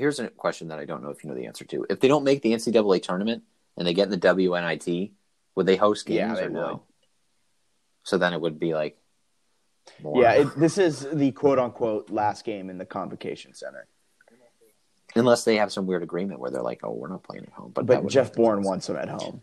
here's 0.01 0.19
a 0.19 0.29
question 0.29 0.69
that 0.69 0.79
I 0.79 0.85
don't 0.85 1.03
know 1.03 1.11
if 1.11 1.23
you 1.23 1.31
know 1.31 1.37
the 1.37 1.47
answer 1.47 1.65
to. 1.67 1.87
If 1.89 2.01
they 2.01 2.09
don't 2.09 2.25
make 2.25 2.43
the 2.43 2.53
NCAA 2.53 3.03
tournament 3.03 3.45
and 3.77 3.87
they 3.87 3.95
get 3.95 4.05
in 4.05 4.11
the 4.11 4.19
WNIT, 4.19 5.11
would 5.55 5.67
they 5.67 5.77
host 5.77 6.07
games 6.07 6.39
yeah, 6.39 6.47
or 6.47 6.49
no? 6.49 6.69
Would. 6.69 6.81
So 8.03 8.19
then 8.19 8.33
it 8.33 8.41
would 8.41 8.59
be 8.59 8.75
like. 8.75 8.97
More. 10.03 10.23
Yeah, 10.23 10.33
it, 10.33 10.57
this 10.57 10.79
is 10.79 11.07
the 11.13 11.33
quote 11.33 11.59
unquote 11.59 12.11
last 12.11 12.45
game 12.45 12.71
in 12.71 12.79
the 12.79 12.87
convocation 12.87 13.55
center. 13.55 13.87
Unless 15.17 15.45
they 15.45 15.57
have 15.57 15.73
some 15.73 15.87
weird 15.87 16.03
agreement 16.03 16.39
where 16.39 16.51
they're 16.51 16.63
like, 16.63 16.81
"Oh, 16.85 16.93
we're 16.93 17.09
not 17.09 17.25
playing 17.25 17.45
at 17.45 17.53
home," 17.53 17.73
but 17.75 17.87
but 17.87 18.07
Jeff 18.07 18.33
Bourne 18.33 18.63
wants 18.63 18.87
them 18.87 18.97
at 18.97 19.09
home. 19.09 19.41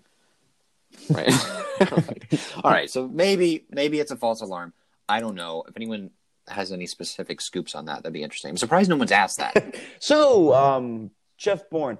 Right. 1.09 1.33
All 2.63 2.71
right. 2.71 2.89
So 2.89 3.07
maybe 3.07 3.65
maybe 3.69 3.99
it's 3.99 4.11
a 4.11 4.15
false 4.15 4.39
alarm. 4.39 4.71
I 5.09 5.19
don't 5.19 5.35
know 5.35 5.65
if 5.67 5.75
anyone 5.75 6.11
has 6.49 6.71
any 6.71 6.85
specific 6.85 7.41
scoops 7.41 7.75
on 7.75 7.85
that, 7.85 7.97
that'd 7.97 8.13
be 8.13 8.23
interesting. 8.23 8.49
I'm 8.49 8.57
surprised 8.57 8.89
no 8.89 8.95
one's 8.95 9.11
asked 9.11 9.37
that. 9.37 9.75
so, 9.99 10.53
um, 10.53 11.11
Jeff 11.37 11.69
Bourne, 11.69 11.99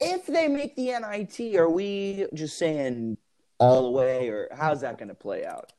if 0.00 0.26
they 0.26 0.48
make 0.48 0.76
the 0.76 0.86
NIT, 0.86 1.56
are 1.56 1.68
we 1.68 2.26
just 2.34 2.58
saying 2.58 3.16
all 3.58 3.84
the 3.84 3.90
way, 3.90 4.28
or 4.28 4.48
how's 4.52 4.82
that 4.82 4.98
going 4.98 5.08
to 5.08 5.14
play 5.14 5.44
out? 5.44 5.72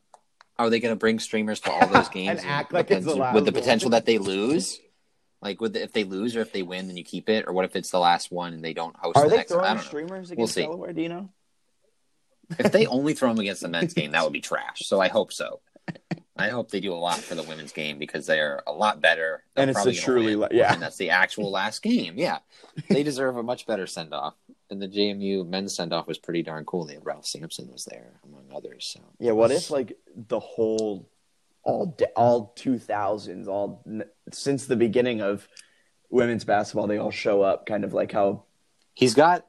Are 0.59 0.69
they 0.69 0.79
going 0.79 0.91
to 0.91 0.99
bring 0.99 1.19
streamers 1.19 1.59
to 1.61 1.71
all 1.71 1.87
those 1.87 2.09
games 2.13 2.41
and, 2.41 2.49
act 2.49 2.73
like 2.73 2.89
it's 2.89 3.05
with 3.05 3.45
the 3.45 3.51
potential 3.51 3.91
that 3.91 4.05
they 4.05 4.17
lose? 4.17 4.79
Like, 5.39 5.61
with 5.61 5.73
the, 5.73 5.83
if 5.83 5.93
they 5.93 6.03
lose 6.03 6.35
or 6.35 6.41
if 6.41 6.51
they 6.51 6.63
win, 6.63 6.87
then 6.87 6.97
you 6.97 7.03
keep 7.03 7.29
it, 7.29 7.45
or 7.47 7.53
what 7.53 7.65
if 7.65 7.75
it's 7.75 7.91
the 7.91 7.99
last 7.99 8.31
one 8.31 8.53
and 8.53 8.63
they 8.63 8.73
don't 8.73 8.95
host? 8.97 9.17
Are 9.17 9.25
the 9.25 9.29
they 9.29 9.37
next 9.37 9.51
throwing 9.51 9.79
streamers 9.79 10.31
against 10.31 10.55
we'll 10.55 10.65
Delaware? 10.65 10.93
Do 10.93 11.01
you 11.01 11.09
know? 11.09 11.29
if 12.57 12.71
they 12.71 12.85
only 12.87 13.13
throw 13.13 13.29
them 13.29 13.39
against 13.39 13.61
the 13.61 13.67
men's 13.67 13.93
game, 13.93 14.11
that 14.11 14.23
would 14.23 14.33
be 14.33 14.41
trash. 14.41 14.81
So 14.85 14.99
I 14.99 15.09
hope 15.09 15.31
so. 15.31 15.61
I 16.39 16.49
hope 16.49 16.69
they 16.69 16.79
do 16.79 16.93
a 16.93 16.95
lot 16.95 17.17
for 17.17 17.35
the 17.35 17.43
women's 17.43 17.71
game 17.71 17.97
because 17.97 18.25
they 18.25 18.39
are 18.39 18.63
a 18.67 18.71
lot 18.71 19.01
better. 19.01 19.43
They're 19.55 19.63
and 19.63 19.71
it's 19.71 19.85
a 19.85 19.93
truly, 19.93 20.35
win, 20.35 20.49
yeah. 20.51 20.73
And 20.73 20.81
that's 20.81 20.97
the 20.97 21.09
actual 21.09 21.51
last 21.51 21.81
game. 21.81 22.13
Yeah, 22.17 22.39
they 22.89 23.03
deserve 23.03 23.37
a 23.37 23.43
much 23.43 23.65
better 23.65 23.87
send 23.87 24.13
off. 24.13 24.35
And 24.69 24.81
the 24.81 24.87
JMU 24.87 25.47
men's 25.47 25.75
send 25.75 25.93
off 25.93 26.07
was 26.07 26.17
pretty 26.17 26.43
darn 26.43 26.65
cool. 26.65 26.85
They 26.85 26.95
had 26.95 27.05
Ralph 27.05 27.25
Sampson 27.25 27.71
was 27.71 27.85
there 27.85 28.19
among 28.25 28.45
others. 28.53 28.85
So 28.93 28.99
yeah, 29.19 29.31
what 29.31 29.51
if 29.51 29.71
like 29.71 29.97
the 30.15 30.39
whole 30.39 31.09
all 31.67 31.95
all 32.15 32.53
two 32.55 32.79
thousands 32.79 33.47
all 33.47 33.83
since 34.31 34.65
the 34.65 34.75
beginning 34.75 35.21
of 35.21 35.47
women's 36.09 36.45
basketball 36.45 36.87
they 36.87 36.97
all 36.97 37.11
show 37.11 37.41
up 37.41 37.65
kind 37.65 37.83
of 37.83 37.93
like 37.93 38.13
how 38.13 38.45
he's 38.93 39.13
got 39.13 39.45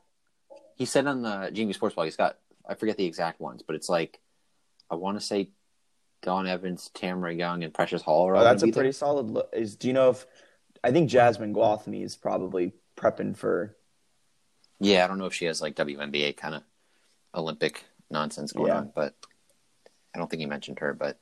he 0.74 0.84
said 0.84 1.06
on 1.06 1.22
the 1.22 1.50
JMU 1.52 1.72
Sports 1.72 1.94
Blog 1.94 2.06
he's 2.06 2.16
got 2.16 2.36
I 2.68 2.74
forget 2.74 2.96
the 2.96 3.06
exact 3.06 3.40
ones 3.40 3.62
but 3.64 3.76
it's 3.76 3.88
like 3.88 4.18
I 4.90 4.96
want 4.96 5.18
to 5.18 5.24
say 5.24 5.50
Dawn 6.22 6.46
Evans, 6.46 6.90
Tamara 6.94 7.34
Young, 7.34 7.64
and 7.64 7.72
Precious 7.72 8.02
Hall. 8.02 8.32
oh, 8.34 8.42
that's 8.42 8.62
a 8.62 8.66
pretty 8.66 8.88
there. 8.88 8.92
solid. 8.92 9.30
Look. 9.30 9.50
Is 9.52 9.76
do 9.76 9.88
you 9.88 9.94
know 9.94 10.10
if 10.10 10.26
I 10.82 10.90
think 10.90 11.10
Jazmon 11.10 11.52
Gwathmey 11.52 12.04
is 12.04 12.16
probably 12.16 12.72
prepping 12.96 13.36
for? 13.36 13.76
Yeah, 14.80 15.04
I 15.04 15.08
don't 15.08 15.18
know 15.18 15.26
if 15.26 15.34
she 15.34 15.46
has 15.46 15.60
like 15.60 15.76
WNBA 15.76 16.36
kind 16.36 16.54
of 16.54 16.62
Olympic 17.34 17.84
nonsense 18.10 18.52
going 18.52 18.68
yeah. 18.68 18.78
on, 18.78 18.92
but 18.94 19.14
I 20.14 20.18
don't 20.18 20.30
think 20.30 20.42
you 20.42 20.48
mentioned 20.48 20.80
her. 20.80 20.92
But 20.92 21.18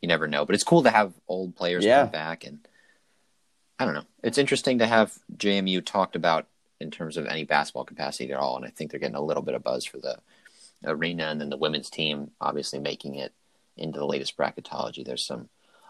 you 0.00 0.08
never 0.08 0.26
know. 0.26 0.44
But 0.44 0.54
it's 0.54 0.64
cool 0.64 0.82
to 0.82 0.90
have 0.90 1.12
old 1.28 1.54
players 1.56 1.84
yeah. 1.84 2.02
come 2.02 2.12
back, 2.12 2.44
and 2.44 2.66
I 3.78 3.84
don't 3.84 3.94
know. 3.94 4.06
It's 4.22 4.38
interesting 4.38 4.78
to 4.78 4.86
have 4.86 5.12
JMU 5.36 5.84
talked 5.84 6.16
about 6.16 6.46
in 6.80 6.90
terms 6.90 7.16
of 7.16 7.26
any 7.26 7.44
basketball 7.44 7.84
capacity 7.84 8.32
at 8.32 8.38
all, 8.38 8.56
and 8.56 8.64
I 8.64 8.70
think 8.70 8.90
they're 8.90 9.00
getting 9.00 9.16
a 9.16 9.22
little 9.22 9.42
bit 9.42 9.54
of 9.54 9.62
buzz 9.62 9.84
for 9.84 9.98
the 9.98 10.18
arena, 10.84 11.24
and 11.24 11.40
then 11.40 11.50
the 11.50 11.56
women's 11.56 11.90
team 11.90 12.30
obviously 12.40 12.78
making 12.78 13.14
it 13.16 13.32
into 13.80 13.98
the 13.98 14.06
latest 14.06 14.36
bracketology. 14.36 15.04
There's 15.04 15.24
some 15.24 15.48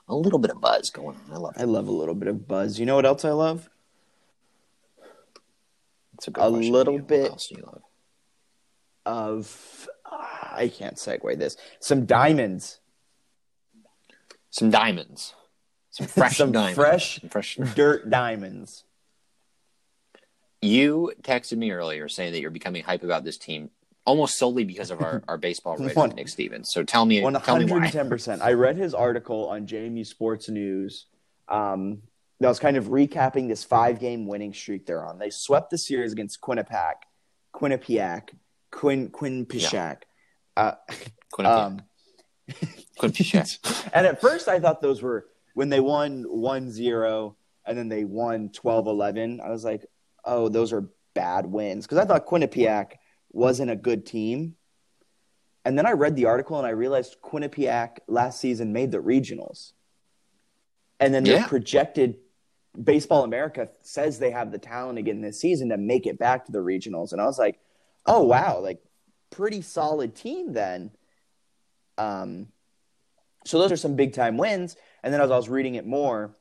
a 0.09 0.15
little 0.15 0.39
bit 0.39 0.51
of 0.51 0.61
buzz 0.61 0.91
going 0.91 1.17
on. 1.17 1.33
I 1.33 1.37
love. 1.37 1.57
It. 1.57 1.61
I 1.61 1.65
love 1.65 1.89
a 1.89 1.93
little 1.93 2.15
bit 2.15 2.29
of 2.29 2.47
buzz. 2.49 2.79
You 2.79 2.87
know 2.87 2.97
what 2.97 3.07
else 3.07 3.25
I 3.25 3.31
love? 3.31 3.71
It's 6.15 6.29
a, 6.29 6.33
a 6.37 6.51
little 6.51 6.99
bit. 6.99 7.23
What 7.23 7.31
else 7.31 7.49
do 7.49 7.55
you 7.57 7.63
love? 7.65 7.83
Of 9.07 9.89
uh, 10.05 10.17
I 10.53 10.69
can't 10.69 10.97
segue 10.97 11.39
this. 11.39 11.57
Some 11.79 12.07
diamonds. 12.07 12.81
Some 14.51 14.71
diamonds. 14.71 15.35
Some 15.91 16.07
fresh 16.09 16.37
some 16.37 16.53
diamonds. 16.53 16.77
Fresh, 16.77 17.21
fresh 17.31 17.57
dirt 17.75 18.11
diamonds. 18.11 18.85
You 20.61 21.13
texted 21.23 21.57
me 21.57 21.71
earlier 21.71 22.09
saying 22.09 22.33
that 22.33 22.41
you're 22.41 22.51
becoming 22.51 22.83
hype 22.83 23.03
about 23.03 23.25
this 23.25 23.39
team 23.39 23.71
almost 24.05 24.39
solely 24.39 24.65
because 24.65 24.91
of 24.91 25.01
our, 25.01 25.23
our 25.29 25.37
baseball 25.37 25.77
writer 25.77 25.95
One, 25.95 26.11
Nick 26.11 26.29
Stevens. 26.29 26.71
So 26.73 26.83
tell 26.83 27.05
me, 27.05 27.21
110%. 27.21 28.41
I 28.41 28.53
read 28.53 28.77
his 28.77 28.95
article 28.95 29.49
on 29.49 29.67
JMU 29.67 30.07
Sports 30.07 30.49
News. 30.49 31.07
Um, 31.49 32.03
that 32.41 32.49
was 32.49 32.59
kind 32.59 32.77
of 32.77 32.87
recapping 32.87 33.49
this 33.49 33.65
five 33.65 34.01
game 34.01 34.27
winning 34.27 34.55
streak 34.55 34.87
they're 34.87 35.05
on. 35.05 35.19
They 35.19 35.31
swept 35.31 35.71
the 35.71 35.79
series 35.79 36.13
against 36.13 36.41
Quinnipiac, 36.41 36.95
Quinnipiac, 37.55 38.31
Quin 38.71 39.11
Quinnipiac. 39.11 39.73
Yeah. 39.73 39.97
Uh, 40.57 40.75
Quinnipiac. 41.35 41.67
Um, 41.67 41.83
Quinnipiac. 42.99 43.91
and 43.93 44.07
at 44.07 44.21
first, 44.21 44.49
I 44.49 44.59
thought 44.59 44.81
those 44.81 45.03
were 45.03 45.27
when 45.55 45.69
they 45.69 45.81
won 45.81 46.23
1 46.23 46.71
0 46.71 47.37
and 47.67 47.79
then 47.79 47.89
they 47.89 48.05
won 48.05 48.49
12 48.51 48.87
11. 48.87 49.41
I 49.41 49.51
was 49.51 49.65
like, 49.65 49.85
oh, 50.25 50.49
those 50.49 50.73
are 50.73 50.89
bad 51.15 51.47
wins. 51.47 51.87
Because 51.87 51.99
I 51.99 52.05
thought 52.05 52.27
Quinnipiac 52.27 52.93
wasn't 53.31 53.71
a 53.71 53.77
good 53.77 54.07
team. 54.07 54.57
And 55.65 55.77
then 55.77 55.87
I 55.87 55.93
read 55.93 56.17
the 56.17 56.27
article 56.27 56.59
and 56.59 56.67
I 56.67 56.71
realized 56.71 57.17
Quinnipiac 57.23 57.99
last 58.09 58.41
season 58.41 58.73
made 58.73 58.91
the 58.91 58.99
regionals. 58.99 59.73
And 60.99 61.13
then 61.15 61.25
Yeah. 61.25 61.43
the 61.43 61.49
projected 61.49 62.17
Baseball 62.83 63.25
America 63.25 63.69
says 63.83 64.19
they 64.19 64.31
have 64.31 64.53
the 64.53 64.59
talent 64.59 64.99
again 64.99 65.21
this 65.21 65.41
season 65.41 65.71
to 65.71 65.77
make 65.77 66.07
it 66.07 66.19
back 66.19 66.47
to 66.47 66.53
the 66.53 66.61
regionals. 66.61 67.13
And 67.13 67.21
I 67.21 67.25
was 67.25 67.39
like, 67.39 67.59
oh, 68.07 68.23
wow, 68.23 68.61
like 68.61 68.81
pretty 69.31 69.61
solid 69.61 70.15
team 70.15 70.53
then. 70.53 70.91
Um, 71.99 72.49
so 73.45 73.59
those 73.59 73.73
are 73.73 73.77
some 73.77 73.97
big 73.97 74.13
time 74.13 74.37
wins. 74.37 74.77
And 75.03 75.13
then 75.13 75.21
as 75.21 75.31
I 75.31 75.37
was 75.37 75.49
reading 75.49 75.75
it 75.75 75.87
more, 75.87 76.37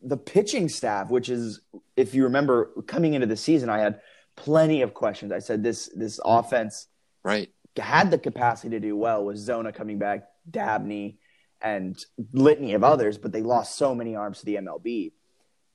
the 0.00 0.16
pitching 0.16 0.68
staff, 0.68 1.10
which 1.10 1.28
is, 1.28 1.60
if 1.96 2.14
you 2.14 2.24
remember, 2.24 2.70
coming 2.86 3.14
into 3.14 3.26
the 3.26 3.36
season, 3.36 3.68
I 3.68 3.78
had 3.78 4.00
plenty 4.36 4.82
of 4.82 4.94
questions. 4.94 5.32
I 5.32 5.38
said 5.38 5.62
this 5.62 5.90
this 5.94 6.20
offense 6.24 6.88
right. 7.22 7.48
had 7.76 8.10
the 8.10 8.18
capacity 8.18 8.70
to 8.70 8.80
do 8.80 8.96
well 8.96 9.24
with 9.24 9.36
Zona 9.36 9.72
coming 9.72 9.98
back, 9.98 10.24
Dabney, 10.50 11.18
and 11.60 11.98
litany 12.32 12.74
of 12.74 12.84
others, 12.84 13.18
but 13.18 13.32
they 13.32 13.42
lost 13.42 13.76
so 13.76 13.94
many 13.94 14.14
arms 14.14 14.40
to 14.40 14.46
the 14.46 14.56
MLB. 14.56 15.12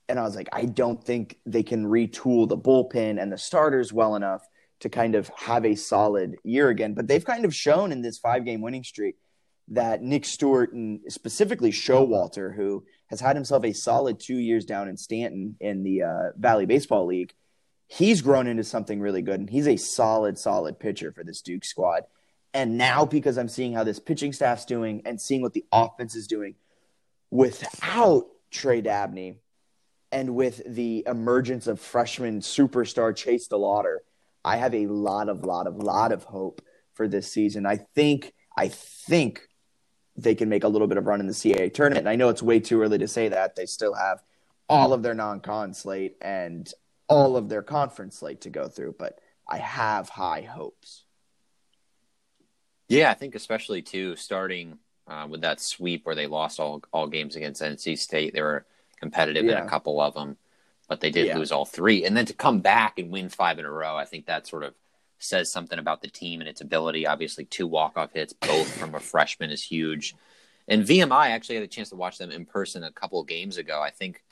And 0.07 0.19
I 0.19 0.23
was 0.23 0.35
like, 0.35 0.49
I 0.51 0.65
don't 0.65 1.03
think 1.03 1.37
they 1.45 1.63
can 1.63 1.85
retool 1.85 2.47
the 2.47 2.57
bullpen 2.57 3.21
and 3.21 3.31
the 3.31 3.37
starters 3.37 3.93
well 3.93 4.15
enough 4.15 4.47
to 4.79 4.89
kind 4.89 5.15
of 5.15 5.29
have 5.35 5.65
a 5.65 5.75
solid 5.75 6.37
year 6.43 6.69
again. 6.69 6.93
But 6.93 7.07
they've 7.07 7.23
kind 7.23 7.45
of 7.45 7.53
shown 7.53 7.91
in 7.91 8.01
this 8.01 8.17
five 8.17 8.45
game 8.45 8.61
winning 8.61 8.83
streak 8.83 9.15
that 9.69 10.01
Nick 10.01 10.25
Stewart 10.25 10.73
and 10.73 10.99
specifically 11.09 11.71
Showalter, 11.71 12.55
who 12.55 12.83
has 13.07 13.19
had 13.19 13.35
himself 13.35 13.63
a 13.65 13.73
solid 13.73 14.19
two 14.19 14.37
years 14.37 14.65
down 14.65 14.87
in 14.87 14.97
Staunton 14.97 15.55
in 15.59 15.83
the 15.83 16.03
uh, 16.03 16.31
Valley 16.37 16.65
Baseball 16.65 17.05
League, 17.05 17.33
he's 17.89 18.21
grown 18.21 18.47
into 18.47 18.63
something 18.63 19.01
really 19.01 19.21
good. 19.21 19.39
And 19.39 19.49
he's 19.49 19.67
a 19.67 19.75
solid, 19.75 20.37
solid 20.37 20.79
pitcher 20.79 21.11
for 21.11 21.23
this 21.23 21.41
Duke 21.41 21.65
squad. 21.65 22.03
And 22.53 22.77
now, 22.77 23.03
because 23.03 23.37
I'm 23.37 23.49
seeing 23.49 23.73
how 23.73 23.83
this 23.83 23.99
pitching 23.99 24.31
staff's 24.31 24.65
doing 24.65 25.01
and 25.05 25.19
seeing 25.19 25.41
what 25.41 25.53
the 25.53 25.65
offense 25.71 26.15
is 26.15 26.27
doing 26.27 26.55
without 27.31 28.27
Trey 28.51 28.81
Dabney 28.81 29.39
and 30.11 30.35
with 30.35 30.61
the 30.65 31.03
emergence 31.07 31.67
of 31.67 31.79
freshman 31.79 32.39
superstar 32.41 33.15
Chase 33.15 33.47
DeLauter, 33.47 33.97
I 34.45 34.57
have 34.57 34.73
a 34.73 34.87
lot 34.87 35.27
of, 35.27 35.43
lot 35.43 35.67
of, 35.67 35.75
lot 35.77 36.11
of 36.11 36.23
hope 36.23 36.61
for 36.93 37.07
this 37.07 37.31
season. 37.31 37.65
I 37.65 37.77
think, 37.77 38.33
I 38.55 38.69
think 38.69 39.41
they 40.15 40.35
can 40.35 40.49
make 40.49 40.63
a 40.63 40.67
little 40.67 40.87
bit 40.87 40.97
of 40.97 41.07
run 41.07 41.19
in 41.19 41.27
the 41.27 41.33
CAA 41.33 41.73
tournament. 41.73 42.05
And 42.05 42.09
I 42.09 42.15
know 42.15 42.29
it's 42.29 42.43
way 42.43 42.59
too 42.59 42.81
early 42.81 42.99
to 42.99 43.07
say 43.07 43.29
that. 43.29 43.55
They 43.55 43.65
still 43.65 43.93
have 43.93 44.21
all 44.67 44.93
of 44.93 45.01
their 45.01 45.15
non-con 45.15 45.73
slate 45.73 46.17
and 46.21 46.71
all 47.09 47.35
of 47.35 47.49
their 47.49 47.61
conference 47.63 48.17
slate 48.17 48.41
to 48.41 48.49
go 48.49 48.67
through, 48.67 48.95
but 48.97 49.19
I 49.47 49.57
have 49.57 50.09
high 50.09 50.41
hopes. 50.41 51.03
Yeah, 52.87 53.09
I 53.11 53.13
think 53.15 53.35
especially 53.35 53.81
too 53.81 54.15
starting 54.15 54.77
uh, 55.07 55.27
with 55.29 55.41
that 55.41 55.59
sweep 55.59 56.05
where 56.05 56.15
they 56.15 56.27
lost 56.27 56.59
all 56.59 56.81
all 56.93 57.07
games 57.07 57.35
against 57.35 57.61
NC 57.61 57.97
State. 57.97 58.33
They 58.33 58.41
were 58.41 58.65
competitive 58.99 59.45
in 59.45 59.57
a 59.57 59.67
couple 59.67 59.99
of 59.99 60.13
them, 60.13 60.37
but 60.87 60.99
they 60.99 61.09
did 61.09 61.27
Yeah. 61.27 61.37
lose 61.37 61.51
all 61.51 61.65
three. 61.65 62.05
And 62.05 62.15
then 62.15 62.25
to 62.25 62.33
come 62.33 62.59
back 62.59 62.99
and 62.99 63.11
win 63.11 63.29
five 63.29 63.59
in 63.59 63.65
a 63.65 63.71
row, 63.71 63.95
I 63.95 64.05
think 64.05 64.25
that 64.25 64.47
sort 64.47 64.63
of 64.63 64.73
says 65.17 65.51
something 65.51 65.79
about 65.79 66.01
the 66.01 66.07
team 66.09 66.41
and 66.41 66.49
its 66.49 66.61
ability. 66.61 67.05
Obviously, 67.07 67.45
two 67.45 67.67
walk 67.67 67.97
off 67.97 68.13
hits, 68.13 68.33
both 68.33 68.71
from 68.77 68.95
a 68.95 68.99
freshman, 68.99 69.49
is 69.51 69.63
huge. 69.63 70.15
And 70.67 70.85
VMI 70.85 71.11
I 71.11 71.29
actually 71.31 71.55
had 71.55 71.63
a 71.63 71.67
chance 71.67 71.89
to 71.89 71.95
watch 71.95 72.17
them 72.17 72.31
in 72.31 72.45
person 72.45 72.83
a 72.83 72.91
couple 72.91 73.19
of 73.19 73.27
games 73.27 73.57
ago. 73.57 73.81
I 73.81 73.89
think 73.89 74.23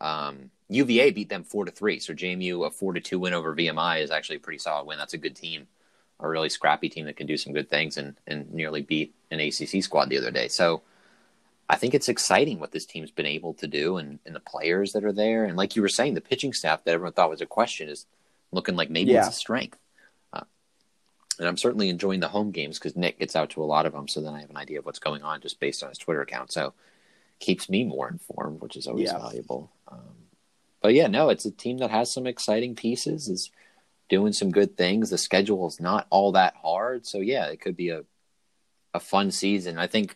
um, 0.00 0.50
UVA 0.68 1.10
beat 1.10 1.28
them 1.28 1.44
four 1.44 1.64
to 1.64 1.70
three. 1.70 1.98
So 2.00 2.14
JMU 2.14 2.66
a 2.66 2.70
four 2.70 2.92
to 2.94 3.00
two 3.00 3.18
win 3.18 3.34
over 3.34 3.54
VMI 3.54 4.02
is 4.02 4.10
actually 4.10 4.36
a 4.36 4.40
pretty 4.40 4.58
solid 4.58 4.86
win. 4.86 4.98
That's 4.98 5.14
a 5.14 5.18
good 5.18 5.36
team, 5.36 5.66
a 6.20 6.28
really 6.28 6.48
scrappy 6.48 6.88
team 6.88 7.04
that 7.06 7.16
can 7.16 7.26
do 7.26 7.36
some 7.36 7.52
good 7.52 7.68
things 7.68 7.96
and 7.96 8.16
and 8.26 8.52
nearly 8.52 8.82
beat 8.82 9.14
an 9.30 9.40
ACC 9.40 9.82
squad 9.82 10.08
the 10.08 10.18
other 10.18 10.30
day. 10.30 10.48
So 10.48 10.82
I 11.68 11.76
think 11.76 11.94
it's 11.94 12.08
exciting 12.08 12.58
what 12.60 12.72
this 12.72 12.84
team's 12.86 13.10
been 13.10 13.24
able 13.26 13.54
to 13.54 13.66
do 13.66 13.96
and, 13.96 14.18
and 14.26 14.34
the 14.34 14.40
players 14.40 14.92
that 14.92 15.04
are 15.04 15.12
there. 15.12 15.44
And 15.44 15.56
like 15.56 15.76
you 15.76 15.82
were 15.82 15.88
saying, 15.88 16.12
the 16.14 16.20
pitching 16.20 16.52
staff 16.52 16.84
that 16.84 16.92
everyone 16.92 17.12
thought 17.14 17.30
was 17.30 17.40
a 17.40 17.46
question 17.46 17.88
is 17.88 18.04
looking 18.52 18.76
like 18.76 18.90
maybe 18.90 19.12
Yeah. 19.12 19.26
it's 19.26 19.36
a 19.36 19.38
strength. 19.38 19.78
Uh, 20.32 20.42
and 21.38 21.48
I'm 21.48 21.56
certainly 21.56 21.88
enjoying 21.88 22.20
the 22.20 22.28
home 22.28 22.50
games 22.50 22.78
because 22.78 22.96
Nick 22.96 23.18
gets 23.18 23.34
out 23.34 23.48
to 23.50 23.62
a 23.62 23.64
lot 23.64 23.86
of 23.86 23.92
them. 23.94 24.08
So 24.08 24.20
then 24.20 24.34
I 24.34 24.40
have 24.42 24.50
an 24.50 24.58
idea 24.58 24.78
of 24.78 24.84
what's 24.84 24.98
going 24.98 25.22
on 25.22 25.40
just 25.40 25.58
based 25.58 25.82
on 25.82 25.88
his 25.88 25.96
Twitter 25.98 26.20
account. 26.20 26.52
So 26.52 26.74
keeps 27.40 27.70
me 27.70 27.82
more 27.84 28.08
informed, 28.10 28.60
which 28.60 28.76
is 28.76 28.86
always 28.86 29.06
Yeah. 29.10 29.18
valuable. 29.18 29.70
But 30.84 30.92
yeah, 30.92 31.06
no, 31.06 31.30
it's 31.30 31.46
a 31.46 31.50
team 31.50 31.78
that 31.78 31.90
has 31.90 32.12
some 32.12 32.26
exciting 32.26 32.74
pieces, 32.74 33.26
is 33.30 33.50
doing 34.10 34.34
some 34.34 34.50
good 34.50 34.76
things. 34.76 35.08
The 35.08 35.16
schedule 35.16 35.66
is 35.66 35.80
not 35.80 36.06
all 36.10 36.32
that 36.32 36.56
hard. 36.60 37.06
So 37.06 37.20
yeah, 37.20 37.46
it 37.46 37.62
could 37.62 37.74
be 37.74 37.88
a, 37.88 38.02
a 38.92 39.00
fun 39.00 39.30
season. 39.30 39.78
I 39.78 39.86
think 39.86 40.14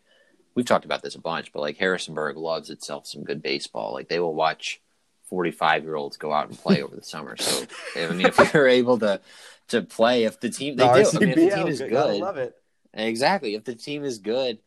we've 0.54 0.66
talked 0.66 0.84
about 0.84 1.00
this 1.00 1.14
a 1.14 1.20
bunch, 1.22 1.54
but 1.54 1.60
like 1.60 1.78
Harrisonburg 1.78 2.36
loves 2.36 2.68
itself 2.68 3.06
some 3.06 3.24
good 3.24 3.40
baseball. 3.40 3.94
Like 3.94 4.10
they 4.10 4.20
will 4.20 4.34
watch 4.34 4.82
45 5.30 5.84
year 5.84 5.96
olds 5.96 6.18
go 6.18 6.34
out 6.34 6.50
and 6.50 6.58
play 6.58 6.82
over 6.82 6.94
the 6.94 7.02
summer. 7.02 7.38
So, 7.38 7.64
I 7.96 8.08
mean, 8.08 8.26
if 8.26 8.52
you're 8.52 8.68
able 8.68 8.98
to, 8.98 9.22
to 9.68 9.80
play, 9.80 10.24
if 10.24 10.38
the 10.38 10.50
team, 10.50 10.76
they 10.76 10.84
do, 10.84 10.90
I 10.90 10.96
mean, 11.18 11.30
if 11.30 11.34
the 11.34 11.50
team 11.50 11.68
is 11.68 11.80
good, 11.80 12.20
love 12.20 12.36
it. 12.36 12.54
Exactly. 12.92 13.54
If 13.54 13.64
the 13.64 13.74
team 13.74 14.04
is 14.04 14.18
good, 14.18 14.58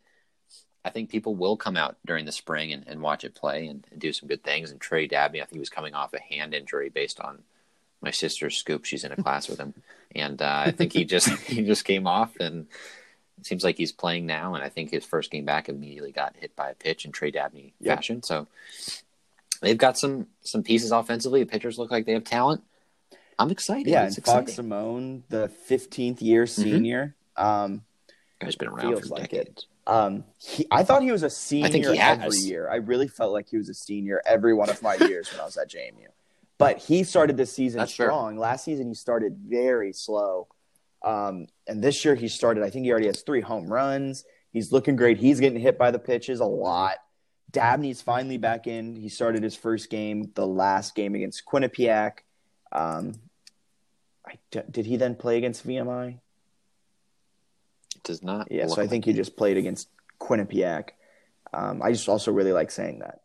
I 0.84 0.89
think 0.89 1.09
people 1.09 1.36
will 1.36 1.57
come 1.57 1.77
out 1.77 1.97
during 2.05 2.25
the 2.25 2.32
spring 2.32 2.73
and, 2.73 2.88
and 2.88 3.01
watch 3.01 3.23
it 3.23 3.36
play 3.36 3.67
and, 3.67 3.86
and 3.91 3.99
do 3.99 4.11
some 4.11 4.27
good 4.27 4.43
things. 4.43 4.71
And 4.71 4.82
Trey 4.82 5.07
Dabney, 5.07 5.41
I 5.41 5.45
think 5.45 5.53
he 5.53 5.59
was 5.59 5.69
coming 5.69 5.93
off 5.93 6.13
a 6.13 6.19
hand 6.19 6.53
injury 6.53 6.89
based 6.89 7.19
on 7.19 7.43
my 8.01 8.11
sister's 8.11 8.57
scoop. 8.57 8.86
She's 8.86 9.03
in 9.03 9.11
a 9.11 9.15
class 9.15 9.47
with 9.47 9.59
him, 9.59 9.75
and 10.15 10.41
uh, 10.41 10.63
I 10.65 10.71
think 10.71 10.93
he 10.93 11.05
just 11.05 11.29
he 11.47 11.63
just 11.63 11.86
came 11.86 12.07
off, 12.07 12.36
and 12.39 12.67
it 13.39 13.45
seems 13.45 13.63
like 13.63 13.77
he's 13.77 13.91
playing 13.91 14.25
now. 14.25 14.55
And 14.55 14.63
I 14.63 14.69
think 14.69 14.89
his 14.89 15.05
first 15.05 15.29
game 15.29 15.45
back 15.45 15.69
immediately 15.69 16.11
got 16.11 16.36
hit 16.36 16.55
by 16.55 16.69
a 16.69 16.75
pitch 16.75 17.05
in 17.05 17.11
Trey 17.11 17.29
Dabney 17.32 17.73
Yep. 17.79 17.97
fashion. 17.97 18.23
So 18.23 18.47
they've 19.61 19.77
got 19.77 19.99
some 19.99 20.27
some 20.41 20.63
pieces 20.63 20.91
offensively. 20.91 21.43
The 21.43 21.49
pitchers 21.49 21.77
look 21.77 21.91
like 21.91 22.05
they 22.07 22.13
have 22.13 22.23
talent. 22.23 22.63
I'm 23.38 23.51
excited. 23.51 23.88
Yeah, 23.88 24.05
it's 24.05 24.17
and 24.17 24.25
Fox. 24.25 24.53
Simone, 24.53 25.23
the 25.29 25.51
15th 25.69 26.21
year 26.21 26.45
senior. 26.45 27.15
Um, 27.36 27.84
Guy's 28.39 28.55
been 28.55 28.67
around 28.67 28.82
feels 28.82 29.07
for 29.07 29.15
like 29.15 29.29
decades. 29.29 29.65
Um, 29.88 30.23
he, 30.38 30.65
I 30.69 30.84
thought 30.84 31.01
he 31.01 31.11
was 31.11 31.23
a 31.23 31.29
senior 31.29 31.69
think 31.69 31.86
he 31.88 31.97
has. 31.97 32.19
every 32.19 32.38
year. 32.39 32.69
I 32.69 32.75
really 32.75 33.07
felt 33.07 33.34
like 33.34 33.49
he 33.49 33.57
was 33.57 33.69
a 33.69 33.73
senior 33.73 34.21
every 34.25 34.53
one 34.53 34.69
of 34.69 34.82
my 34.82 34.95
years 34.95 35.32
when 35.32 35.41
I 35.41 35.45
was 35.45 35.57
at 35.57 35.69
JMU. 35.69 36.07
But 36.57 36.77
he 36.77 37.03
started 37.03 37.38
this 37.38 37.51
season 37.51 37.79
That's 37.79 37.95
fair. 37.95 38.07
strong. 38.07 38.38
Last 38.38 38.65
season 38.65 38.88
he 38.88 38.93
started 38.93 39.36
very 39.47 39.93
slow, 39.93 40.47
um, 41.03 41.47
and 41.67 41.84
this 41.84 42.05
year 42.05 42.13
he 42.13 42.27
started. 42.27 42.63
I 42.63 42.69
think 42.69 42.86
he 42.86 42.91
already 42.91 43.07
has 43.07 43.21
three 43.21 43.41
home 43.41 43.71
runs. 43.71 44.23
He's 44.51 44.71
looking 44.71 44.95
great. 44.95 45.17
He's 45.17 45.39
getting 45.39 45.59
hit 45.59 45.77
by 45.79 45.91
the 45.91 45.99
pitches 45.99 46.39
a 46.39 46.45
lot. 46.45 46.97
Dabney's 47.51 48.01
finally 48.01 48.38
back 48.38 48.67
in. 48.67 48.95
He 48.95 49.09
started 49.09 49.43
his 49.43 49.55
first 49.55 49.89
game, 49.89 50.32
the 50.36 50.45
last 50.45 50.93
game 50.93 51.15
against 51.15 51.45
Quinnipiac. 51.45 52.19
Um, 52.71 53.13
I, 54.25 54.38
did 54.69 54.86
he 54.86 54.97
then 54.97 55.15
play 55.15 55.38
against 55.38 55.67
VMI? 55.67 56.19
It 58.04 58.08
does 58.08 58.24
not. 58.24 58.52
Yeah, 58.52 58.68
so 58.68 58.82
I 58.82 58.88
think 58.88 59.06
he 59.06 59.14
just 59.14 59.38
played 59.38 59.58
against 59.58 59.89
Quinnipiac. 60.20 60.89
Um, 61.54 61.82
I 61.82 61.91
just 61.91 62.08
also 62.08 62.32
really 62.32 62.54
like 62.54 62.72
saying 62.72 62.99
that. 62.99 63.22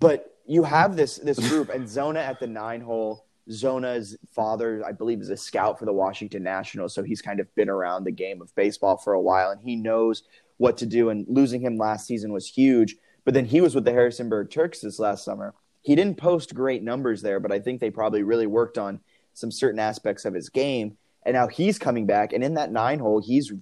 But 0.00 0.34
you 0.46 0.62
have 0.64 0.96
this 0.96 1.16
this 1.16 1.38
group, 1.48 1.68
and 1.68 1.88
Zona 1.88 2.20
at 2.20 2.40
the 2.40 2.46
nine 2.46 2.80
hole. 2.80 3.24
Zona's 3.50 4.14
father, 4.34 4.82
I 4.86 4.92
believe, 4.92 5.22
is 5.22 5.30
a 5.30 5.36
scout 5.36 5.78
for 5.78 5.86
the 5.86 5.92
Washington 5.92 6.42
Nationals, 6.42 6.94
so 6.94 7.02
he's 7.02 7.22
kind 7.22 7.40
of 7.40 7.54
been 7.54 7.70
around 7.70 8.04
the 8.04 8.12
game 8.12 8.42
of 8.42 8.54
baseball 8.54 8.98
for 8.98 9.14
a 9.14 9.20
while, 9.20 9.50
and 9.50 9.60
he 9.60 9.74
knows 9.74 10.22
what 10.58 10.76
to 10.78 10.86
do. 10.86 11.08
And 11.08 11.24
losing 11.28 11.62
him 11.62 11.78
last 11.78 12.06
season 12.06 12.32
was 12.32 12.46
huge. 12.46 12.96
But 13.24 13.34
then 13.34 13.46
he 13.46 13.60
was 13.60 13.74
with 13.74 13.84
the 13.84 13.92
Harrisonburg 13.92 14.50
Turks 14.50 14.80
this 14.80 14.98
last 14.98 15.24
summer. 15.24 15.54
He 15.82 15.94
didn't 15.94 16.16
post 16.16 16.54
great 16.54 16.82
numbers 16.82 17.22
there, 17.22 17.40
but 17.40 17.52
I 17.52 17.58
think 17.58 17.80
they 17.80 17.90
probably 17.90 18.22
really 18.22 18.46
worked 18.46 18.78
on 18.78 19.00
some 19.32 19.50
certain 19.50 19.78
aspects 19.78 20.24
of 20.24 20.34
his 20.34 20.48
game. 20.48 20.96
And 21.24 21.34
now 21.34 21.46
he's 21.46 21.78
coming 21.78 22.06
back, 22.06 22.32
and 22.32 22.42
in 22.42 22.54
that 22.54 22.72
nine 22.72 22.98
hole, 22.98 23.20
he's 23.20 23.52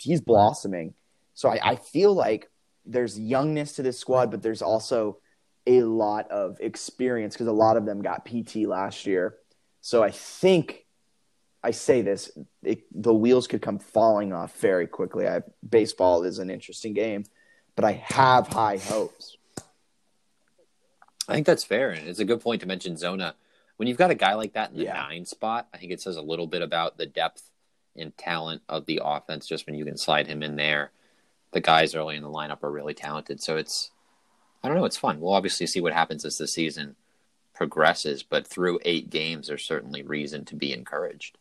he's 0.00 0.20
blossoming. 0.20 0.94
So 1.34 1.48
I, 1.48 1.58
I 1.62 1.76
feel 1.76 2.14
like 2.14 2.50
there's 2.84 3.18
youngness 3.18 3.74
to 3.74 3.82
this 3.82 3.98
squad, 3.98 4.30
but 4.30 4.42
there's 4.42 4.62
also 4.62 5.18
a 5.66 5.82
lot 5.82 6.30
of 6.30 6.58
experience 6.60 7.34
because 7.34 7.46
a 7.46 7.52
lot 7.52 7.76
of 7.76 7.84
them 7.84 8.02
got 8.02 8.24
PT 8.24 8.56
last 8.66 9.06
year. 9.06 9.36
So 9.80 10.02
I 10.02 10.10
think 10.10 10.86
I 11.62 11.70
say 11.72 12.00
this, 12.02 12.30
it, 12.62 12.84
the 12.90 13.14
wheels 13.14 13.46
could 13.46 13.60
come 13.62 13.78
falling 13.78 14.32
off 14.32 14.58
very 14.60 14.86
quickly. 14.86 15.28
I, 15.28 15.42
baseball 15.68 16.22
is 16.24 16.38
an 16.38 16.50
interesting 16.50 16.94
game, 16.94 17.24
but 17.76 17.84
I 17.84 17.92
have 17.92 18.48
high 18.48 18.78
hopes. 18.78 19.36
I 21.28 21.34
think 21.34 21.46
that's 21.46 21.64
fair, 21.64 21.90
and 21.90 22.08
it's 22.08 22.18
a 22.18 22.24
good 22.24 22.40
point 22.40 22.62
to 22.62 22.66
mention 22.66 22.96
Zona. 22.96 23.34
When 23.76 23.86
you've 23.88 23.98
got 23.98 24.10
a 24.10 24.14
guy 24.16 24.34
like 24.34 24.54
that 24.54 24.70
in 24.72 24.78
the 24.78 24.84
Yeah. 24.84 24.94
nine 24.94 25.24
spot, 25.24 25.68
I 25.72 25.76
think 25.78 25.92
it 25.92 26.00
says 26.00 26.16
a 26.16 26.22
little 26.22 26.46
bit 26.46 26.62
about 26.62 26.98
the 26.98 27.06
depth 27.06 27.49
and 27.96 28.16
talent 28.16 28.62
of 28.68 28.86
the 28.86 29.00
offense. 29.04 29.46
Just 29.46 29.66
when 29.66 29.74
you 29.74 29.84
can 29.84 29.96
slide 29.96 30.26
him 30.26 30.42
in 30.42 30.56
there, 30.56 30.90
the 31.52 31.60
guys 31.60 31.94
early 31.94 32.16
in 32.16 32.22
the 32.22 32.28
lineup 32.28 32.62
are 32.62 32.70
really 32.70 32.94
talented. 32.94 33.42
So 33.42 33.56
it's 33.56 33.90
I 34.62 34.68
don't 34.68 34.76
know, 34.76 34.84
it's 34.84 34.96
fun. 34.96 35.20
We'll 35.20 35.32
obviously 35.32 35.66
see 35.66 35.80
what 35.80 35.92
happens 35.92 36.24
as 36.24 36.36
the 36.36 36.46
season 36.46 36.96
progresses, 37.54 38.22
but 38.22 38.46
through 38.46 38.78
eight 38.84 39.10
games, 39.10 39.48
there's 39.48 39.64
certainly 39.64 40.02
reason 40.02 40.44
to 40.46 40.56
be 40.56 40.72
encouraged. 40.72 41.38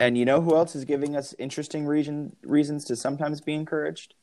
And 0.00 0.18
you 0.18 0.24
know 0.24 0.40
who 0.40 0.56
else 0.56 0.74
is 0.74 0.84
giving 0.84 1.16
us 1.16 1.34
interesting 1.38 1.86
reason, 1.86 2.36
reasons 2.42 2.84
to 2.86 2.96
sometimes 2.96 3.40
be 3.40 3.54
encouraged? 3.54 4.14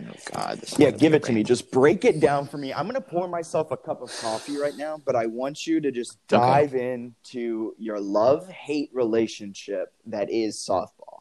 Oh 0.00 0.14
God! 0.32 0.60
Yeah, 0.76 0.90
give 0.90 1.14
it 1.14 1.22
to 1.24 1.32
me. 1.32 1.42
Just 1.44 1.70
break 1.70 2.04
it 2.04 2.20
down 2.20 2.46
for 2.46 2.58
me. 2.58 2.72
I'm 2.72 2.84
going 2.84 2.94
to 2.94 3.00
pour 3.00 3.28
myself 3.28 3.70
a 3.70 3.76
cup 3.76 4.02
of 4.02 4.12
coffee 4.20 4.56
right 4.56 4.76
now, 4.76 5.00
but 5.04 5.14
I 5.14 5.26
want 5.26 5.66
you 5.66 5.80
to 5.80 5.90
just 5.92 6.18
dive 6.26 6.74
into 6.74 7.74
your 7.78 8.00
love 8.00 8.48
hate 8.48 8.90
relationship 8.92 9.92
that 10.06 10.30
is 10.30 10.56
softball. 10.56 11.20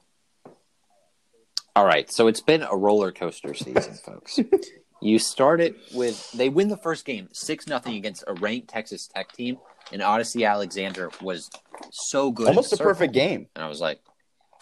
All 1.76 1.86
right, 1.86 2.11
so 2.11 2.28
it's 2.28 2.41
been 2.41 2.63
a 2.63 2.76
roller 2.76 3.11
coaster 3.11 3.53
season, 3.53 3.93
folks. 4.05 4.39
You 5.01 5.19
start 5.19 5.59
it 5.59 5.76
with 5.93 6.32
they 6.32 6.49
win 6.49 6.69
the 6.69 6.78
first 6.78 7.05
game 7.05 7.30
six 7.34 7.67
nothing 7.67 7.95
against 7.95 8.24
a 8.28 8.34
ranked 8.34 8.69
Texas 8.69 9.07
Tech 9.07 9.32
team, 9.34 9.57
and 9.91 10.01
Odicci 10.01 10.47
Alexander 10.47 11.11
was 11.21 11.49
so 11.91 12.32
good. 12.32 12.47
Almost 12.47 12.71
the 12.71 12.78
a 12.78 12.80
perfect 12.80 13.13
game. 13.13 13.47
And 13.55 13.63
I 13.63 13.67
was 13.67 13.82
like, 13.82 13.99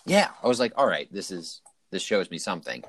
yeah, 0.05 0.29
I 0.43 0.47
was 0.47 0.59
like, 0.59 0.73
all 0.75 0.87
right, 0.87 1.11
this 1.13 1.31
is 1.31 1.61
this 1.91 2.01
shows 2.01 2.31
me 2.31 2.37
something. 2.37 2.83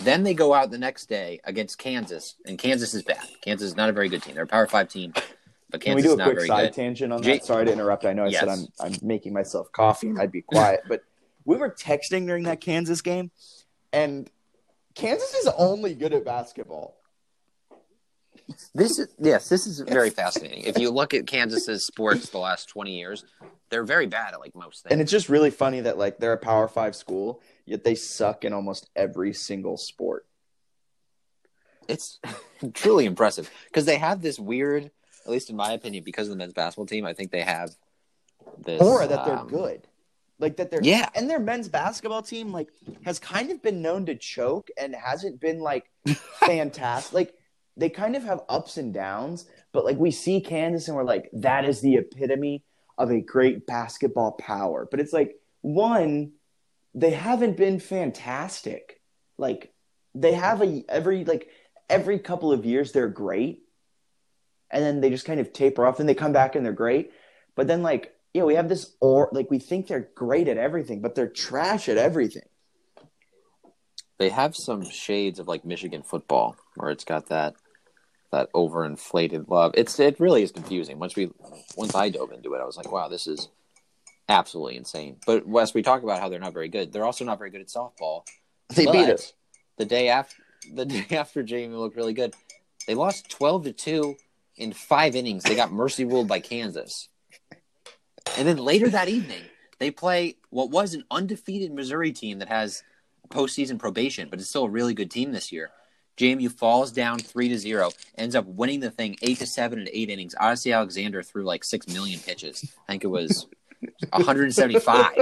Then 0.00 0.22
they 0.22 0.34
go 0.34 0.54
out 0.54 0.70
the 0.70 0.78
next 0.78 1.06
day 1.08 1.40
against 1.44 1.78
Kansas, 1.78 2.36
and 2.46 2.58
Kansas 2.58 2.94
is 2.94 3.02
bad. 3.02 3.24
Kansas 3.42 3.70
is 3.70 3.76
not 3.76 3.88
a 3.88 3.92
very 3.92 4.08
good 4.08 4.22
team. 4.22 4.34
They're 4.34 4.44
a 4.44 4.46
Power 4.46 4.66
Five 4.66 4.88
team, 4.88 5.12
but 5.70 5.80
Kansas 5.80 5.82
Can 5.82 5.96
we 5.96 6.02
do 6.02 6.08
is 6.08 6.14
a 6.14 6.16
not 6.18 6.24
quick 6.24 6.36
very 6.36 6.48
side 6.48 6.62
good. 6.66 6.74
tangent 6.74 7.12
on 7.12 7.22
Jay- 7.22 7.38
that? 7.38 7.44
Sorry 7.44 7.64
to 7.66 7.72
interrupt. 7.72 8.04
I 8.04 8.12
know 8.12 8.24
I 8.26 8.30
said 8.30 8.48
I'm 8.48 8.66
I'm 8.80 8.94
making 9.02 9.32
myself 9.32 9.72
coffee 9.72 10.08
and 10.08 10.20
I'd 10.20 10.30
be 10.32 10.42
quiet, 10.42 10.82
but 10.88 11.02
we 11.44 11.56
were 11.56 11.70
texting 11.70 12.26
during 12.26 12.44
that 12.44 12.60
Kansas 12.60 13.00
game, 13.02 13.30
and 13.92 14.30
Kansas 14.94 15.34
is 15.34 15.48
only 15.56 15.94
good 15.94 16.12
at 16.12 16.24
basketball. 16.24 16.94
This 18.74 18.98
is 18.98 19.08
yes, 19.18 19.48
this 19.48 19.66
is 19.66 19.80
very 19.80 20.10
fascinating. 20.10 20.62
If 20.64 20.78
you 20.78 20.90
look 20.90 21.12
at 21.12 21.26
Kansas's 21.26 21.84
sports 21.84 22.30
the 22.30 22.38
last 22.38 22.68
twenty 22.68 22.98
years, 22.98 23.24
they're 23.68 23.84
very 23.84 24.06
bad 24.06 24.32
at 24.32 24.40
like 24.40 24.54
most 24.54 24.84
things. 24.84 24.92
And 24.92 25.00
it's 25.02 25.10
just 25.10 25.28
really 25.28 25.50
funny 25.50 25.80
that 25.80 25.98
like 25.98 26.18
they're 26.18 26.32
a 26.32 26.38
Power 26.38 26.66
Five 26.66 26.96
school, 26.96 27.42
yet 27.68 27.84
they 27.84 27.94
suck 27.94 28.44
in 28.44 28.52
almost 28.52 28.88
every 28.96 29.32
single 29.32 29.76
sport. 29.76 30.26
it's 31.88 32.18
truly 32.74 33.04
impressive 33.06 33.50
because 33.68 33.84
they 33.84 33.96
have 33.98 34.20
this 34.22 34.38
weird, 34.38 34.90
at 35.24 35.30
least 35.30 35.50
in 35.50 35.56
my 35.56 35.72
opinion, 35.72 36.04
because 36.04 36.26
of 36.28 36.32
the 36.32 36.36
men's 36.36 36.52
basketball 36.52 36.86
team. 36.86 37.04
I 37.06 37.12
think 37.14 37.30
they 37.30 37.42
have 37.42 37.70
this, 38.64 38.80
or 38.80 39.06
that 39.06 39.24
they're 39.24 39.38
um, 39.38 39.48
good. 39.48 39.86
Like 40.38 40.56
that 40.58 40.70
they're 40.70 40.82
Yeah. 40.82 41.08
and 41.14 41.28
their 41.28 41.40
men's 41.40 41.68
basketball 41.68 42.22
team 42.22 42.52
like 42.52 42.68
has 43.04 43.18
kind 43.18 43.50
of 43.50 43.60
been 43.62 43.82
known 43.82 44.06
to 44.06 44.14
choke 44.14 44.68
and 44.78 44.94
hasn't 44.94 45.40
been 45.40 45.58
like 45.60 45.90
fantastic. 46.40 47.12
Like 47.12 47.34
they 47.76 47.90
kind 47.90 48.16
of 48.16 48.22
have 48.24 48.40
ups 48.48 48.76
and 48.76 48.94
downs, 48.94 49.46
but 49.72 49.84
like 49.84 49.96
we 49.98 50.10
see 50.10 50.40
Kansas 50.40 50.88
and 50.88 50.96
we're 50.96 51.04
like 51.04 51.28
that 51.32 51.64
is 51.64 51.80
the 51.80 51.96
epitome 51.96 52.62
of 52.96 53.10
a 53.10 53.20
great 53.20 53.66
basketball 53.66 54.32
power. 54.32 54.86
But 54.90 55.00
it's 55.00 55.12
like 55.12 55.36
one 55.62 56.32
they 56.98 57.10
haven't 57.10 57.56
been 57.56 57.78
fantastic. 57.78 59.00
Like 59.36 59.72
they 60.14 60.32
have 60.32 60.60
a 60.62 60.84
every 60.88 61.24
like 61.24 61.48
every 61.88 62.18
couple 62.18 62.52
of 62.52 62.66
years 62.66 62.92
they're 62.92 63.08
great 63.08 63.62
and 64.70 64.82
then 64.82 65.00
they 65.00 65.08
just 65.08 65.24
kind 65.24 65.40
of 65.40 65.52
taper 65.52 65.86
off 65.86 66.00
and 66.00 66.08
they 66.08 66.14
come 66.14 66.32
back 66.32 66.56
and 66.56 66.64
they're 66.64 66.72
great. 66.72 67.12
But 67.54 67.68
then 67.68 67.82
like 67.82 68.14
yeah, 68.34 68.42
we 68.42 68.56
have 68.56 68.68
this 68.68 68.94
or 69.00 69.28
like 69.32 69.50
we 69.50 69.60
think 69.60 69.86
they're 69.86 70.08
great 70.14 70.48
at 70.48 70.58
everything, 70.58 71.00
but 71.00 71.14
they're 71.14 71.28
trash 71.28 71.88
at 71.88 71.96
everything. 71.96 72.42
They 74.18 74.30
have 74.30 74.56
some 74.56 74.84
shades 74.84 75.38
of 75.38 75.46
like 75.46 75.64
Michigan 75.64 76.02
football, 76.02 76.56
where 76.74 76.90
it's 76.90 77.04
got 77.04 77.28
that 77.28 77.54
that 78.32 78.52
overinflated 78.52 79.48
love. 79.48 79.72
It's 79.76 79.98
it 80.00 80.18
really 80.18 80.42
is 80.42 80.50
confusing. 80.50 80.98
Once 80.98 81.14
we 81.14 81.30
once 81.76 81.94
I 81.94 82.08
dove 82.08 82.32
into 82.32 82.54
it, 82.54 82.60
I 82.60 82.64
was 82.64 82.76
like, 82.76 82.90
wow, 82.90 83.06
this 83.06 83.28
is 83.28 83.48
absolutely 84.28 84.76
insane. 84.76 85.16
But 85.26 85.46
Wes, 85.46 85.74
we 85.74 85.82
talk 85.82 86.02
about 86.02 86.20
how 86.20 86.28
they're 86.28 86.38
not 86.40 86.52
very 86.54 86.68
good. 86.68 86.92
They're 86.92 87.04
also 87.04 87.24
not 87.24 87.38
very 87.38 87.50
good 87.50 87.60
at 87.60 87.68
softball. 87.68 88.22
They 88.74 88.84
beat 88.84 88.92
But 89.06 89.10
us. 89.10 89.32
the 89.76 89.84
day 89.84 90.08
after 90.08 90.36
the 90.72 90.84
day 90.86 91.16
after 91.16 91.42
Jamie 91.42 91.76
looked 91.76 91.96
really 91.96 92.12
good. 92.14 92.34
They 92.86 92.94
lost 92.94 93.30
twelve 93.30 93.64
to 93.64 93.72
two 93.72 94.16
in 94.56 94.72
five 94.72 95.14
innings. 95.16 95.44
They 95.44 95.54
got 95.54 95.72
mercy 95.72 96.04
ruled 96.04 96.28
by 96.28 96.40
Kansas. 96.40 97.08
And 98.36 98.46
then 98.46 98.58
later 98.58 98.88
that 98.90 99.08
evening, 99.08 99.42
they 99.78 99.90
play 99.90 100.36
what 100.50 100.70
was 100.70 100.94
an 100.94 101.04
undefeated 101.10 101.72
Missouri 101.72 102.12
team 102.12 102.38
that 102.40 102.48
has 102.48 102.82
postseason 103.30 103.78
probation, 103.78 104.28
but 104.30 104.38
it's 104.38 104.48
still 104.48 104.64
a 104.64 104.70
really 104.70 104.94
good 104.94 105.10
team 105.10 105.32
this 105.32 105.50
year. 105.52 105.70
JMU 106.16 106.50
falls 106.50 106.90
down 106.90 107.18
three 107.20 107.48
to 107.48 107.58
zero, 107.58 107.90
ends 108.16 108.34
up 108.34 108.44
winning 108.46 108.80
the 108.80 108.90
thing 108.90 109.16
eight 109.22 109.38
to 109.38 109.46
seven 109.46 109.78
in 109.78 109.88
eight 109.92 110.10
innings. 110.10 110.34
Odicci 110.40 110.74
Alexander 110.74 111.22
threw 111.22 111.44
like 111.44 111.62
six 111.62 111.86
million 111.88 112.18
pitches. 112.20 112.64
I 112.88 112.92
think 112.92 113.04
it 113.04 113.08
was 113.08 113.46
175. 114.10 115.14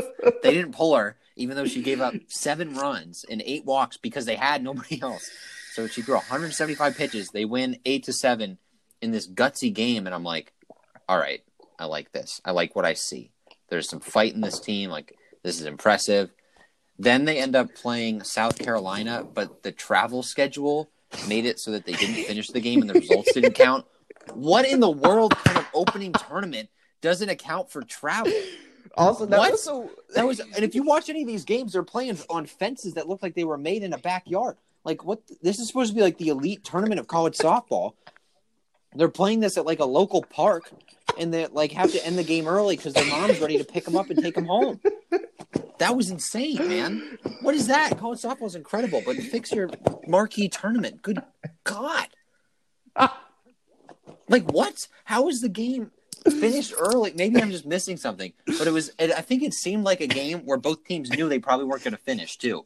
They 0.42 0.54
didn't 0.54 0.72
pull 0.72 0.96
her, 0.96 1.16
even 1.36 1.56
though 1.56 1.66
she 1.66 1.82
gave 1.82 2.00
up 2.00 2.14
seven 2.28 2.74
runs 2.74 3.24
and 3.28 3.42
eight 3.44 3.64
walks 3.64 3.96
because 3.96 4.24
they 4.24 4.36
had 4.36 4.62
nobody 4.62 5.00
else. 5.02 5.28
So 5.72 5.86
she 5.86 6.02
threw 6.02 6.14
175 6.14 6.96
pitches. 6.96 7.28
They 7.28 7.44
win 7.44 7.78
eight 7.84 8.04
to 8.04 8.12
seven 8.12 8.58
in 9.02 9.10
this 9.10 9.28
gutsy 9.28 9.72
game, 9.72 10.06
and 10.06 10.14
I'm 10.14 10.24
like, 10.24 10.52
all 11.08 11.18
right, 11.18 11.42
I 11.78 11.84
like 11.84 12.12
this. 12.12 12.40
I 12.44 12.52
like 12.52 12.74
what 12.74 12.84
I 12.84 12.94
see. 12.94 13.30
There's 13.68 13.88
some 13.88 14.00
fight 14.00 14.34
in 14.34 14.40
this 14.40 14.60
team. 14.60 14.90
Like 14.90 15.16
this 15.42 15.60
is 15.60 15.66
impressive. 15.66 16.30
Then 16.98 17.24
they 17.24 17.38
end 17.38 17.54
up 17.54 17.74
playing 17.74 18.22
South 18.22 18.58
Carolina, 18.58 19.22
but 19.22 19.62
the 19.62 19.72
travel 19.72 20.22
schedule 20.22 20.88
made 21.28 21.44
it 21.44 21.58
so 21.58 21.72
that 21.72 21.84
they 21.84 21.92
didn't 21.92 22.24
finish 22.24 22.48
the 22.48 22.60
game 22.60 22.80
and 22.80 22.88
the 22.88 22.94
results 22.94 23.32
didn't 23.32 23.54
count. 23.54 23.84
What 24.32 24.66
in 24.66 24.80
the 24.80 24.90
world 24.90 25.36
kind 25.36 25.58
of 25.58 25.66
opening 25.74 26.12
tournament 26.12 26.68
doesn't 27.00 27.28
account 27.28 27.70
for 27.70 27.82
travel? 27.82 28.32
Also, 28.96 29.26
that 29.26 29.38
What? 29.38 29.50
was 29.52 29.62
so 29.62 29.90
That 30.14 30.26
was, 30.26 30.40
and 30.40 30.64
if 30.64 30.74
you 30.74 30.82
watch 30.82 31.10
any 31.10 31.20
of 31.20 31.26
these 31.26 31.44
games, 31.44 31.72
they're 31.72 31.82
playing 31.82 32.16
on 32.30 32.46
fences 32.46 32.94
that 32.94 33.06
look 33.06 33.22
like 33.22 33.34
they 33.34 33.44
were 33.44 33.58
made 33.58 33.82
in 33.82 33.92
a 33.92 33.98
backyard. 33.98 34.56
Like 34.84 35.04
what? 35.04 35.20
This 35.42 35.58
is 35.58 35.66
supposed 35.66 35.90
to 35.90 35.94
be 35.94 36.00
like 36.00 36.16
the 36.16 36.28
elite 36.28 36.64
tournament 36.64 36.98
of 36.98 37.06
college 37.06 37.36
softball. 37.36 37.92
They're 38.94 39.10
playing 39.10 39.40
this 39.40 39.58
at 39.58 39.66
like 39.66 39.80
a 39.80 39.84
local 39.84 40.22
park, 40.22 40.70
and 41.18 41.34
they 41.34 41.46
like 41.48 41.72
have 41.72 41.92
to 41.92 42.06
end 42.06 42.16
the 42.16 42.24
game 42.24 42.46
early 42.48 42.76
because 42.76 42.94
their 42.94 43.04
mom's 43.06 43.38
ready 43.38 43.58
to 43.58 43.64
pick 43.64 43.84
them 43.84 43.96
up 43.96 44.08
and 44.08 44.18
take 44.22 44.34
them 44.34 44.46
home. 44.46 44.80
That 45.78 45.94
was 45.94 46.08
insane, 46.10 46.66
man. 46.66 47.18
What 47.42 47.54
is 47.54 47.66
that? 47.66 47.98
College 47.98 48.20
softball 48.20 48.46
is 48.46 48.54
incredible, 48.54 49.02
but 49.04 49.16
fix 49.16 49.52
your 49.52 49.68
marquee 50.06 50.48
tournament. 50.48 51.02
Good 51.02 51.22
God! 51.64 52.06
Like 54.28 54.50
what? 54.50 54.88
How 55.04 55.28
is 55.28 55.40
the 55.40 55.48
game 55.48 55.90
finished 56.32 56.74
early? 56.78 57.12
Maybe 57.14 57.40
I'm 57.40 57.50
just 57.50 57.66
missing 57.66 57.96
something, 57.96 58.32
but 58.46 58.66
it 58.66 58.72
was. 58.72 58.90
It, 58.98 59.10
I 59.12 59.20
think 59.20 59.42
it 59.42 59.54
seemed 59.54 59.84
like 59.84 60.00
a 60.00 60.06
game 60.06 60.40
where 60.40 60.56
both 60.56 60.84
teams 60.84 61.10
knew 61.10 61.28
they 61.28 61.38
probably 61.38 61.66
weren't 61.66 61.84
going 61.84 61.92
to 61.92 62.00
finish 62.00 62.36
too. 62.36 62.64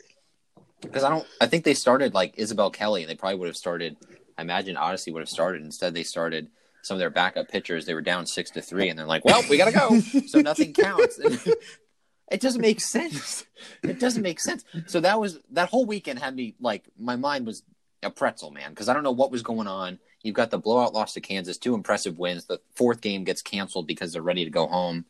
Because 0.80 1.04
I 1.04 1.10
don't. 1.10 1.26
I 1.40 1.46
think 1.46 1.64
they 1.64 1.74
started 1.74 2.14
like 2.14 2.34
Isabel 2.36 2.70
Kelly, 2.70 3.02
and 3.02 3.10
they 3.10 3.14
probably 3.14 3.38
would 3.38 3.48
have 3.48 3.56
started. 3.56 3.96
I 4.38 4.42
imagine 4.42 4.76
Odicci 4.76 5.12
would 5.12 5.20
have 5.20 5.28
started. 5.28 5.62
Instead, 5.62 5.94
they 5.94 6.02
started 6.02 6.48
some 6.82 6.94
of 6.94 6.98
their 6.98 7.10
backup 7.10 7.48
pitchers. 7.48 7.86
They 7.86 7.94
were 7.94 8.00
down 8.00 8.26
six 8.26 8.50
to 8.52 8.62
three, 8.62 8.88
and 8.88 8.98
they're 8.98 9.06
like, 9.06 9.24
"Well, 9.24 9.42
we 9.50 9.58
got 9.58 9.66
to 9.66 9.72
go," 9.72 10.00
so 10.26 10.40
nothing 10.40 10.72
counts. 10.72 11.18
it 12.30 12.40
doesn't 12.40 12.60
make 12.60 12.80
sense. 12.80 13.44
It 13.82 13.98
doesn't 14.00 14.22
make 14.22 14.40
sense. 14.40 14.64
So 14.86 15.00
that 15.00 15.20
was 15.20 15.38
that 15.50 15.68
whole 15.68 15.84
weekend 15.84 16.18
had 16.18 16.34
me 16.34 16.54
like 16.60 16.84
my 16.98 17.16
mind 17.16 17.46
was 17.46 17.62
a 18.02 18.10
pretzel, 18.10 18.50
man, 18.50 18.70
because 18.70 18.88
I 18.88 18.94
don't 18.94 19.02
know 19.02 19.12
what 19.12 19.30
was 19.30 19.42
going 19.42 19.66
on. 19.66 19.98
You've 20.22 20.34
got 20.34 20.50
the 20.50 20.58
blowout 20.58 20.92
loss 20.92 21.14
to 21.14 21.20
Kansas, 21.20 21.56
two 21.56 21.74
impressive 21.74 22.18
wins. 22.18 22.44
The 22.44 22.60
fourth 22.74 23.00
game 23.00 23.24
gets 23.24 23.42
canceled 23.42 23.86
because 23.86 24.12
they're 24.12 24.22
ready 24.22 24.44
to 24.44 24.50
go 24.50 24.66
home, 24.66 25.06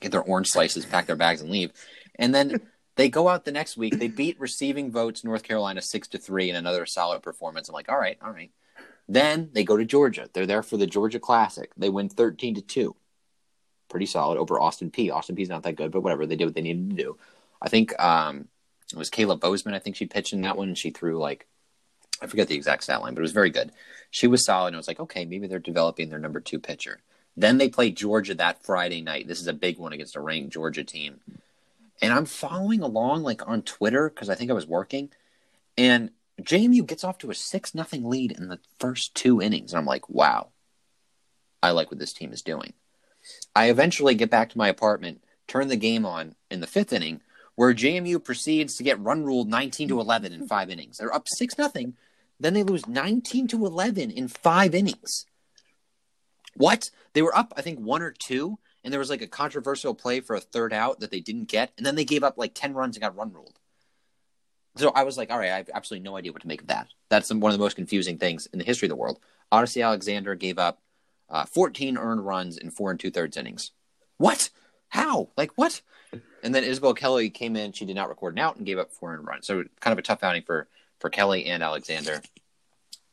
get 0.00 0.10
their 0.10 0.22
orange 0.22 0.48
slices, 0.48 0.84
pack 0.84 1.06
their 1.06 1.16
bags, 1.16 1.40
and 1.40 1.50
leave. 1.50 1.72
And 2.16 2.34
then 2.34 2.60
they 2.96 3.08
go 3.08 3.28
out 3.28 3.44
the 3.44 3.52
next 3.52 3.76
week. 3.76 3.98
They 3.98 4.08
beat 4.08 4.40
receiving 4.40 4.90
votes 4.90 5.24
North 5.24 5.44
Carolina 5.44 5.80
six 5.80 6.08
to 6.08 6.18
three 6.18 6.50
in 6.50 6.56
another 6.56 6.86
solid 6.86 7.22
performance. 7.22 7.68
I'm 7.68 7.74
like, 7.74 7.90
all 7.90 7.98
right, 7.98 8.18
all 8.20 8.32
right. 8.32 8.50
Then 9.08 9.50
they 9.52 9.64
go 9.64 9.76
to 9.76 9.84
Georgia. 9.84 10.28
They're 10.32 10.46
there 10.46 10.62
for 10.62 10.76
the 10.76 10.86
Georgia 10.86 11.20
Classic. 11.20 11.70
They 11.76 11.88
win 11.88 12.08
thirteen 12.08 12.54
to 12.54 12.62
two. 12.62 12.96
Pretty 13.88 14.06
solid 14.06 14.38
over 14.38 14.60
Austin 14.60 14.90
Peay. 14.90 15.12
Austin 15.12 15.36
Peay's 15.36 15.48
not 15.48 15.64
that 15.64 15.76
good, 15.76 15.92
but 15.92 16.02
whatever. 16.02 16.26
They 16.26 16.36
did 16.36 16.46
what 16.46 16.54
they 16.54 16.62
needed 16.62 16.90
to 16.90 16.96
do. 16.96 17.18
I 17.60 17.68
think 17.68 18.00
um, 18.02 18.48
it 18.90 18.98
was 18.98 19.10
Kayla 19.10 19.38
Bozeman. 19.38 19.74
I 19.74 19.80
think 19.80 19.96
she 19.96 20.06
pitched 20.06 20.32
in 20.32 20.40
that 20.42 20.56
one, 20.56 20.68
and 20.68 20.78
she 20.78 20.90
threw 20.90 21.18
like 21.18 21.46
I 22.22 22.26
forget 22.26 22.48
the 22.48 22.54
exact 22.54 22.84
stat 22.84 23.02
line, 23.02 23.14
but 23.14 23.20
it 23.20 23.22
was 23.22 23.32
very 23.32 23.50
good. 23.50 23.72
She 24.10 24.28
was 24.28 24.44
solid, 24.44 24.68
and 24.68 24.76
I 24.76 24.78
was 24.78 24.88
like, 24.88 25.00
okay, 25.00 25.24
maybe 25.24 25.48
they're 25.48 25.58
developing 25.58 26.08
their 26.08 26.18
number 26.18 26.40
two 26.40 26.60
pitcher. 26.60 27.00
Then 27.36 27.58
they 27.58 27.68
play 27.68 27.90
Georgia 27.90 28.34
that 28.34 28.62
Friday 28.62 29.00
night. 29.00 29.26
This 29.26 29.40
is 29.40 29.48
a 29.48 29.52
big 29.52 29.78
one 29.78 29.92
against 29.92 30.16
a 30.16 30.20
ranked 30.20 30.52
Georgia 30.52 30.84
team. 30.84 31.20
And 32.00 32.12
I'm 32.12 32.26
following 32.26 32.82
along 32.82 33.22
like 33.22 33.46
on 33.48 33.62
Twitter 33.62 34.08
because 34.08 34.28
I 34.28 34.34
think 34.34 34.50
I 34.50 34.54
was 34.54 34.66
working. 34.66 35.10
And 35.78 36.10
JMU 36.40 36.86
gets 36.86 37.04
off 37.04 37.18
to 37.18 37.30
a 37.30 37.34
six 37.34 37.74
nothing 37.74 38.04
lead 38.04 38.32
in 38.32 38.48
the 38.48 38.58
first 38.78 39.14
two 39.14 39.40
innings. 39.40 39.72
And 39.72 39.78
I'm 39.78 39.86
like, 39.86 40.08
wow, 40.08 40.48
I 41.62 41.70
like 41.70 41.90
what 41.90 41.98
this 41.98 42.12
team 42.12 42.32
is 42.32 42.42
doing. 42.42 42.74
I 43.54 43.70
eventually 43.70 44.14
get 44.14 44.30
back 44.30 44.50
to 44.50 44.58
my 44.58 44.68
apartment, 44.68 45.22
turn 45.46 45.68
the 45.68 45.76
game 45.76 46.04
on 46.04 46.34
in 46.50 46.60
the 46.60 46.66
fifth 46.66 46.92
inning, 46.92 47.20
where 47.54 47.72
JMU 47.72 48.22
proceeds 48.22 48.76
to 48.76 48.82
get 48.82 49.00
run 49.00 49.24
ruled 49.24 49.48
19 49.48 49.88
to 49.88 50.00
11 50.00 50.32
in 50.32 50.46
five 50.46 50.70
innings. 50.70 50.98
They're 50.98 51.14
up 51.14 51.26
6 51.28 51.56
nothing, 51.58 51.94
then 52.42 52.54
they 52.54 52.62
lose 52.62 52.86
19 52.86 53.48
to 53.48 53.66
11 53.66 54.10
in 54.10 54.28
five 54.28 54.74
innings. 54.74 55.26
What? 56.54 56.90
They 57.14 57.22
were 57.22 57.36
up, 57.36 57.52
I 57.56 57.62
think, 57.62 57.78
one 57.78 58.02
or 58.02 58.10
two, 58.10 58.58
and 58.84 58.92
there 58.92 58.98
was 58.98 59.10
like 59.10 59.22
a 59.22 59.26
controversial 59.26 59.94
play 59.94 60.20
for 60.20 60.36
a 60.36 60.40
third 60.40 60.72
out 60.72 61.00
that 61.00 61.10
they 61.10 61.20
didn't 61.20 61.48
get, 61.48 61.72
and 61.76 61.86
then 61.86 61.94
they 61.94 62.04
gave 62.04 62.24
up 62.24 62.36
like 62.36 62.52
10 62.54 62.74
runs 62.74 62.96
and 62.96 63.02
got 63.02 63.16
run 63.16 63.32
ruled. 63.32 63.58
So 64.76 64.90
I 64.90 65.02
was 65.02 65.18
like, 65.18 65.30
all 65.30 65.38
right, 65.38 65.50
I 65.50 65.56
have 65.58 65.70
absolutely 65.72 66.04
no 66.04 66.16
idea 66.16 66.32
what 66.32 66.42
to 66.42 66.48
make 66.48 66.62
of 66.62 66.68
that. 66.68 66.88
That's 67.10 67.32
one 67.32 67.52
of 67.52 67.58
the 67.58 67.62
most 67.62 67.76
confusing 67.76 68.18
things 68.18 68.46
in 68.46 68.58
the 68.58 68.64
history 68.64 68.86
of 68.86 68.90
the 68.90 68.96
world. 68.96 69.20
Odicci 69.52 69.84
Alexander 69.84 70.34
gave 70.34 70.58
up 70.58 70.80
uh, 71.28 71.44
14 71.44 71.98
earned 71.98 72.26
runs 72.26 72.56
in 72.56 72.70
four 72.70 72.90
and 72.90 72.98
two 72.98 73.10
thirds 73.10 73.36
innings. 73.36 73.70
What? 74.16 74.50
How? 74.88 75.28
Like 75.36 75.52
what? 75.56 75.82
And 76.42 76.54
then 76.54 76.64
Isabel 76.64 76.94
Kelly 76.94 77.30
came 77.30 77.54
in. 77.54 77.72
She 77.72 77.84
did 77.84 77.96
not 77.96 78.08
record 78.08 78.34
an 78.34 78.40
out 78.40 78.56
and 78.56 78.66
gave 78.66 78.78
up 78.78 78.92
four 78.92 79.14
earned 79.14 79.26
runs. 79.26 79.46
So 79.46 79.64
kind 79.80 79.92
of 79.92 79.98
a 79.98 80.02
tough 80.02 80.22
outing 80.22 80.42
for 80.42 80.68
for 81.02 81.10
Kelly 81.10 81.46
and 81.46 81.62
Alexander. 81.62 82.22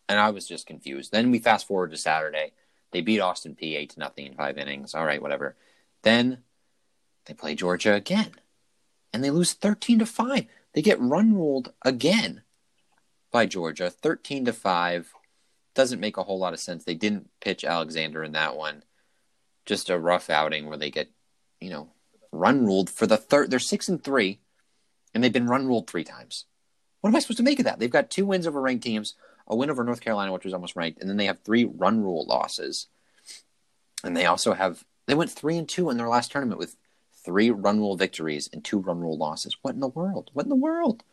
And 0.08 0.20
I 0.20 0.30
was 0.30 0.48
just 0.48 0.68
confused. 0.68 1.12
Then 1.12 1.32
we 1.32 1.40
fast 1.40 1.68
forward 1.68 1.92
to 1.92 1.98
Saturday. 1.98 2.54
They 2.92 3.02
beat 3.02 3.20
Austin 3.20 3.58
Peay 3.60 3.76
eight 3.76 3.90
to 3.92 4.00
nothing 4.00 4.28
in 4.28 4.36
five 4.36 4.58
innings. 4.58 4.96
All 4.96 5.06
right, 5.06 5.22
whatever. 5.22 5.56
Then 6.04 6.44
they 7.26 7.34
play 7.34 7.56
Georgia 7.56 7.94
again, 7.94 8.32
and 9.12 9.24
they 9.24 9.32
lose 9.32 9.54
thirteen 9.54 10.00
to 10.00 10.06
five. 10.06 10.46
They 10.74 10.82
get 10.82 11.02
run 11.02 11.34
ruled 11.34 11.74
again 11.84 12.44
by 13.32 13.46
Georgia, 13.46 13.90
thirteen 13.90 14.46
to 14.46 14.54
five. 14.54 15.12
Doesn't 15.76 16.00
make 16.00 16.18
a 16.18 16.24
whole 16.24 16.40
lot 16.40 16.54
of 16.54 16.60
sense. 16.60 16.84
They 16.84 16.96
didn't 16.96 17.30
pitch 17.42 17.64
Alexander 17.64 18.24
in 18.24 18.32
that 18.34 18.56
one. 18.56 18.84
Just 19.66 19.90
a 19.90 20.00
rough 20.00 20.30
outing 20.30 20.68
where 20.68 20.78
they 20.78 20.90
get, 20.90 21.10
you 21.60 21.70
know, 21.70 21.90
run 22.32 22.66
ruled 22.66 22.90
for 22.90 23.06
the 23.08 23.18
third. 23.18 23.52
They're 23.52 23.60
six 23.60 23.88
and 23.88 24.04
three, 24.04 24.40
and 25.14 25.24
they've 25.24 25.34
been 25.34 25.48
run 25.48 25.68
ruled 25.68 25.88
three 25.88 26.04
times. 26.04 26.46
What 27.02 27.10
am 27.10 27.16
I 27.16 27.20
supposed 27.20 27.38
to 27.38 27.44
make 27.44 27.60
of 27.60 27.66
that? 27.66 27.80
They've 27.80 27.90
got 27.90 28.10
two 28.10 28.26
wins 28.26 28.46
over 28.46 28.62
ranked 28.62 28.84
teams, 28.84 29.16
a 29.48 29.56
win 29.56 29.70
over 29.70 29.84
North 29.84 30.02
Carolina, 30.02 30.34
which 30.34 30.44
was 30.44 30.54
almost 30.54 30.76
ranked, 30.76 31.00
and 31.00 31.10
then 31.10 31.18
they 31.18 31.26
have 31.26 31.40
three 31.40 31.66
run 31.66 32.04
rule 32.04 32.26
losses. 32.26 32.88
And 34.04 34.16
they 34.16 34.26
also 34.26 34.54
have 34.54 34.84
they 35.08 35.16
went 35.16 35.32
three 35.32 35.58
and 35.58 35.68
two 35.68 35.90
in 35.90 35.98
their 35.98 36.08
last 36.08 36.32
tournament 36.32 36.60
with 36.60 36.76
three 37.14 37.50
run 37.50 37.80
rule 37.80 37.96
victories 37.96 38.50
and 38.52 38.64
two 38.64 38.80
run 38.80 39.00
rule 39.00 39.18
losses. 39.18 39.58
What 39.62 39.74
in 39.74 39.80
the 39.80 39.88
world? 39.88 40.30
What 40.34 40.46
in 40.46 40.50
the 40.50 40.56
world? 40.56 41.04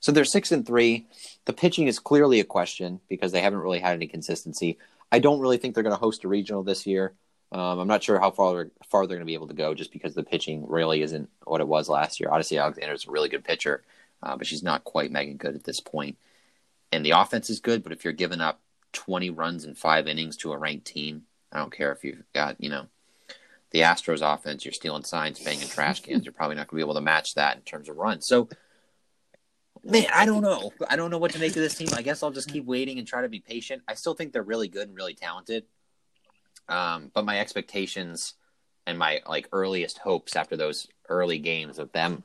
So 0.00 0.12
they're 0.12 0.24
six 0.24 0.52
and 0.52 0.66
three. 0.66 1.06
The 1.46 1.52
pitching 1.52 1.86
is 1.86 1.98
clearly 1.98 2.40
a 2.40 2.44
question 2.44 3.00
because 3.08 3.32
they 3.32 3.40
haven't 3.40 3.60
really 3.60 3.78
had 3.78 3.94
any 3.94 4.06
consistency. 4.06 4.78
I 5.10 5.18
don't 5.18 5.40
really 5.40 5.56
think 5.56 5.74
they're 5.74 5.84
going 5.84 5.94
to 5.94 6.00
host 6.00 6.24
a 6.24 6.28
regional 6.28 6.62
this 6.62 6.86
year. 6.86 7.14
Um, 7.52 7.78
I'm 7.78 7.88
not 7.88 8.02
sure 8.02 8.18
how 8.18 8.30
far 8.30 8.68
far 8.88 9.06
they're 9.06 9.16
going 9.16 9.26
to 9.26 9.30
be 9.30 9.34
able 9.34 9.48
to 9.48 9.54
go 9.54 9.74
just 9.74 9.92
because 9.92 10.14
the 10.14 10.24
pitching 10.24 10.66
really 10.68 11.02
isn't 11.02 11.30
what 11.44 11.60
it 11.60 11.68
was 11.68 11.88
last 11.88 12.18
year. 12.18 12.28
Odicci 12.28 12.60
Alexander 12.60 12.94
is 12.94 13.06
a 13.06 13.10
really 13.10 13.28
good 13.28 13.44
pitcher, 13.44 13.84
uh, 14.24 14.36
but 14.36 14.46
she's 14.46 14.62
not 14.62 14.84
quite 14.84 15.12
Megan 15.12 15.36
Good 15.36 15.54
at 15.54 15.64
this 15.64 15.80
point. 15.80 16.16
And 16.90 17.04
the 17.04 17.10
offense 17.10 17.50
is 17.50 17.60
good, 17.60 17.82
but 17.82 17.92
if 17.92 18.04
you're 18.04 18.12
giving 18.12 18.40
up 18.40 18.60
20 18.92 19.30
runs 19.30 19.64
in 19.64 19.74
five 19.74 20.08
innings 20.08 20.36
to 20.38 20.52
a 20.52 20.58
ranked 20.58 20.86
team, 20.86 21.22
I 21.52 21.58
don't 21.58 21.72
care 21.72 21.92
if 21.92 22.02
you've 22.04 22.22
got, 22.32 22.56
you 22.58 22.70
know, 22.70 22.86
the 23.70 23.80
Astros 23.80 24.22
offense, 24.22 24.64
you're 24.64 24.72
stealing 24.72 25.04
signs, 25.04 25.40
banging 25.40 25.68
trash 25.68 26.00
cans. 26.00 26.24
You're 26.24 26.32
probably 26.32 26.56
not 26.56 26.68
going 26.68 26.80
to 26.80 26.84
be 26.84 26.88
able 26.88 26.94
to 26.94 27.00
match 27.00 27.34
that 27.34 27.56
in 27.56 27.62
terms 27.62 27.88
of 27.88 27.96
runs. 27.96 28.26
So, 28.26 28.48
man, 29.82 30.06
I 30.14 30.24
don't 30.24 30.42
know. 30.42 30.72
I 30.88 30.96
don't 30.96 31.10
know 31.10 31.18
what 31.18 31.32
to 31.32 31.40
make 31.40 31.50
of 31.50 31.56
this 31.56 31.74
team. 31.74 31.88
I 31.92 32.02
guess 32.02 32.22
I'll 32.22 32.30
just 32.30 32.48
keep 32.48 32.64
waiting 32.64 32.98
and 32.98 33.06
try 33.06 33.22
to 33.22 33.28
be 33.28 33.40
patient. 33.40 33.82
I 33.88 33.94
still 33.94 34.14
think 34.14 34.32
they're 34.32 34.42
really 34.42 34.68
good 34.68 34.88
and 34.88 34.96
really 34.96 35.14
talented. 35.14 35.64
Um, 36.68 37.10
but 37.12 37.24
my 37.24 37.40
expectations 37.40 38.34
and 38.86 38.96
my 38.96 39.20
like 39.28 39.48
earliest 39.52 39.98
hopes 39.98 40.36
after 40.36 40.56
those 40.56 40.86
early 41.08 41.40
games 41.40 41.78
of 41.78 41.90
them 41.92 42.22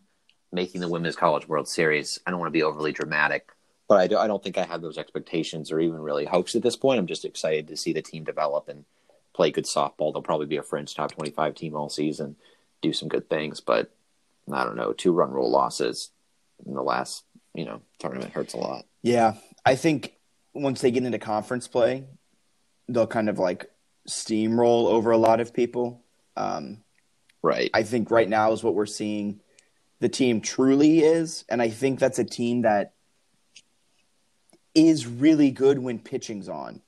making 0.52 0.82
the 0.82 0.88
Women's 0.88 1.16
College 1.16 1.48
World 1.48 1.68
Series, 1.68 2.20
I 2.26 2.32
don't 2.32 2.40
want 2.40 2.48
to 2.50 2.58
be 2.58 2.64
overly 2.64 2.92
dramatic, 2.92 3.52
but 3.88 4.00
I, 4.00 4.08
do, 4.08 4.18
I 4.18 4.28
don't 4.28 4.44
think 4.44 4.58
I 4.58 4.66
have 4.66 4.82
those 4.82 4.98
expectations 4.98 5.72
or 5.72 5.80
even 5.80 6.00
really 6.00 6.26
hopes 6.26 6.56
at 6.56 6.62
this 6.62 6.76
point. 6.76 7.00
I'm 7.00 7.08
just 7.08 7.26
excited 7.26 7.68
to 7.68 7.78
see 7.78 7.94
the 7.94 8.02
team 8.02 8.24
develop 8.24 8.68
and 8.68 8.86
play 9.34 9.52
good 9.52 9.66
softball. 9.66 10.14
They'll 10.14 10.22
probably 10.22 10.48
be 10.48 10.58
a 10.58 10.64
fringe 10.64 10.94
top 10.94 11.12
25 11.12 11.56
team 11.56 11.76
all 11.76 11.90
season, 11.90 12.36
do 12.82 12.94
some 12.94 13.10
good 13.10 13.30
things, 13.30 13.60
but 13.60 13.92
I 14.52 14.64
don't 14.64 14.76
know, 14.76 14.94
two 14.94 15.12
run 15.12 15.32
rule 15.32 15.50
losses 15.50 16.10
in 16.66 16.74
the 16.74 16.84
last, 16.84 17.24
you 17.54 17.66
know, 17.66 17.82
tournament 18.00 18.34
hurts 18.34 18.54
a 18.54 18.58
lot. 18.58 18.86
Yeah. 19.02 19.36
I 19.66 19.76
think 19.76 20.14
once 20.54 20.82
they 20.82 20.92
get 20.92 21.04
into 21.04 21.20
conference 21.20 21.68
play, 21.68 22.06
they'll 22.88 23.08
kind 23.08 23.30
of 23.30 23.38
like 23.38 23.70
steamroll 24.08 24.88
over 24.88 25.12
a 25.12 25.18
lot 25.18 25.40
of 25.40 25.54
people. 25.54 26.02
Um, 26.36 26.80
right. 27.44 27.70
I 27.74 27.84
think 27.84 28.12
right 28.12 28.28
now 28.28 28.52
is 28.52 28.64
what 28.64 28.76
we're 28.76 28.86
seeing 28.88 29.42
the 30.00 30.10
team 30.10 30.42
truly 30.42 31.00
is. 31.00 31.46
And 31.50 31.62
I 31.62 31.70
think 31.70 32.00
that's 32.00 32.20
a 32.20 32.24
team 32.24 32.62
that 32.62 32.94
is 34.76 35.08
really 35.08 35.52
good 35.52 35.80
when 35.80 36.00
pitching's 36.00 36.48
on. 36.48 36.82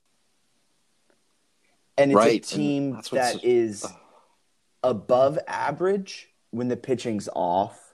And 1.98 2.12
it's 2.12 2.18
Right, 2.18 2.44
a 2.44 2.56
team 2.56 3.02
that 3.12 3.44
is 3.44 3.86
above 4.84 5.40
average 5.48 6.30
when 6.52 6.68
the 6.68 6.78
pitching's 6.78 7.28
off, 7.36 7.94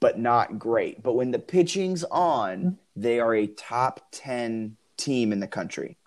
but 0.00 0.18
not 0.18 0.58
great. 0.58 1.02
But 1.02 1.14
when 1.14 1.30
the 1.30 1.38
pitching's 1.38 2.04
on, 2.04 2.78
they 2.96 3.20
are 3.20 3.34
a 3.34 3.46
top 3.46 4.00
10 4.12 4.76
team 4.96 5.32
in 5.32 5.40
the 5.40 5.46
country. 5.46 5.97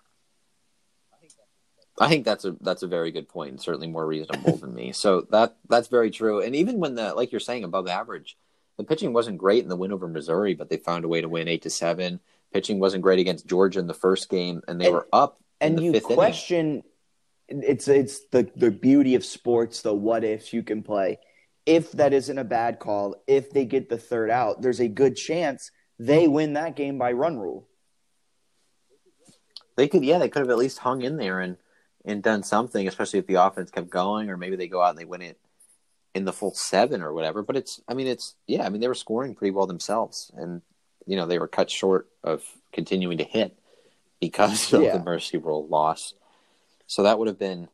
I 2.00 2.08
think 2.08 2.24
that's 2.24 2.44
a 2.44 2.56
that's 2.60 2.82
a 2.82 2.86
very 2.88 3.10
good 3.10 3.28
point 3.28 3.50
and 3.50 3.60
certainly 3.60 3.86
more 3.86 4.06
reasonable 4.06 4.56
than 4.56 4.74
me. 4.74 4.92
So 4.92 5.22
that 5.30 5.56
that's 5.68 5.88
very 5.88 6.10
true. 6.10 6.40
And 6.40 6.56
even 6.56 6.78
when 6.78 6.94
the 6.94 7.14
like 7.14 7.32
you're 7.32 7.40
saying 7.40 7.64
above 7.64 7.86
average, 7.86 8.36
the 8.78 8.84
pitching 8.84 9.12
wasn't 9.12 9.38
great 9.38 9.62
in 9.62 9.68
the 9.68 9.76
win 9.76 9.92
over 9.92 10.08
Missouri, 10.08 10.54
but 10.54 10.70
they 10.70 10.78
found 10.78 11.04
a 11.04 11.08
way 11.08 11.20
to 11.20 11.28
win 11.28 11.48
eight 11.48 11.62
to 11.62 11.70
seven. 11.70 12.20
Pitching 12.52 12.78
wasn't 12.80 13.02
great 13.02 13.18
against 13.18 13.46
Georgia 13.46 13.78
in 13.80 13.86
the 13.86 13.94
first 13.94 14.28
game, 14.28 14.62
and 14.68 14.80
they 14.80 14.86
And- 14.86 14.94
were 14.94 15.08
up 15.12 15.40
and 15.60 15.78
the 15.78 15.82
you 15.84 15.92
fifth 15.92 16.04
inning. 16.06 16.16
question 16.16 16.82
it's 17.48 17.86
it's 17.88 18.20
the 18.30 18.50
the 18.56 18.70
beauty 18.70 19.14
of 19.14 19.24
sports 19.24 19.82
the 19.82 19.92
what 19.94 20.24
ifs 20.24 20.52
you 20.52 20.62
can 20.62 20.82
play 20.82 21.18
if 21.66 21.92
that 21.92 22.12
isn't 22.14 22.38
a 22.38 22.44
bad 22.44 22.78
call 22.78 23.14
if 23.26 23.50
they 23.50 23.64
get 23.66 23.88
the 23.90 23.98
third 23.98 24.30
out 24.30 24.62
there's 24.62 24.80
a 24.80 24.88
good 24.88 25.14
chance 25.16 25.70
they 25.98 26.26
win 26.26 26.54
that 26.54 26.74
game 26.76 26.96
by 26.98 27.12
run 27.12 27.38
rule 27.38 27.68
They 29.76 29.88
could, 29.88 30.04
yeah, 30.04 30.18
they 30.18 30.28
could 30.28 30.40
have 30.40 30.50
at 30.50 30.58
least 30.58 30.78
hung 30.78 31.02
in 31.02 31.16
there 31.16 31.40
and 31.40 31.56
and 32.04 32.22
done 32.22 32.42
something, 32.42 32.88
especially 32.88 33.18
if 33.18 33.26
the 33.26 33.34
offense 33.34 33.70
kept 33.70 33.90
going, 33.90 34.30
or 34.30 34.36
maybe 34.36 34.56
they 34.56 34.68
go 34.68 34.82
out 34.82 34.90
and 34.90 34.98
they 34.98 35.04
win 35.04 35.22
it 35.22 35.38
in 36.14 36.24
the 36.24 36.32
full 36.32 36.52
seven 36.54 37.02
or 37.02 37.12
whatever. 37.12 37.42
But 37.42 37.56
it's, 37.56 37.80
I 37.88 37.94
mean, 37.94 38.06
it's, 38.06 38.34
yeah, 38.46 38.64
I 38.64 38.68
mean, 38.68 38.80
they 38.80 38.88
were 38.88 38.94
scoring 38.94 39.34
pretty 39.34 39.52
well 39.52 39.66
themselves, 39.66 40.30
and 40.36 40.62
you 41.06 41.16
know 41.16 41.26
they 41.26 41.38
were 41.38 41.48
cut 41.48 41.70
short 41.70 42.08
of 42.22 42.44
continuing 42.72 43.18
to 43.18 43.24
hit 43.24 43.58
because 44.20 44.72
of 44.72 44.82
Yeah. 44.82 44.98
the 44.98 45.04
mercy 45.04 45.38
rule 45.38 45.66
loss. 45.66 46.14
So 46.86 47.02
that 47.04 47.18
would 47.18 47.28
have 47.28 47.38
been 47.38 47.68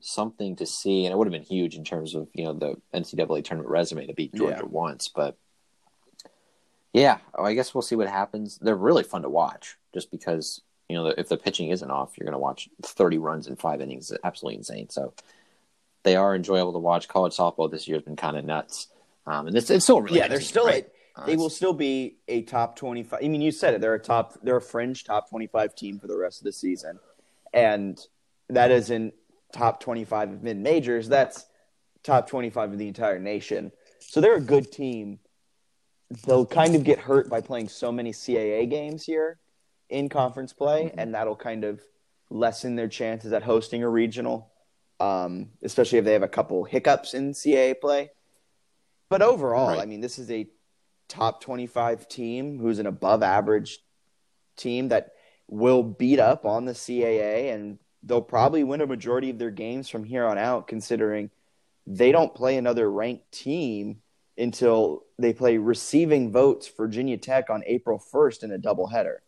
something 0.00 0.56
to 0.56 0.66
see, 0.66 1.04
and 1.04 1.12
it 1.12 1.16
would 1.16 1.26
have 1.26 1.32
been 1.32 1.42
huge 1.42 1.74
in 1.76 1.84
terms 1.84 2.14
of 2.14 2.28
you 2.32 2.44
know 2.44 2.52
the 2.52 2.76
NCAA 2.94 3.42
tournament 3.44 3.70
resume 3.70 4.06
to 4.06 4.14
beat 4.14 4.34
Georgia 4.34 4.62
Yeah. 4.62 4.68
once. 4.70 5.08
But 5.08 5.36
yeah, 6.92 7.18
oh, 7.34 7.44
I 7.44 7.54
guess 7.54 7.74
we'll 7.74 7.82
see 7.82 7.96
what 7.96 8.08
happens. 8.08 8.58
They're 8.58 8.76
really 8.76 9.02
fun 9.02 9.22
to 9.22 9.28
watch, 9.28 9.76
just 9.92 10.10
because 10.10 10.62
you 10.88 10.96
know 10.96 11.06
if 11.06 11.28
the 11.28 11.36
pitching 11.36 11.70
isn't 11.70 11.90
off, 11.90 12.16
you're 12.16 12.24
going 12.24 12.32
to 12.32 12.38
watch 12.38 12.68
30 12.82 13.18
runs 13.18 13.46
in 13.46 13.56
five 13.56 13.80
innings. 13.80 14.10
It's 14.10 14.20
absolutely 14.24 14.58
insane. 14.58 14.88
So 14.90 15.12
they 16.02 16.16
are 16.16 16.34
enjoyable 16.34 16.72
to 16.72 16.78
watch. 16.78 17.08
College 17.08 17.36
softball 17.36 17.70
this 17.70 17.88
year 17.88 17.96
has 17.96 18.04
been 18.04 18.16
kind 18.16 18.36
of 18.36 18.44
nuts, 18.44 18.88
um, 19.26 19.46
and 19.46 19.56
it's, 19.56 19.70
it's 19.70 19.84
still 19.84 20.00
really 20.00 20.18
yeah 20.18 20.28
they're 20.28 20.40
still 20.40 20.66
right? 20.66 20.86
a, 20.86 21.26
they 21.26 21.36
will 21.36 21.50
still 21.50 21.72
be 21.72 22.16
a 22.28 22.42
top 22.42 22.76
25 22.76 23.20
i 23.22 23.28
mean 23.28 23.40
you 23.40 23.50
said 23.50 23.74
it 23.74 23.80
they're 23.80 23.94
a 23.94 23.98
top 23.98 24.38
they're 24.42 24.56
a 24.56 24.62
fringe 24.62 25.04
top 25.04 25.28
25 25.28 25.74
team 25.74 25.98
for 25.98 26.06
the 26.06 26.16
rest 26.16 26.40
of 26.40 26.44
the 26.44 26.52
season 26.52 26.98
and 27.52 28.06
that 28.48 28.70
is 28.70 28.90
in 28.90 29.12
top 29.52 29.80
25 29.80 30.32
of 30.32 30.42
mid 30.42 30.56
majors 30.56 31.08
that's 31.08 31.46
top 32.02 32.28
25 32.28 32.72
of 32.72 32.78
the 32.78 32.88
entire 32.88 33.18
nation 33.18 33.72
so 33.98 34.20
they're 34.20 34.36
a 34.36 34.40
good 34.40 34.70
team 34.70 35.18
they'll 36.26 36.46
kind 36.46 36.76
of 36.76 36.84
get 36.84 36.98
hurt 36.98 37.28
by 37.28 37.40
playing 37.40 37.68
so 37.68 37.90
many 37.90 38.12
caa 38.12 38.68
games 38.68 39.04
here 39.04 39.38
in 39.88 40.08
conference 40.08 40.52
play 40.52 40.92
and 40.96 41.14
that'll 41.14 41.36
kind 41.36 41.64
of 41.64 41.80
lessen 42.30 42.76
their 42.76 42.88
chances 42.88 43.32
at 43.32 43.42
hosting 43.42 43.82
a 43.82 43.88
regional 43.88 44.50
um, 44.98 45.50
especially 45.62 45.98
if 45.98 46.04
they 46.04 46.14
have 46.14 46.22
a 46.22 46.28
couple 46.28 46.64
hiccups 46.64 47.14
in 47.14 47.32
caa 47.32 47.78
play 47.80 48.10
but 49.08 49.22
overall, 49.22 49.68
Right. 49.68 49.80
I 49.80 49.86
mean, 49.86 50.00
this 50.00 50.18
is 50.18 50.30
a 50.30 50.48
top 51.08 51.40
25 51.40 52.08
team 52.08 52.58
who's 52.58 52.78
an 52.78 52.86
above 52.86 53.22
average 53.22 53.78
team 54.56 54.88
that 54.88 55.12
will 55.48 55.82
beat 55.82 56.18
up 56.18 56.44
on 56.44 56.64
the 56.64 56.72
CAA 56.72 57.54
and 57.54 57.78
they'll 58.02 58.20
probably 58.20 58.64
win 58.64 58.80
a 58.80 58.86
majority 58.86 59.30
of 59.30 59.38
their 59.38 59.50
games 59.50 59.88
from 59.88 60.04
here 60.04 60.24
on 60.24 60.38
out, 60.38 60.66
considering 60.66 61.30
they 61.86 62.10
don't 62.10 62.34
play 62.34 62.56
another 62.56 62.90
ranked 62.90 63.30
team 63.30 64.02
until 64.36 65.04
they 65.18 65.32
play 65.32 65.56
receiving 65.56 66.32
votes 66.32 66.70
Virginia 66.76 67.16
Tech 67.16 67.48
on 67.48 67.62
April 67.66 68.02
1st 68.12 68.42
in 68.42 68.52
a 68.52 68.58
doubleheader. 68.58 69.18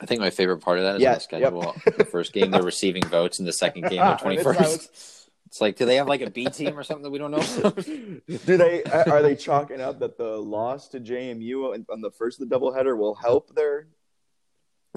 I 0.00 0.06
think 0.06 0.20
my 0.20 0.30
favorite 0.30 0.58
part 0.58 0.78
of 0.78 0.84
that 0.84 0.96
is 0.96 1.02
Yeah, 1.02 1.14
the 1.14 1.20
schedule. 1.20 1.74
the 1.96 2.04
first 2.04 2.32
game 2.32 2.50
they're 2.50 2.62
receiving 2.62 3.02
votes, 3.04 3.38
and 3.38 3.46
the 3.46 3.52
second 3.52 3.82
game 3.90 4.00
ah, 4.02 4.08
they're 4.10 4.18
twenty 4.18 4.36
That's- 4.42 4.86
first. 4.86 5.20
It's 5.46 5.60
like, 5.60 5.76
do 5.76 5.84
they 5.84 5.96
have 5.96 6.08
like 6.08 6.20
a 6.20 6.30
B 6.30 6.46
team 6.46 6.76
or 6.76 6.82
something 6.82 7.04
that 7.04 7.10
we 7.10 7.18
don't 7.18 7.30
know? 7.30 7.38
Do 8.44 8.56
they 8.56 8.82
are 8.82 9.22
they 9.22 9.36
chalking 9.36 9.80
up 9.80 10.00
that 10.00 10.18
the 10.18 10.36
loss 10.36 10.88
to 10.88 10.98
JMU 11.00 11.84
on 11.88 12.00
the 12.00 12.10
first 12.10 12.40
of 12.40 12.48
the 12.48 12.56
doubleheader 12.58 12.98
will 12.98 13.14
help 13.14 13.54
their 13.54 13.86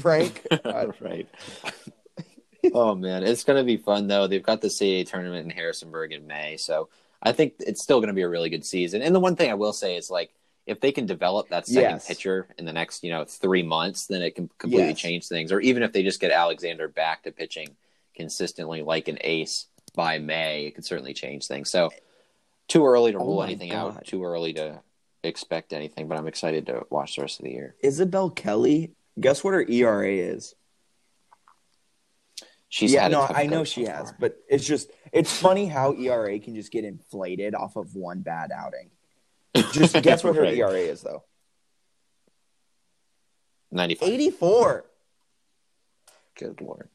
rank? 0.04 0.42
Right. 1.00 1.28
oh 2.74 2.96
man, 2.96 3.22
it's 3.24 3.44
gonna 3.44 3.64
be 3.64 3.78
fun 3.78 4.08
though. 4.08 4.26
They've 4.26 4.42
got 4.42 4.62
the 4.62 4.68
CAA 4.70 5.08
tournament 5.08 5.46
in 5.46 5.52
Harrisonburg 5.52 6.12
in 6.12 6.26
May, 6.26 6.58
so 6.58 6.90
I 7.22 7.34
think 7.34 7.54
it's 7.60 7.84
still 7.84 8.00
gonna 8.00 8.14
be 8.14 8.24
a 8.24 8.30
really 8.30 8.50
good 8.50 8.66
season. 8.66 9.04
And 9.04 9.14
the 9.14 9.20
one 9.20 9.36
thing 9.36 9.52
I 9.52 9.56
will 9.56 9.74
say 9.74 9.96
is 9.96 10.10
like 10.10 10.32
if 10.68 10.82
they 10.82 10.92
can 10.92 11.06
develop 11.06 11.50
that 11.50 11.66
second 11.66 11.96
Yes. 11.96 12.08
pitcher 12.08 12.48
in 12.58 12.66
the 12.66 12.74
next, 12.74 13.04
you 13.04 13.10
know, 13.10 13.24
three 13.24 13.64
months, 13.64 14.06
then 14.06 14.22
it 14.22 14.36
can 14.36 14.50
completely 14.58 14.90
Yes. 14.90 15.00
change 15.00 15.28
things. 15.28 15.52
Or 15.52 15.62
even 15.62 15.82
if 15.82 15.94
they 15.94 16.04
just 16.04 16.20
get 16.20 16.32
Alexander 16.32 16.88
back 16.90 17.24
to 17.24 17.32
pitching 17.32 17.78
consistently 18.16 18.82
like 18.82 19.08
an 19.08 19.18
ace 19.22 19.68
by 19.96 20.20
May, 20.20 20.66
it 20.66 20.76
could 20.76 20.86
certainly 20.86 21.14
change 21.14 21.48
things. 21.48 21.70
So 21.70 21.92
too 22.68 22.86
early 22.86 23.14
to 23.14 23.18
Oh 23.18 23.26
rule 23.26 23.38
my 23.38 23.46
anything 23.46 23.70
God. 23.72 23.98
out, 23.98 24.06
too 24.06 24.24
early 24.26 24.54
to 24.54 24.82
expect 25.24 25.72
anything, 25.72 26.08
but 26.08 26.18
I'm 26.18 26.28
excited 26.28 26.66
to 26.68 26.86
watch 26.90 27.16
the 27.16 27.22
rest 27.22 27.40
of 27.40 27.46
the 27.46 27.52
year. 27.52 27.76
Isabel 27.82 28.30
Kelly, 28.30 28.92
guess 29.20 29.44
what 29.44 29.54
her 29.54 29.66
ERA 29.68 30.12
is? 30.12 30.54
She's 32.70 32.92
yeah, 32.92 33.08
no, 33.08 33.22
I 33.22 33.46
know 33.48 33.64
she 33.64 33.86
so 33.86 33.92
has, 33.94 34.14
but 34.20 34.38
it's 34.50 34.66
just 34.66 34.92
it's 35.14 35.32
funny 35.32 35.68
how 35.68 35.94
ERA 35.94 36.38
can 36.40 36.54
just 36.54 36.70
get 36.70 36.84
inflated 36.84 37.56
off 37.56 37.78
of 37.78 37.96
one 37.96 38.20
bad 38.20 38.52
outing. 38.52 38.90
Just 39.72 40.02
guess 40.02 40.24
what 40.24 40.36
her 40.36 40.44
Right. 40.44 40.58
ERA 40.58 40.80
is 40.80 41.02
though. 41.02 41.24
95. 43.72 44.08
84. 44.10 44.86
Good 46.36 46.62
lord. 46.62 46.90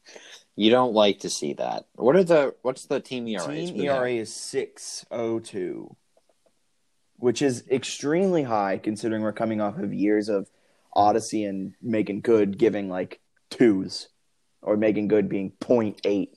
You 0.55 0.69
don't 0.69 0.93
like 0.93 1.19
to 1.19 1.29
see 1.29 1.53
that. 1.53 1.85
What 1.95 2.15
are 2.15 2.23
the 2.23 2.55
what's 2.61 2.85
the 2.85 2.99
team 2.99 3.27
ERAs? 3.27 3.71
Team? 3.71 3.81
ERA 3.81 4.11
is 4.11 4.33
602, 4.33 5.95
which 7.17 7.41
is 7.41 7.63
extremely 7.69 8.43
high 8.43 8.77
considering 8.77 9.21
we're 9.21 9.33
coming 9.33 9.61
off 9.61 9.77
of 9.77 9.93
years 9.93 10.29
of 10.29 10.49
Odicci 10.95 11.47
and 11.47 11.73
Megan 11.81 12.21
Good 12.21 12.57
giving 12.57 12.89
like 12.89 13.19
twos 13.49 14.09
or 14.61 14.77
Megan 14.77 15.07
Good 15.07 15.27
being 15.27 15.51
0.8. 15.59 16.29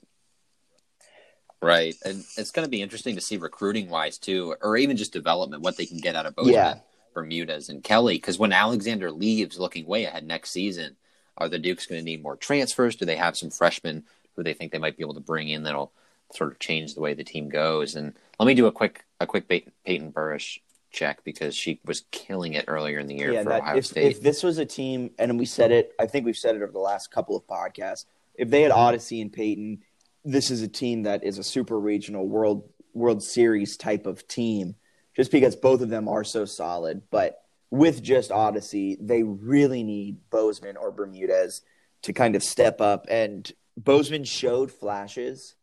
Right. 1.61 1.95
And 2.05 2.23
it's 2.37 2.51
gonna 2.51 2.67
be 2.67 2.81
interesting 2.81 3.15
to 3.15 3.21
see 3.21 3.37
recruiting 3.37 3.89
wise 3.89 4.17
too, 4.17 4.55
or 4.61 4.77
even 4.77 4.97
just 4.97 5.13
development, 5.13 5.63
what 5.63 5.77
they 5.77 5.85
can 5.85 5.97
get 5.97 6.15
out 6.15 6.25
of 6.25 6.35
both 6.35 6.47
Yeah. 6.47 6.79
Bermudez 7.13 7.69
and 7.69 7.83
Kelly. 7.83 8.17
Because 8.17 8.37
when 8.37 8.53
Alexander 8.53 9.11
leaves 9.11 9.59
looking 9.59 9.85
way 9.85 10.05
ahead 10.05 10.25
next 10.25 10.51
season, 10.51 10.95
are 11.37 11.49
the 11.49 11.59
Dukes 11.59 11.85
gonna 11.85 12.01
need 12.01 12.21
more 12.21 12.35
transfers? 12.35 12.95
Do 12.95 13.05
they 13.05 13.15
have 13.15 13.37
some 13.37 13.49
freshmen 13.49 14.05
who 14.35 14.43
they 14.43 14.53
think 14.53 14.71
they 14.71 14.77
might 14.77 14.97
be 14.97 15.03
able 15.03 15.15
to 15.15 15.19
bring 15.19 15.49
in 15.49 15.63
that'll 15.63 15.91
sort 16.33 16.51
of 16.51 16.59
change 16.59 16.93
the 16.93 17.01
way 17.01 17.13
the 17.13 17.23
team 17.23 17.49
goes? 17.49 17.95
And 17.95 18.13
let 18.39 18.45
me 18.45 18.53
do 18.53 18.67
a 18.67 18.71
quick 18.71 19.03
a 19.19 19.25
quick 19.25 19.47
Payton, 19.47 19.71
Payton 19.83 20.11
Buresch 20.11 20.59
check 20.91 21.23
because 21.23 21.55
she 21.55 21.79
was 21.85 22.03
killing 22.11 22.53
it 22.53 22.65
earlier 22.67 22.99
in 22.99 23.07
the 23.07 23.15
year 23.15 23.31
yeah, 23.31 23.43
for 23.43 23.49
that, 23.49 23.61
Ohio 23.61 23.77
if, 23.77 23.85
State. 23.85 24.11
if 24.11 24.21
this 24.21 24.43
was 24.43 24.57
a 24.57 24.65
team, 24.65 25.11
and 25.19 25.37
we 25.37 25.45
said 25.45 25.71
it, 25.71 25.93
I 25.99 26.07
think 26.07 26.25
we've 26.25 26.37
said 26.37 26.55
it 26.55 26.61
over 26.61 26.71
the 26.71 26.79
last 26.79 27.11
couple 27.11 27.35
of 27.35 27.45
podcasts. 27.47 28.05
If 28.35 28.49
they 28.49 28.61
had 28.61 28.71
Odicci 28.71 29.21
and 29.21 29.33
Payton, 29.33 29.83
this 30.31 30.51
is 30.51 30.61
a 30.61 30.67
team 30.67 31.03
that 31.03 31.23
is 31.23 31.37
a 31.37 31.43
super 31.43 31.79
regional 31.79 32.27
World 32.27 32.69
World 32.93 33.23
Series 33.23 33.77
type 33.77 34.05
of 34.05 34.27
team, 34.27 34.75
just 35.15 35.31
because 35.31 35.55
both 35.55 35.81
of 35.81 35.89
them 35.89 36.07
are 36.07 36.23
so 36.23 36.45
solid. 36.45 37.03
But 37.09 37.41
with 37.69 38.01
just 38.01 38.31
Odicci, 38.31 38.97
they 38.99 39.23
really 39.23 39.83
need 39.83 40.17
Bozeman 40.29 40.77
or 40.77 40.91
Bermudez 40.91 41.61
to 42.03 42.13
kind 42.13 42.35
of 42.35 42.43
step 42.43 42.81
up. 42.81 43.05
And 43.09 43.51
Bozeman 43.75 44.23
showed 44.23 44.71
flashes 44.71 45.55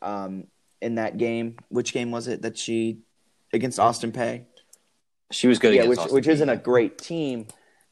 um, 0.00 0.48
in 0.80 0.96
that 0.96 1.18
game. 1.18 1.56
Which 1.68 1.92
game 1.92 2.10
was 2.10 2.28
it 2.28 2.42
that 2.42 2.58
she 2.58 3.00
against 3.52 3.78
Austin 3.78 4.12
Peay? 4.12 4.44
she 5.32 5.48
was 5.48 5.58
good 5.58 5.74
yeah, 5.74 5.82
against 5.82 6.04
which 6.04 6.12
which 6.12 6.28
isn't 6.28 6.48
a 6.48 6.56
great 6.56 6.98
team, 6.98 7.46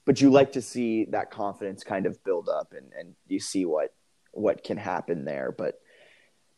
but 0.04 0.20
you 0.20 0.30
like 0.30 0.52
to 0.52 0.62
see 0.62 1.06
that 1.06 1.30
confidence 1.30 1.82
kind 1.82 2.06
of 2.06 2.22
build 2.22 2.48
up, 2.48 2.72
and 2.76 2.92
and 2.98 3.14
you 3.26 3.40
see 3.40 3.64
what 3.64 3.94
what 4.32 4.62
can 4.62 4.76
happen 4.76 5.24
there. 5.24 5.52
But 5.56 5.80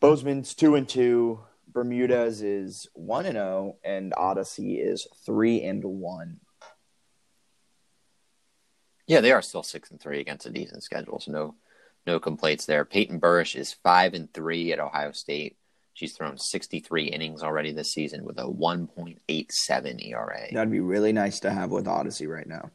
Bozeman's 0.03 0.53
two 0.53 0.75
and 0.75 0.89
two, 0.89 1.39
Bermudez 1.73 2.43
is 2.43 2.89
one 2.93 3.25
and 3.25 3.37
zero, 3.37 3.77
and 3.85 4.13
Odicci 4.13 4.85
is 4.85 5.07
three 5.25 5.63
and 5.63 5.85
one. 5.85 6.41
Yeah, 9.07 9.21
they 9.21 9.31
are 9.31 9.43
still 9.43 9.63
six 9.63 9.93
and 9.93 10.01
three 10.01 10.19
against 10.19 10.45
a 10.45 10.51
decent 10.51 10.83
schedule, 10.83 11.21
so 11.21 11.31
no 11.31 11.55
no 12.05 12.19
complaints 12.19 12.67
there. 12.67 12.85
Payton 12.85 13.21
Buresch 13.21 13.55
is 13.55 13.73
five 13.73 14.13
and 14.13 14.33
three 14.35 14.73
at 14.73 14.81
Ohio 14.81 15.13
State. 15.13 15.57
She's 15.95 16.15
thrown 16.15 16.37
sixty 16.37 16.81
three 16.81 17.05
innings 17.05 17.45
already 17.45 17.71
this 17.71 17.93
season 17.93 18.25
with 18.25 18.41
a 18.41 18.51
one 18.51 18.89
point 18.89 19.23
eight 19.29 19.53
seven 19.53 20.01
ERA. 20.03 20.49
That'd 20.53 20.73
be 20.73 20.81
really 20.81 21.13
nice 21.13 21.39
to 21.41 21.53
have 21.53 21.71
with 21.71 21.87
Odicci 21.87 22.27
right 22.29 22.49
now. 22.49 22.73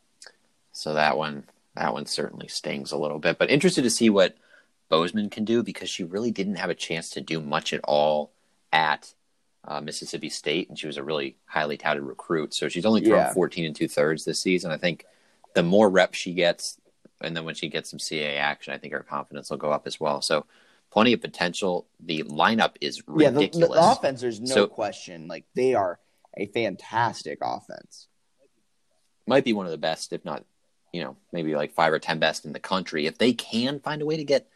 So 0.71 0.93
that 0.93 1.17
one 1.17 1.43
that 1.75 1.91
one 1.91 2.05
certainly 2.05 2.47
stings 2.47 2.93
a 2.93 2.97
little 2.97 3.19
bit. 3.19 3.38
But 3.38 3.49
interested 3.49 3.82
to 3.82 3.89
see 3.89 4.09
what 4.09 4.38
Bozeman 4.89 5.29
can 5.29 5.45
do 5.45 5.63
because 5.63 5.89
she 5.89 6.03
really 6.03 6.31
didn't 6.31 6.55
have 6.55 6.69
a 6.69 6.75
chance 6.75 7.09
to 7.11 7.21
do 7.21 7.41
much 7.41 7.73
at 7.73 7.81
all 7.83 8.31
at 8.71 9.13
uh, 9.67 9.81
Mississippi 9.81 10.29
State, 10.29 10.69
and 10.69 10.79
she 10.79 10.88
was 10.88 10.97
a 10.97 11.03
really 11.03 11.35
highly 11.45 11.77
touted 11.77 12.03
recruit. 12.03 12.53
So 12.53 12.69
she's 12.69 12.85
only 12.85 13.01
thrown 13.01 13.19
Yeah. 13.19 13.33
14 13.33 13.65
and 13.65 13.75
two 13.75 13.88
thirds 13.88 14.23
this 14.23 14.41
season. 14.41 14.71
I 14.71 14.77
think 14.77 15.05
the 15.55 15.63
more 15.63 15.89
reps 15.89 16.17
she 16.17 16.33
gets, 16.33 16.79
and 17.21 17.35
then 17.35 17.43
when 17.43 17.55
she 17.55 17.67
gets 17.67 17.89
some 17.89 17.99
CAA 17.99 18.38
action, 18.38 18.73
I 18.73 18.77
think 18.77 18.93
her 18.93 19.03
confidence 19.03 19.49
will 19.49 19.57
go 19.57 19.71
up 19.71 19.88
as 19.88 19.99
well. 19.99 20.21
So 20.21 20.45
plenty 20.89 21.11
of 21.13 21.19
potential. 21.21 21.85
The 21.99 22.23
lineup 22.23 22.75
is 22.79 23.03
ridiculous. 23.07 23.57
Yeah, 23.57 23.67
the, 23.67 23.73
the 23.73 23.91
offense. 23.91 24.21
There's 24.21 24.39
no 24.39 24.47
So- 24.47 24.67
question. 24.67 25.27
Like 25.27 25.43
they 25.53 25.73
are 25.73 25.99
a 26.38 26.45
fantastic 26.47 27.39
offense. 27.41 28.07
might 29.25 29.43
be 29.43 29.51
one 29.53 29.65
of 29.65 29.71
the 29.71 29.77
best, 29.77 30.13
if 30.13 30.23
not, 30.23 30.45
you 30.93 31.01
know, 31.03 31.17
maybe 31.33 31.55
like 31.55 31.73
five 31.73 31.91
or 31.91 31.99
ten 31.99 32.19
best 32.19 32.45
in 32.45 32.53
the 32.53 32.59
country. 32.59 33.05
If 33.05 33.17
they 33.17 33.33
can 33.33 33.79
find 33.79 34.01
a 34.01 34.05
way 34.05 34.15
to 34.15 34.23
get 34.23 34.47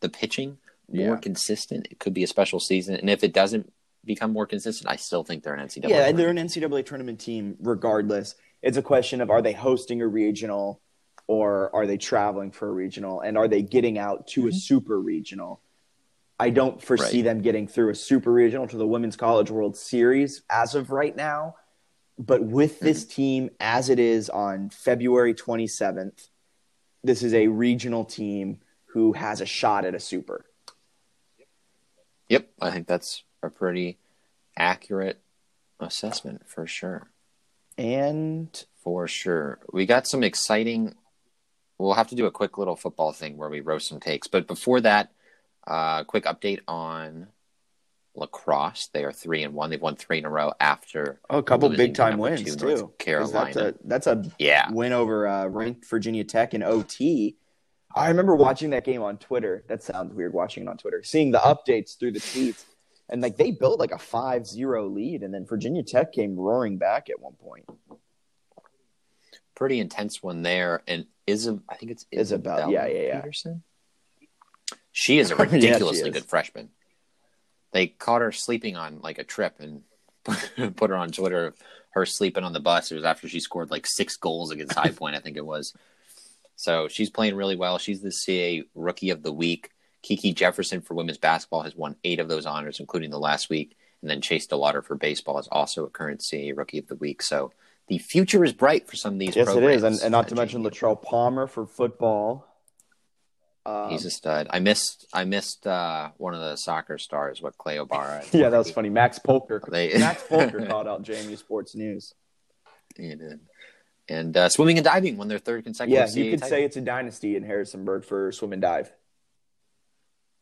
the 0.00 0.08
pitching 0.08 0.58
more 0.88 1.14
Yeah. 1.14 1.16
consistent, 1.16 1.88
it 1.90 1.98
could 1.98 2.14
be 2.14 2.22
a 2.22 2.26
special 2.26 2.60
season. 2.60 2.94
And 2.96 3.10
if 3.10 3.24
it 3.24 3.32
doesn't 3.32 3.72
become 4.04 4.32
more 4.32 4.46
consistent, 4.46 4.90
I 4.90 4.96
still 4.96 5.24
think 5.24 5.42
they're 5.42 5.54
an 5.54 5.60
NCAA. 5.60 5.88
Yeah, 5.90 6.12
they're 6.12 6.30
an 6.30 6.38
NCAA 6.38 6.84
tournament 6.84 7.18
team 7.20 7.56
regardless. 7.60 8.34
It's 8.62 8.76
a 8.76 8.82
question 8.82 9.20
of 9.20 9.30
are 9.30 9.42
they 9.42 9.52
hosting 9.52 10.00
a 10.00 10.06
regional 10.06 10.80
or 11.26 11.74
are 11.74 11.86
they 11.86 11.96
traveling 11.96 12.52
for 12.52 12.68
a 12.68 12.72
regional 12.72 13.20
and 13.20 13.36
are 13.36 13.48
they 13.48 13.62
getting 13.62 13.98
out 13.98 14.28
to 14.28 14.46
a 14.46 14.52
super 14.52 15.00
regional? 15.00 15.60
I 16.38 16.50
don't 16.50 16.80
foresee 16.82 17.04
Mm-hmm. 17.04 17.16
Right. 17.16 17.24
them 17.34 17.42
getting 17.42 17.66
through 17.66 17.90
a 17.90 17.94
super 17.94 18.30
regional 18.32 18.68
to 18.68 18.76
the 18.76 18.86
Women's 18.86 19.16
College 19.16 19.50
World 19.50 19.76
Series 19.76 20.42
as 20.50 20.74
of 20.74 20.90
right 20.90 21.16
now. 21.16 21.56
But 22.18 22.44
with 22.44 22.78
this 22.80 23.02
Mm-hmm. 23.04 23.10
team 23.14 23.50
as 23.58 23.88
it 23.90 23.98
is 23.98 24.30
on 24.30 24.70
February 24.70 25.34
27th, 25.34 26.28
this 27.02 27.22
is 27.22 27.34
a 27.34 27.48
regional 27.48 28.04
team 28.04 28.60
who 28.96 29.12
has 29.12 29.42
a 29.42 29.46
shot 29.46 29.84
at 29.84 29.94
a 29.94 30.00
super. 30.00 30.46
Yep, 32.30 32.48
I 32.62 32.70
think 32.70 32.86
that's 32.86 33.24
a 33.42 33.50
pretty 33.50 33.98
accurate 34.56 35.20
assessment 35.78 36.48
for 36.48 36.66
sure. 36.66 37.10
And 37.76 38.48
For 38.82 39.06
sure. 39.06 39.58
We 39.70 39.84
got 39.84 40.06
some 40.06 40.24
exciting. 40.24 40.94
We'll 41.76 41.92
have 41.92 42.08
to 42.08 42.14
do 42.14 42.24
a 42.24 42.30
quick 42.30 42.56
little 42.56 42.74
football 42.74 43.12
thing 43.12 43.36
where 43.36 43.50
we 43.50 43.60
roast 43.60 43.86
some 43.86 44.00
takes. 44.00 44.28
But 44.28 44.46
before 44.46 44.80
that, 44.80 45.12
uh, 45.66 46.04
quick 46.04 46.24
update 46.24 46.60
on 46.66 47.26
lacrosse. 48.14 48.88
They 48.94 49.04
are 49.04 49.12
three 49.12 49.42
and 49.42 49.52
one. 49.52 49.68
They've 49.68 49.78
won 49.78 49.96
three 49.96 50.16
in 50.16 50.24
a 50.24 50.30
row 50.30 50.54
after 50.58 51.20
oh, 51.28 51.38
a 51.38 51.42
couple 51.42 51.68
big 51.68 51.94
time 51.94 52.16
wins 52.16 52.56
too. 52.56 52.66
North 52.66 52.96
Carolina. 52.96 53.52
That's 53.52 53.56
a, 53.56 53.74
that's 53.84 54.06
a 54.06 54.24
yeah. 54.38 54.72
win 54.72 54.94
over 54.94 55.28
uh, 55.28 55.48
ranked 55.48 55.86
Virginia 55.90 56.24
Tech 56.24 56.54
in 56.54 56.62
OT. 56.62 57.36
I 57.96 58.08
remember 58.08 58.36
watching 58.36 58.70
that 58.70 58.84
game 58.84 59.02
on 59.02 59.16
Twitter. 59.16 59.64
That 59.68 59.82
sounds 59.82 60.12
weird 60.14 60.34
watching 60.34 60.64
it 60.64 60.68
on 60.68 60.76
Twitter. 60.76 61.02
Seeing 61.02 61.30
the 61.30 61.38
updates 61.38 61.98
through 61.98 62.12
the 62.12 62.20
tweets. 62.20 62.64
And 63.08 63.22
like 63.22 63.36
they 63.36 63.52
built 63.52 63.78
like 63.80 63.92
a 63.92 63.96
5-0 63.96 64.92
lead 64.94 65.22
and 65.22 65.32
then 65.32 65.46
Virginia 65.46 65.82
Tech 65.82 66.12
came 66.12 66.36
roaring 66.36 66.76
back 66.76 67.08
at 67.08 67.20
one 67.20 67.34
point. 67.34 67.64
Pretty 69.54 69.80
intense 69.80 70.22
one 70.22 70.42
there. 70.42 70.82
And 70.86 71.06
Isab- 71.26 71.62
I 71.68 71.76
think 71.76 71.92
it's 71.92 72.04
Isabel. 72.10 72.58
Isabel 72.58 72.72
Yeah, 72.72 72.86
yeah, 72.86 73.06
yeah. 73.06 73.20
Peterson. 73.20 73.62
She 74.92 75.18
is 75.18 75.30
a 75.30 75.34
Yeah, 75.38 75.42
ridiculously 75.44 76.08
is. 76.10 76.14
good 76.14 76.24
freshman. 76.26 76.68
They 77.72 77.86
caught 77.86 78.20
her 78.20 78.32
sleeping 78.32 78.76
on 78.76 79.00
like 79.00 79.18
a 79.18 79.24
trip 79.24 79.54
and 79.60 79.82
put 80.76 80.90
her 80.90 80.96
on 80.96 81.10
Twitter. 81.12 81.54
Her 81.90 82.04
sleeping 82.04 82.44
on 82.44 82.52
the 82.52 82.60
bus. 82.60 82.90
It 82.92 82.96
was 82.96 83.04
after 83.04 83.26
she 83.28 83.40
scored 83.40 83.70
like 83.70 83.86
six 83.86 84.16
goals 84.18 84.50
against 84.50 84.74
High 84.74 84.90
Point, 84.90 85.16
I 85.16 85.20
think 85.20 85.38
it 85.38 85.46
was. 85.46 85.72
So 86.56 86.88
she's 86.88 87.10
playing 87.10 87.36
really 87.36 87.56
well. 87.56 87.78
She's 87.78 88.00
the 88.00 88.08
CAA 88.10 88.64
Rookie 88.74 89.10
of 89.10 89.22
the 89.22 89.32
Week. 89.32 89.70
Kiki 90.02 90.32
Jefferson 90.32 90.80
for 90.80 90.94
women's 90.94 91.18
basketball 91.18 91.62
has 91.62 91.74
won 91.76 91.96
eight 92.04 92.20
of 92.20 92.28
those 92.28 92.46
honors, 92.46 92.80
including 92.80 93.10
the 93.10 93.18
last 93.18 93.50
week. 93.50 93.76
And 94.02 94.10
then 94.10 94.20
Chase 94.20 94.46
DeLauter 94.46 94.84
for 94.84 94.94
baseball 94.94 95.38
is 95.38 95.48
also 95.50 95.84
a 95.84 95.90
current 95.90 96.20
CAA 96.20 96.56
Rookie 96.56 96.78
of 96.78 96.86
the 96.86 96.94
Week. 96.94 97.22
So 97.22 97.52
the 97.88 97.98
future 97.98 98.44
is 98.44 98.52
bright 98.52 98.88
for 98.88 98.96
some 98.96 99.14
of 99.14 99.18
these 99.18 99.36
Yes, 99.36 99.48
it 99.48 99.62
is. 99.62 99.82
And, 99.82 100.00
and 100.02 100.12
not 100.12 100.28
to 100.28 100.34
mention. 100.34 100.62
Latrele 100.62 101.00
Palmer 101.00 101.46
for 101.46 101.66
football. 101.66 102.46
Um, 103.64 103.90
He's 103.90 104.04
a 104.04 104.10
stud. 104.10 104.46
I 104.50 104.60
missed 104.60 105.06
I 105.12 105.24
missed 105.24 105.66
uh, 105.66 106.10
one 106.18 106.34
of 106.34 106.40
the 106.40 106.54
soccer 106.54 106.98
stars, 106.98 107.42
what 107.42 107.58
Clay 107.58 107.80
O'Bara. 107.80 108.22
yeah, 108.32 108.48
that 108.48 108.58
was 108.58 108.70
funny. 108.70 108.90
Max 108.90 109.18
Polker. 109.18 109.60
They- 109.68 109.98
Max 109.98 110.22
Polker 110.22 110.68
called 110.70 110.86
out 110.86 111.02
JMU 111.02 111.36
Sports 111.36 111.74
News. 111.74 112.14
He 112.96 113.08
did. 113.08 113.40
And 114.08 114.36
uh, 114.36 114.48
swimming 114.48 114.78
and 114.78 114.84
diving 114.84 115.16
won 115.16 115.28
their 115.28 115.38
third 115.38 115.64
consecutive. 115.64 116.16
Yeah, 116.16 116.22
you 116.22 116.30
could 116.30 116.44
say 116.44 116.62
it's 116.64 116.76
a 116.76 116.80
dynasty 116.80 117.34
in 117.36 117.42
Harrisonburg 117.42 118.04
for 118.04 118.30
swim 118.30 118.52
and 118.52 118.62
dive. 118.62 118.92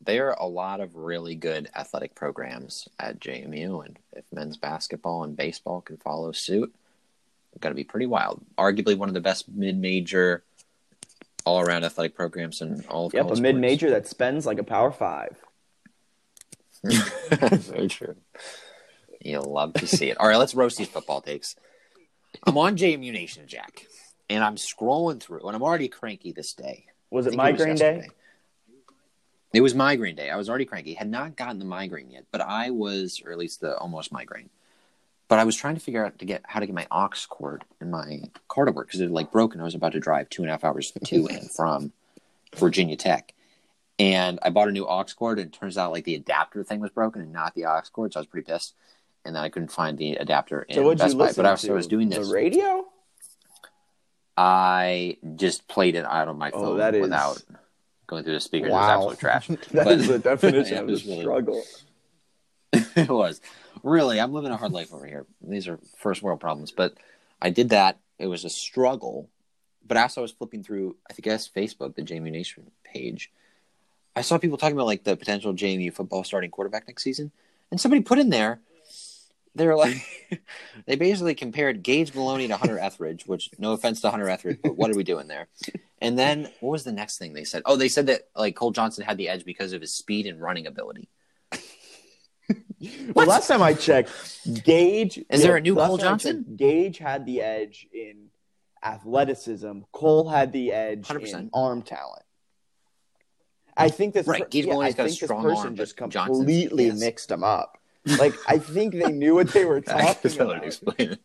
there 0.01 0.29
are 0.29 0.37
a 0.39 0.47
lot 0.47 0.81
of 0.81 0.95
really 0.95 1.33
good 1.33 1.67
athletic 1.75 2.13
programs 2.13 2.87
at 2.99 3.19
JMU, 3.19 3.83
and 3.85 3.97
if 4.13 4.23
men's 4.31 4.55
basketball 4.57 5.23
and 5.23 5.35
baseball 5.35 5.81
can 5.81 5.97
follow 5.97 6.31
suit, 6.31 6.75
it's 7.53 7.61
going 7.61 7.71
to 7.71 7.75
be 7.75 7.83
pretty 7.83 8.05
wild. 8.05 8.45
Arguably 8.57 8.95
one 8.95 9.07
of 9.07 9.15
the 9.15 9.21
best 9.21 9.49
mid-major, 9.49 10.43
all-around 11.43 11.83
athletic 11.85 12.13
programs 12.13 12.61
in 12.61 12.83
all 12.89 13.07
of 13.07 13.13
Yep, 13.15 13.31
a 13.31 13.35
mid 13.41 13.55
major 13.55 13.89
that 13.89 14.05
spends 14.07 14.45
like 14.45 14.59
a 14.59 14.63
power 14.63 14.91
five. 14.91 15.35
Very 16.83 17.87
true. 17.87 18.15
You'll 19.21 19.51
love 19.51 19.73
to 19.75 19.87
see 19.87 20.09
it. 20.11 20.17
All 20.19 20.27
right, 20.27 20.37
let's 20.37 20.53
roast 20.53 20.77
these 20.77 20.87
football 20.89 21.21
takes. 21.21 21.55
I'm 22.43 22.57
on 22.57 22.77
JMU 22.77 23.11
Nation, 23.11 23.47
Jack, 23.47 23.85
and 24.29 24.43
I'm 24.43 24.55
scrolling 24.55 25.21
through, 25.21 25.41
and 25.47 25.55
I'm 25.55 25.63
already 25.63 25.87
cranky 25.87 26.31
this 26.31 26.53
day. 26.53 26.85
Was 27.11 27.27
it 27.27 27.35
migraine 27.35 27.71
was 27.71 27.79
day? 27.79 28.09
It 29.53 29.61
was 29.61 29.73
migraine 29.73 30.15
day. 30.15 30.29
I 30.29 30.35
was 30.35 30.49
already 30.49 30.65
cranky. 30.65 30.93
Had 30.93 31.09
not 31.09 31.37
gotten 31.37 31.59
the 31.59 31.65
migraine 31.65 32.11
yet, 32.11 32.25
but 32.31 32.41
I 32.41 32.71
was, 32.71 33.21
or 33.25 33.31
at 33.31 33.37
least 33.37 33.61
the 33.61 33.77
almost 33.77 34.11
migraine. 34.11 34.49
But 35.27 35.39
I 35.39 35.43
was 35.43 35.55
trying 35.55 35.75
to 35.75 35.81
figure 35.81 36.05
out 36.05 36.19
to 36.19 36.25
get 36.25 36.43
how 36.45 36.59
to 36.59 36.65
get 36.65 36.75
my 36.75 36.87
aux 36.91 37.09
cord 37.29 37.63
in 37.79 37.89
my 37.89 38.23
car 38.47 38.65
to 38.65 38.71
work 38.71 38.87
because 38.87 38.99
it 38.99 39.05
had 39.05 39.11
like 39.11 39.31
broken. 39.31 39.61
I 39.61 39.63
was 39.63 39.73
about 39.73 39.93
to 39.93 39.99
drive 39.99 40.29
two 40.29 40.43
and 40.43 40.49
a 40.49 40.53
half 40.53 40.63
hours 40.63 40.91
to 40.91 41.27
and 41.31 41.49
from 41.49 41.93
Virginia 42.55 42.97
Tech, 42.97 43.33
and 43.97 44.39
I 44.41 44.49
bought 44.49 44.67
a 44.67 44.71
new 44.71 44.85
aux 44.85 45.05
cord. 45.15 45.39
And 45.39 45.47
it 45.47 45.57
turns 45.57 45.77
out 45.77 45.91
like 45.91 46.03
the 46.03 46.15
adapter 46.15 46.63
thing 46.63 46.81
was 46.81 46.91
broken 46.91 47.21
and 47.21 47.31
not 47.31 47.55
the 47.55 47.65
aux 47.65 47.81
cord, 47.93 48.13
so 48.13 48.19
I 48.19 48.21
was 48.21 48.27
pretty 48.27 48.51
pissed. 48.51 48.75
And 49.25 49.35
then 49.35 49.43
I 49.43 49.49
couldn't 49.49 49.71
find 49.71 49.97
the 49.97 50.15
adapter 50.17 50.61
in 50.61 50.75
So 50.75 50.95
Best 50.95 51.17
Buy. 51.17 51.31
But 51.35 51.45
I 51.47 51.51
was. 51.51 51.67
I 51.67 51.73
was 51.73 51.87
doing 51.87 52.09
this. 52.09 52.27
The 52.27 52.33
radio? 52.33 52.85
I 54.37 55.17
just 55.35 55.67
played 55.67 55.95
it 55.95 56.05
out 56.05 56.27
on 56.27 56.37
my 56.37 56.51
Oh, 56.51 56.77
phone 56.77 56.95
is- 56.95 57.01
without 57.01 57.41
going 58.07 58.23
through 58.23 58.33
the 58.33 58.39
speakers. 58.39 58.71
Wow. 58.71 58.77
It 58.77 59.05
was 59.05 59.13
absolute 59.13 59.19
trash. 59.19 59.47
That 59.71 59.85
But- 59.85 59.93
is 59.93 60.07
the 60.07 60.19
definition 60.31 60.73
Yeah, 60.73 60.79
of 60.81 60.89
a 60.89 60.91
really- 60.91 61.21
struggle. 61.21 61.63
it 62.95 63.07
was 63.09 63.39
really 63.83 64.19
i'm 64.19 64.33
living 64.33 64.51
a 64.51 64.57
hard 64.57 64.73
life 64.73 64.93
over 64.93 65.05
here 65.05 65.25
these 65.41 65.65
are 65.69 65.79
first 65.97 66.21
world 66.21 66.41
problems 66.41 66.71
but 66.73 66.93
i 67.41 67.49
did 67.49 67.69
that 67.69 67.97
it 68.19 68.27
was 68.27 68.43
a 68.43 68.49
struggle 68.49 69.29
but 69.87 69.95
as 69.95 70.17
i 70.17 70.21
was 70.21 70.31
flipping 70.31 70.61
through 70.61 70.93
i 71.09 71.13
think 71.13 71.23
guess 71.23 71.47
facebook 71.47 71.95
the 71.95 72.01
jmu 72.01 72.29
nation 72.31 72.69
page 72.83 73.31
i 74.13 74.19
saw 74.21 74.37
people 74.37 74.57
talking 74.57 74.75
about 74.75 74.87
like 74.87 75.05
the 75.05 75.15
potential 75.15 75.53
jmu 75.53 75.93
football 75.93 76.25
starting 76.25 76.49
quarterback 76.51 76.85
next 76.85 77.03
season 77.03 77.31
and 77.71 77.79
somebody 77.79 78.01
put 78.01 78.19
in 78.19 78.29
there 78.29 78.59
they 79.55 79.65
were 79.67 79.75
like 79.75 79.97
they 80.85 80.95
basically 80.95 81.33
compared 81.35 81.81
gage 81.83 82.13
moloney 82.13 82.47
to 82.47 82.57
hunter 82.57 82.77
etheridge 82.77 83.25
which 83.25 83.49
no 83.57 83.71
offense 83.73 84.01
to 84.01 84.09
hunter 84.11 84.29
etheridge 84.29 84.59
but 84.61 84.75
what 84.75 84.91
are 84.91 84.95
we 84.95 85.03
doing 85.03 85.27
there 85.27 85.47
and 86.01 86.17
then 86.19 86.43
what 86.59 86.71
was 86.71 86.83
the 86.83 86.91
next 86.91 87.17
thing 87.17 87.33
they 87.33 87.43
said 87.43 87.61
oh 87.65 87.75
they 87.75 87.89
said 87.89 88.07
that 88.07 88.27
like 88.35 88.55
cole 88.55 88.71
johnson 88.71 89.03
had 89.03 89.17
the 89.17 89.29
edge 89.29 89.45
because 89.45 89.73
of 89.73 89.81
his 89.81 89.93
speed 89.93 90.25
and 90.25 90.41
running 90.41 90.67
ability 90.67 91.09
Well, 93.15 93.25
last 93.25 93.47
time 93.47 93.63
I 93.63 93.73
checked, 93.73 94.11
Gage 94.63 95.23
Is 95.29 95.41
there 95.41 95.55
a 95.55 95.61
new 95.61 95.75
Cole 95.75 95.83
I 95.83 95.89
checked, 95.97 96.01
Johnson? 96.01 96.45
Gage 96.55 96.97
had 96.99 97.25
the 97.25 97.41
edge 97.41 97.87
in 97.91 98.27
athleticism. 98.83 99.79
Cole 99.91 100.29
had 100.29 100.51
the 100.51 100.71
edge 100.71 101.07
100%. 101.07 101.33
in 101.33 101.49
arm 101.53 101.81
talent. 101.81 102.21
I 103.75 103.89
think 103.89 104.13
this 104.13 104.27
Right, 104.27 104.47
Gage 104.49 104.65
yeah, 104.65 104.73
I 104.73 104.75
Moloney's 104.75 104.95
got 104.95 105.03
a 105.05 105.09
think 105.09 105.19
this 105.19 105.27
strong 105.27 105.43
person 105.43 105.65
arm, 105.67 105.75
just 105.75 105.97
but 105.97 106.09
Johnson's- 106.09 106.37
completely 106.39 106.85
yes. 106.87 106.99
mixed 106.99 107.29
them 107.29 107.43
up. 107.43 107.77
Like 108.19 108.33
I 108.47 108.57
think 108.59 108.93
they 108.93 109.11
knew 109.11 109.35
what 109.35 109.49
they 109.49 109.65
were 109.65 109.81
talking 109.81 110.05
that 110.05 110.23
would 110.23 110.57
about. 110.57 110.65
explain 110.65 111.11
it. 111.11 111.19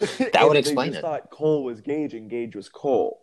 That 0.32 0.44
would 0.46 0.54
they 0.54 0.60
explain 0.60 0.88
just 0.92 0.98
it. 0.98 1.02
Thought 1.02 1.30
Cole 1.30 1.62
was 1.64 1.80
Gage 1.82 2.14
and 2.14 2.30
Gage 2.30 2.56
was 2.56 2.68
Cole. 2.68 3.20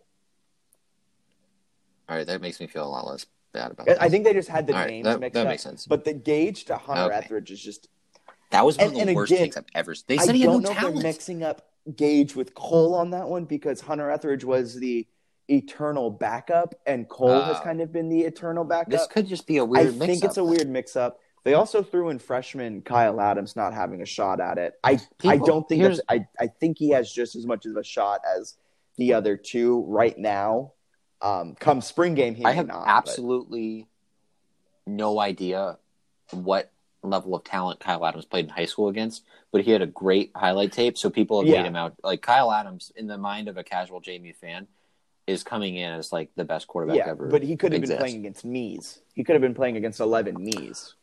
All 2.10 2.16
right, 2.16 2.26
that 2.28 2.41
makes 2.41 2.60
me 2.60 2.68
feel 2.68 2.86
a 2.86 2.88
lot 2.89 3.06
less 3.08 3.26
bad 3.54 3.72
about 3.72 3.88
it. 3.88 3.98
I 4.00 4.10
think 4.10 4.24
they 4.24 4.34
just 4.34 4.48
had 4.50 4.68
the 4.68 4.74
All 4.74 4.80
right, 4.80 4.89
names 4.89 5.06
that- 5.06 5.20
mixed 5.20 5.34
that 5.34 5.41
up. 5.41 5.48
makes 5.48 5.64
sense. 5.64 5.86
But 5.88 6.06
the 6.06 6.14
Gage 6.14 6.66
to 6.66 6.78
Hunter 6.78 7.04
Okay. 7.14 7.16
Etheridge 7.26 7.52
is 7.52 7.62
just 7.62 7.88
that 8.52 8.66
was 8.66 8.78
one 8.78 8.91
and- 8.91 9.02
of 9.02 9.08
the 9.08 9.14
worst 9.16 9.32
again, 9.32 9.43
things 9.45 9.58
I've 9.58 9.66
ever. 9.76 9.95
They 10.08 10.18
I 10.18 10.32
he 10.32 10.41
had 10.41 10.48
don't 10.48 10.62
no 10.64 10.70
know 10.70 10.72
if 10.72 10.78
talent. 10.78 10.95
they're 10.95 11.04
mixing 11.04 11.43
up 11.43 11.68
Gage 11.95 12.36
with 12.36 12.54
Cole 12.56 12.93
on 12.95 13.12
that 13.12 13.28
one 13.28 13.45
because 13.45 13.82
Hunter 13.82 14.10
Etheridge 14.12 14.43
was 14.43 14.76
the 14.76 15.08
eternal 15.50 16.10
backup, 16.12 16.76
and 16.86 17.08
Cole 17.10 17.41
has 17.41 17.58
Uh, 17.58 17.62
kind 17.64 17.82
of 17.82 17.91
been 17.91 18.10
the 18.10 18.22
eternal 18.22 18.64
backup. 18.64 18.89
This 18.91 19.08
could 19.08 19.28
just 19.28 19.48
be 19.48 19.58
a 19.58 19.66
weird 19.66 19.88
think 19.88 20.00
mix-up. 20.00 20.04
I 20.10 20.12
think 20.14 20.24
it's 20.26 20.38
a 20.38 20.43
weird 20.43 20.70
mix-up. 20.70 21.20
They 21.48 21.54
also 21.54 21.82
threw 21.82 22.10
in 22.10 22.20
freshman 22.20 22.82
Kyle 22.82 23.22
Adams 23.22 23.56
not 23.56 23.74
having 23.74 24.02
a 24.02 24.06
shot 24.06 24.41
at 24.41 24.58
it. 24.58 24.74
I 24.84 25.00
I 25.24 25.38
don't 25.38 25.66
think 25.70 25.82
that's, 25.82 26.02
I 26.10 26.28
I 26.38 26.48
think 26.48 26.78
he 26.78 26.89
has 26.89 27.10
just 27.10 27.38
as 27.38 27.45
much 27.45 27.66
of 27.66 27.78
a 27.78 27.86
shot 27.86 28.20
as 28.38 28.58
the 28.98 29.14
other 29.14 29.38
two 29.38 29.86
right 29.88 30.18
now. 30.18 30.74
Um, 31.22 31.56
come 31.58 31.80
spring 31.80 32.16
game, 32.16 32.36
he 32.36 32.43
I 32.43 32.50
may 32.50 32.56
have 32.58 32.68
not, 32.68 32.84
but- 32.84 32.89
absolutely 32.91 33.88
no 34.86 35.22
idea 35.22 35.78
what 36.32 36.70
level 37.02 37.34
of 37.34 37.45
talent 37.45 37.80
Kyle 37.80 38.06
Adams 38.06 38.26
played 38.26 38.43
in 38.43 38.50
high 38.52 38.66
school 38.66 38.89
against, 38.89 39.24
but 39.54 39.62
he 39.62 39.72
had 39.72 39.82
a 39.82 39.88
great 39.88 40.32
highlight 40.36 40.74
tape, 40.74 40.98
so 40.98 41.10
people 41.10 41.39
have 41.39 41.48
Yeah. 41.48 41.62
made 41.62 41.68
him 41.70 41.78
out. 41.78 41.95
Like 42.04 42.22
Kyle 42.22 42.52
Adams, 42.52 42.91
in 42.98 43.08
the 43.08 43.18
mind 43.18 43.48
of 43.48 43.56
a 43.56 43.64
casual 43.64 44.02
JMU 44.02 44.34
fan, 44.36 44.68
is 45.28 45.43
coming 45.45 45.76
in 45.78 45.93
as 45.93 46.12
like 46.12 46.30
the 46.36 46.43
best 46.43 46.68
quarterback 46.68 46.98
yeah, 46.98 47.10
ever. 47.10 47.28
but 47.28 47.41
he 47.41 47.56
could 47.56 47.72
have 47.72 47.82
been 47.82 47.98
playing 47.98 48.18
against 48.18 48.43
Mees. 48.43 49.00
He 49.14 49.24
could 49.24 49.34
have 49.34 49.41
been 49.41 49.56
playing 49.56 49.78
against 49.78 50.02
eleven 50.02 50.36
Mees. 50.43 50.95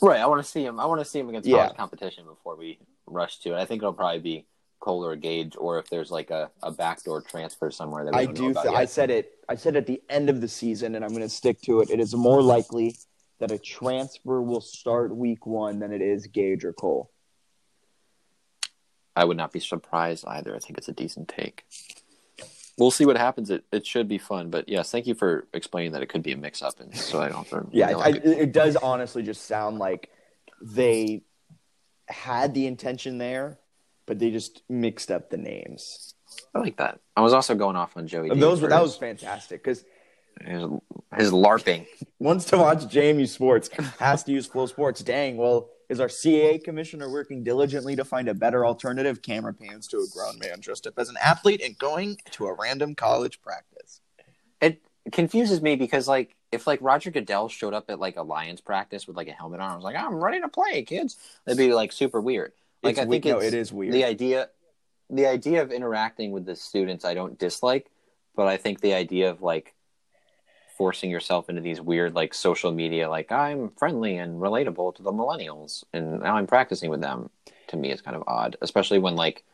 Right. 0.00 0.20
I 0.20 0.26
want 0.26 0.44
to 0.44 0.48
see 0.48 0.64
him. 0.64 0.78
I 0.78 0.86
want 0.86 1.00
to 1.00 1.04
see 1.04 1.18
him 1.18 1.28
against 1.28 1.48
Yeah. 1.48 1.64
college 1.64 1.76
competition 1.76 2.24
before 2.24 2.56
we 2.56 2.78
rush 3.06 3.40
to 3.40 3.54
it. 3.54 3.58
I 3.58 3.64
think 3.64 3.82
it'll 3.82 3.92
probably 3.92 4.20
be 4.20 4.46
Cole 4.80 5.04
or 5.04 5.16
Gage, 5.16 5.54
or 5.58 5.78
if 5.78 5.90
there's 5.90 6.10
like 6.10 6.30
a, 6.30 6.50
a 6.62 6.70
backdoor 6.70 7.22
transfer 7.22 7.70
somewhere 7.70 8.04
that 8.04 8.14
I 8.14 8.22
about 8.22 8.36
Th-. 8.36 8.74
I 8.74 8.84
said 8.84 9.10
it. 9.10 9.32
I 9.48 9.56
said 9.56 9.74
at 9.76 9.86
the 9.86 10.00
end 10.08 10.30
of 10.30 10.40
the 10.40 10.48
season, 10.48 10.94
and 10.94 11.04
I'm 11.04 11.10
going 11.10 11.22
to 11.22 11.28
stick 11.28 11.60
to 11.62 11.80
it. 11.80 11.90
It 11.90 11.98
is 11.98 12.14
more 12.14 12.42
likely 12.42 12.96
that 13.40 13.50
a 13.50 13.58
transfer 13.58 14.40
will 14.40 14.60
start 14.60 15.14
week 15.14 15.46
one 15.46 15.78
than 15.80 15.92
it 15.92 16.02
is 16.02 16.26
Gage 16.26 16.64
or 16.64 16.72
Cole. 16.72 17.10
I 19.16 19.24
would 19.24 19.36
not 19.36 19.52
be 19.52 19.58
surprised 19.60 20.24
either. 20.28 20.54
I 20.54 20.60
think 20.60 20.78
it's 20.78 20.88
a 20.88 20.92
decent 20.92 21.28
take. 21.28 21.64
We'll 22.78 22.90
see 22.90 23.06
what 23.06 23.16
happens. 23.16 23.50
It 23.50 23.64
it 23.72 23.86
should 23.86 24.08
be 24.08 24.18
fun, 24.18 24.50
but 24.50 24.68
yes, 24.68 24.90
thank 24.90 25.06
you 25.06 25.14
for 25.14 25.46
explaining 25.52 25.92
that 25.92 26.02
it 26.02 26.06
could 26.06 26.22
be 26.22 26.32
a 26.32 26.36
mix 26.36 26.62
up, 26.62 26.78
and 26.80 26.96
so 26.96 27.20
I 27.20 27.28
don't. 27.28 27.46
Yeah, 27.72 27.88
you 27.90 27.94
know, 27.94 28.00
I, 28.00 28.10
like- 28.10 28.24
it, 28.24 28.52
does 28.52 28.76
honestly 28.76 29.22
just 29.22 29.46
sound 29.46 29.78
like 29.78 30.10
they 30.62 31.22
had 32.08 32.54
the 32.54 32.66
intention 32.66 33.18
there, 33.18 33.58
but 34.06 34.18
they 34.18 34.30
just 34.30 34.62
mixed 34.68 35.10
up 35.10 35.30
the 35.30 35.36
names. 35.36 36.14
I 36.54 36.60
like 36.60 36.76
that. 36.76 37.00
I 37.16 37.20
was 37.20 37.32
also 37.32 37.54
going 37.54 37.76
off 37.76 37.96
on 37.96 38.06
Joey. 38.06 38.28
Those 38.38 38.60
for 38.60 38.68
that 38.68 38.82
was 38.82 38.96
fantastic 38.96 39.62
because 39.62 39.84
his, 40.44 40.62
his 41.16 41.30
larping. 41.32 41.86
wants 42.18 42.44
to 42.46 42.58
watch 42.58 42.84
JMU 42.84 43.28
sports 43.28 43.68
has 43.98 44.24
to 44.24 44.32
use 44.32 44.48
FloSports. 44.48 45.04
Dang, 45.04 45.36
well, 45.36 45.70
is 45.88 46.00
our 46.00 46.08
CAA 46.08 46.62
commissioner 46.62 47.10
working 47.10 47.42
diligently 47.42 47.96
to 47.96 48.04
find 48.04 48.28
a 48.28 48.34
better 48.34 48.66
alternative? 48.66 49.22
Camera 49.22 49.54
pans 49.54 49.86
to 49.88 49.98
a 49.98 50.06
grown 50.14 50.38
man 50.38 50.60
dressed 50.60 50.86
up 50.86 50.94
as 50.98 51.08
an 51.08 51.16
athlete 51.22 51.62
and 51.64 51.78
going 51.78 52.18
to 52.32 52.46
a 52.46 52.54
random 52.54 52.94
college 52.94 53.40
practice. 53.42 54.00
It 54.60 54.82
confuses 55.12 55.62
me 55.62 55.76
because 55.76 56.06
like 56.08 56.34
if 56.52 56.66
like 56.66 56.80
Roger 56.82 57.10
Goodell 57.10 57.48
showed 57.48 57.74
up 57.74 57.86
at 57.88 57.98
like 57.98 58.16
a 58.16 58.22
Lions 58.22 58.60
practice 58.60 59.06
with 59.06 59.16
like 59.16 59.28
a 59.28 59.32
helmet 59.32 59.60
on, 59.60 59.70
I 59.70 59.74
was 59.74 59.84
like, 59.84 59.96
I'm 59.96 60.22
ready 60.22 60.40
to 60.40 60.48
play, 60.48 60.82
kids. 60.82 61.16
That'd 61.44 61.58
be 61.58 61.72
like 61.72 61.92
super 61.92 62.20
weird. 62.20 62.52
Like 62.82 62.92
It's 62.92 63.00
I 63.00 63.04
we- 63.04 63.16
think 63.20 63.24
no, 63.26 63.40
it 63.40 63.54
is 63.54 63.72
weird. 63.72 63.92
the 63.94 64.04
idea 64.04 64.48
the 65.10 65.26
idea 65.26 65.62
of 65.62 65.72
interacting 65.72 66.32
with 66.32 66.44
the 66.44 66.54
students 66.54 67.04
I 67.06 67.14
don't 67.14 67.38
dislike, 67.38 67.90
but 68.36 68.46
I 68.46 68.58
think 68.58 68.80
the 68.82 68.92
idea 68.92 69.30
of 69.30 69.40
like 69.40 69.74
forcing 70.78 71.10
yourself 71.10 71.50
into 71.50 71.60
these 71.60 71.80
weird 71.80 72.14
like 72.14 72.32
social 72.32 72.72
media 72.72 73.10
like 73.10 73.30
I'm 73.32 73.70
friendly 73.76 74.16
and 74.16 74.40
relatable 74.40 74.94
to 74.94 75.02
the 75.02 75.12
millennials 75.12 75.84
and 75.92 76.20
now 76.20 76.36
I'm 76.36 76.46
practicing 76.46 76.88
with 76.88 77.00
them 77.00 77.30
to 77.68 77.76
me 77.76 77.90
is 77.90 78.00
kind 78.00 78.16
of 78.16 78.22
odd, 78.26 78.56
especially 78.62 79.00
when 79.00 79.16
like 79.16 79.44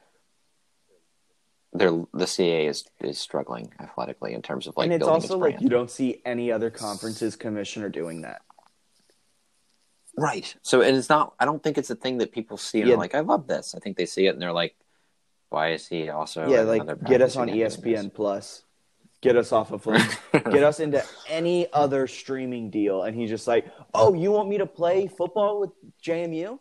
they're 1.72 2.04
the 2.12 2.26
ca 2.26 2.66
is 2.66 2.84
is 3.00 3.18
struggling 3.18 3.72
athletically 3.80 4.34
in 4.34 4.42
terms 4.42 4.68
of 4.68 4.76
like 4.76 4.84
and 4.84 4.94
it's 4.94 5.08
also 5.08 5.34
its 5.34 5.42
like 5.42 5.60
you 5.60 5.68
don't 5.68 5.90
see 5.90 6.20
any 6.24 6.52
other 6.52 6.70
conferences 6.70 7.34
commissioner 7.34 7.88
doing 7.88 8.20
that. 8.20 8.42
Right. 10.16 10.54
So, 10.62 10.80
and 10.80 10.96
it's 10.96 11.08
not, 11.08 11.34
I 11.40 11.44
don't 11.44 11.60
think 11.62 11.76
it's 11.76 11.90
a 11.90 11.96
thing 11.96 12.18
that 12.18 12.30
people 12.30 12.56
see 12.56 12.82
and 12.82 12.90
Yeah. 12.90 12.96
like, 12.96 13.14
I 13.16 13.20
love 13.20 13.48
this. 13.48 13.74
I 13.74 13.80
think 13.80 13.96
they 13.96 14.06
see 14.06 14.26
it 14.26 14.30
and 14.30 14.40
they're 14.40 14.52
like, 14.52 14.76
why 15.48 15.72
is 15.72 15.86
he 15.88 16.08
also. 16.08 16.48
yeah, 16.48 16.60
like 16.62 16.86
get 17.04 17.20
us 17.20 17.36
on 17.36 17.48
ESPN 17.48 18.12
Plus, 18.12 18.64
get 19.24 19.36
us 19.36 19.50
off 19.52 19.72
of 19.72 19.82
Flo, 19.82 19.96
get 20.32 20.62
us 20.62 20.78
into 20.78 21.02
any 21.28 21.66
other 21.72 22.06
streaming 22.06 22.70
deal. 22.70 23.02
And 23.02 23.16
he's 23.16 23.30
just 23.30 23.48
like, 23.48 23.66
oh, 23.94 24.14
you 24.14 24.30
want 24.30 24.48
me 24.48 24.58
to 24.58 24.66
play 24.66 25.08
football 25.08 25.60
with 25.60 25.70
JMU? 26.02 26.58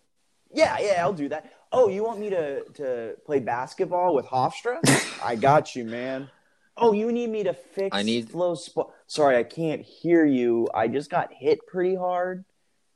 Yeah, 0.52 0.78
yeah, 0.80 1.02
I'll 1.04 1.14
do 1.14 1.30
that. 1.30 1.52
Oh, 1.72 1.90
you 1.90 2.04
want 2.04 2.20
me 2.20 2.30
to 2.30 2.64
to 2.76 3.16
play 3.26 3.40
basketball 3.40 4.16
with 4.16 4.26
Hofstra? 4.26 4.78
I 5.24 5.36
got 5.36 5.76
you, 5.76 5.84
man. 5.84 6.30
Oh, 6.78 6.92
you 6.94 7.12
need 7.12 7.30
me 7.30 7.44
to 7.44 7.54
fix 7.54 7.96
I 7.96 8.02
need- 8.02 8.30
FloSport. 8.30 8.90
sorry, 9.06 9.38
I 9.38 9.44
can't 9.44 9.82
hear 9.82 10.26
you. 10.26 10.68
I 10.74 10.88
just 10.88 11.10
got 11.12 11.32
hit 11.32 11.60
pretty 11.68 11.96
hard, 11.96 12.46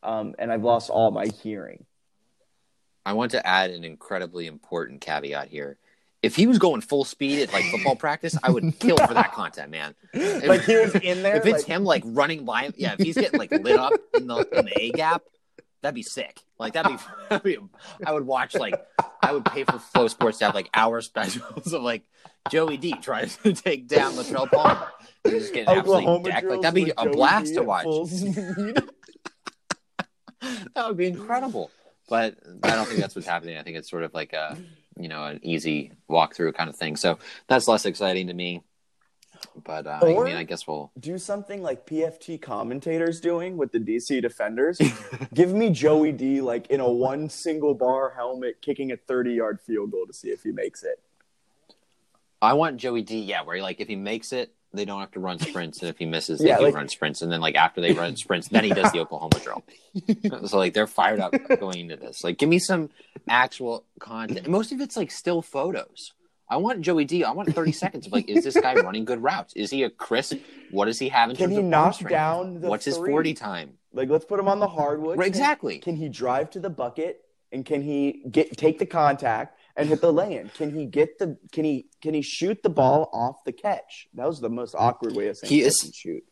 um, 0.01 0.33
and 0.39 0.51
I've 0.51 0.63
lost 0.63 0.89
all 0.89 1.11
my 1.11 1.27
hearing. 1.43 1.85
I 3.05 3.13
want 3.13 3.31
to 3.31 3.45
add 3.45 3.69
an 3.71 3.83
incredibly 3.83 4.47
important 4.47 5.01
caveat 5.01 5.49
here. 5.49 5.77
If 6.23 6.35
he 6.35 6.47
was 6.47 6.57
going 6.57 6.81
full 6.81 7.03
speed 7.05 7.41
at 7.43 7.53
like 7.53 7.63
football 7.65 7.95
practice, 8.07 8.35
I 8.41 8.49
would 8.49 8.79
kill 8.79 8.97
for 8.97 9.13
that 9.13 9.33
content, 9.33 9.69
man. 9.71 9.93
If, 10.13 10.45
Like 10.47 10.63
he 10.63 10.75
was 10.77 10.95
in 10.95 11.21
there. 11.23 11.35
if 11.37 11.45
it's 11.45 11.59
like- 11.59 11.65
him 11.65 11.83
like 11.83 12.03
running 12.05 12.45
line, 12.45 12.73
yeah, 12.75 12.93
if 12.97 12.99
he's 13.05 13.15
getting 13.15 13.39
like 13.39 13.51
lit 13.51 13.77
up 13.77 13.93
in 14.15 14.27
the 14.27 14.37
in 14.57 14.65
the 14.65 14.81
A 14.81 14.91
gap, 14.91 15.21
that'd 15.81 15.93
be 15.95 16.01
sick. 16.03 16.41
Like 16.59 16.73
that'd 16.73 16.97
be, 16.97 17.03
that'd 17.29 17.43
be 17.43 17.57
I 18.05 18.11
would 18.13 18.25
watch 18.25 18.55
like 18.55 18.73
I 19.21 19.31
would 19.31 19.45
pay 19.45 19.63
for 19.63 19.73
FloSports 19.73 20.39
to 20.39 20.45
have 20.45 20.55
like 20.55 20.69
hour 20.73 21.01
specials 21.01 21.71
of 21.71 21.83
like 21.83 22.03
Joey 22.49 22.77
D 22.77 22.93
trying 23.01 23.29
to 23.43 23.53
take 23.53 23.87
down 23.87 24.13
Latrele 24.13 24.49
Palmer. 24.51 24.87
He's 25.23 25.33
just 25.33 25.53
getting 25.53 25.69
absolutely 25.77 26.31
decked. 26.31 26.47
Like 26.47 26.61
that'd 26.61 26.73
be 26.85 26.91
a 26.97 27.03
Joey 27.03 27.13
blast 27.13 27.47
D 27.49 27.55
to 27.55 27.63
watch. 27.63 27.85
that 30.73 30.87
would 30.87 30.97
be 30.97 31.07
incredible. 31.07 31.71
But 32.09 32.37
I 32.63 32.69
don't 32.75 32.87
think 32.87 33.01
that's 33.01 33.15
what's 33.15 33.27
happening. 33.27 33.57
I 33.57 33.63
think 33.63 33.77
it's 33.77 33.89
sort 33.89 34.03
of 34.03 34.13
like 34.13 34.33
a 34.33 34.57
you 34.99 35.07
know 35.07 35.25
an 35.25 35.39
easy 35.43 35.91
walkthrough 36.09 36.55
kind 36.55 36.69
of 36.69 36.75
thing. 36.75 36.95
So 36.95 37.19
that's 37.47 37.67
less 37.67 37.85
exciting 37.85 38.27
to 38.27 38.33
me. 38.33 38.63
But 39.63 39.87
uh, 39.87 39.99
I 40.01 40.05
mean, 40.05 40.35
I 40.35 40.43
guess 40.43 40.67
we'll. 40.67 40.91
do 40.99 41.17
something 41.17 41.61
like 41.61 41.85
PFT 41.85 42.41
commentators 42.41 43.19
doing 43.19 43.57
with 43.57 43.71
the 43.71 43.79
DC 43.79 44.21
Defenders. 44.21 44.79
Give 45.33 45.53
me 45.53 45.69
Joey 45.69 46.11
D 46.11 46.41
like 46.41 46.67
in 46.67 46.79
a 46.79 46.89
one 46.89 47.29
single 47.29 47.73
bar 47.73 48.13
helmet 48.15 48.61
kicking 48.61 48.91
a 48.91 48.97
30 48.97 49.33
yard 49.33 49.59
field 49.61 49.91
goal 49.91 50.05
to 50.07 50.13
see 50.13 50.29
if 50.29 50.43
he 50.43 50.51
makes 50.51 50.83
it. 50.83 51.01
I 52.41 52.53
want 52.53 52.77
Joey 52.77 53.01
D. 53.01 53.19
Yeah, 53.19 53.43
where 53.43 53.61
like 53.61 53.79
if 53.79 53.87
he 53.87 53.95
makes 53.95 54.31
it, 54.31 54.53
they 54.77 54.85
don't 54.85 54.99
have 54.99 55.11
to 55.11 55.19
run 55.19 55.39
sprints, 55.39 55.81
and 55.81 55.89
if 55.89 55.97
he 55.97 56.05
misses, 56.05 56.41
Yeah, 56.41 56.57
they 56.57 56.65
like- 56.65 56.75
run 56.75 56.87
sprints, 56.87 57.21
and 57.21 57.31
then 57.31 57.41
like 57.41 57.55
after 57.55 57.81
they 57.81 57.93
run 57.93 58.15
sprints, 58.15 58.47
then 58.47 58.63
he 58.63 58.69
does 58.69 58.91
the 58.91 58.99
Oklahoma 58.99 59.39
drill. 59.43 59.63
so 60.47 60.57
like 60.57 60.73
they're 60.73 60.87
fired 60.87 61.19
up 61.19 61.33
going 61.59 61.79
into 61.79 61.97
this. 61.97 62.23
Like, 62.23 62.37
give 62.37 62.49
me 62.49 62.59
some 62.59 62.89
actual 63.27 63.83
content. 63.99 64.47
Most 64.47 64.71
of 64.71 64.79
it's 64.81 64.95
like 64.95 65.11
still 65.11 65.41
photos. 65.41 66.13
I 66.49 66.55
want 66.57 66.79
Joey 66.81 67.03
D. 67.03 67.25
I 67.25 67.31
want 67.31 67.53
30 67.53 67.71
seconds 67.73 68.07
of 68.07 68.13
like, 68.13 68.29
is 68.29 68.45
this 68.45 68.55
guy 68.55 68.75
running 68.75 69.03
good 69.03 69.21
routes? 69.21 69.53
Is 69.55 69.69
he 69.69 69.83
a 69.83 69.89
crisp? 69.89 70.37
What 70.71 70.85
does 70.85 70.97
he 70.97 71.09
have 71.09 71.29
in 71.29 71.35
Can 71.35 71.47
terms 71.47 71.55
he 71.55 71.59
of 71.59 71.65
knock 71.65 71.99
down 72.09 72.61
the 72.61 72.69
What's 72.69 72.85
his 72.85 72.95
40 72.95 73.33
time? 73.33 73.73
Like 73.91 74.09
let's 74.09 74.23
put 74.23 74.39
him 74.39 74.47
on 74.47 74.59
the 74.59 74.67
hardwood. 74.67 75.17
Right, 75.17 75.25
Can- 75.25 75.33
exactly. 75.33 75.79
Can 75.79 75.95
he 75.97 76.07
drive 76.07 76.49
to 76.51 76.61
the 76.61 76.69
bucket 76.69 77.21
and 77.51 77.65
can 77.65 77.81
he 77.81 78.23
get 78.31 78.55
take 78.57 78.79
the 78.79 78.85
contact 78.85 79.56
and 79.77 79.87
hit 79.87 80.01
the 80.01 80.11
lay-in? 80.11 80.49
Can 80.49 80.71
he 80.71 80.85
get 80.85 81.19
the 81.19 81.37
can 81.53 81.63
he 81.63 81.87
can 82.01 82.13
he 82.13 82.21
shoot 82.21 82.61
the 82.63 82.69
ball 82.69 83.09
off 83.13 83.43
the 83.45 83.53
catch? 83.53 84.07
That 84.15 84.27
was 84.27 84.41
the 84.41 84.49
most 84.49 84.75
awkward 84.77 85.15
way 85.15 85.27
of 85.29 85.37
saying 85.37 85.49
He 85.53 85.61
is- 85.61 85.91
shoot. 85.95 86.23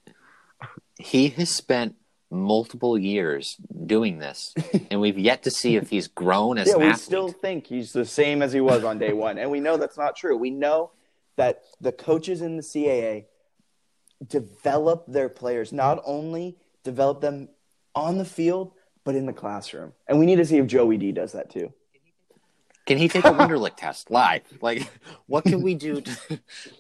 He 0.98 1.30
has 1.30 1.50
spent 1.50 1.96
multiple 2.32 2.98
years 2.98 3.56
doing 3.86 4.18
this, 4.20 4.54
and 4.92 5.00
we've 5.00 5.20
yet 5.20 5.44
to 5.44 5.52
see 5.52 5.76
if 5.76 5.90
he's 5.90 6.08
grown 6.08 6.58
as 6.58 6.68
Yeah, 6.70 6.78
we 6.78 6.86
athlete. 6.86 7.00
still 7.06 7.30
think 7.30 7.68
he's 7.68 7.92
the 7.94 8.06
same 8.06 8.42
as 8.42 8.52
he 8.54 8.62
was 8.62 8.84
on 8.84 8.98
day 8.98 9.14
one, 9.14 9.38
and 9.38 9.52
we 9.52 9.60
know 9.60 9.78
that's 9.78 9.98
not 9.98 10.16
true. 10.16 10.36
We 10.38 10.50
know 10.52 10.92
that 11.38 11.62
the 11.82 11.92
coaches 11.92 12.42
in 12.42 12.56
the 12.58 12.64
CAA 12.64 13.26
develop 14.26 15.06
their 15.08 15.30
players, 15.30 15.72
not 15.74 16.02
only 16.06 16.58
develop 16.84 17.22
them 17.22 17.50
on 17.94 18.18
the 18.18 18.26
field, 18.26 18.72
but 19.04 19.16
in 19.16 19.26
the 19.26 19.34
classroom. 19.34 19.94
And 20.08 20.18
we 20.20 20.26
need 20.26 20.38
to 20.38 20.46
see 20.46 20.58
if 20.58 20.68
Joey 20.68 20.98
D 20.98 21.12
does 21.12 21.34
that 21.34 21.50
too. 21.50 21.74
Can 22.86 22.98
he 22.98 23.08
take 23.08 23.26
a 23.26 23.32
Wonderlic 23.32 23.76
test 23.78 24.12
live? 24.12 24.44
Like, 24.62 24.88
what 25.26 25.44
can 25.44 25.62
we 25.62 25.74
do 25.74 26.02
to, 26.02 26.40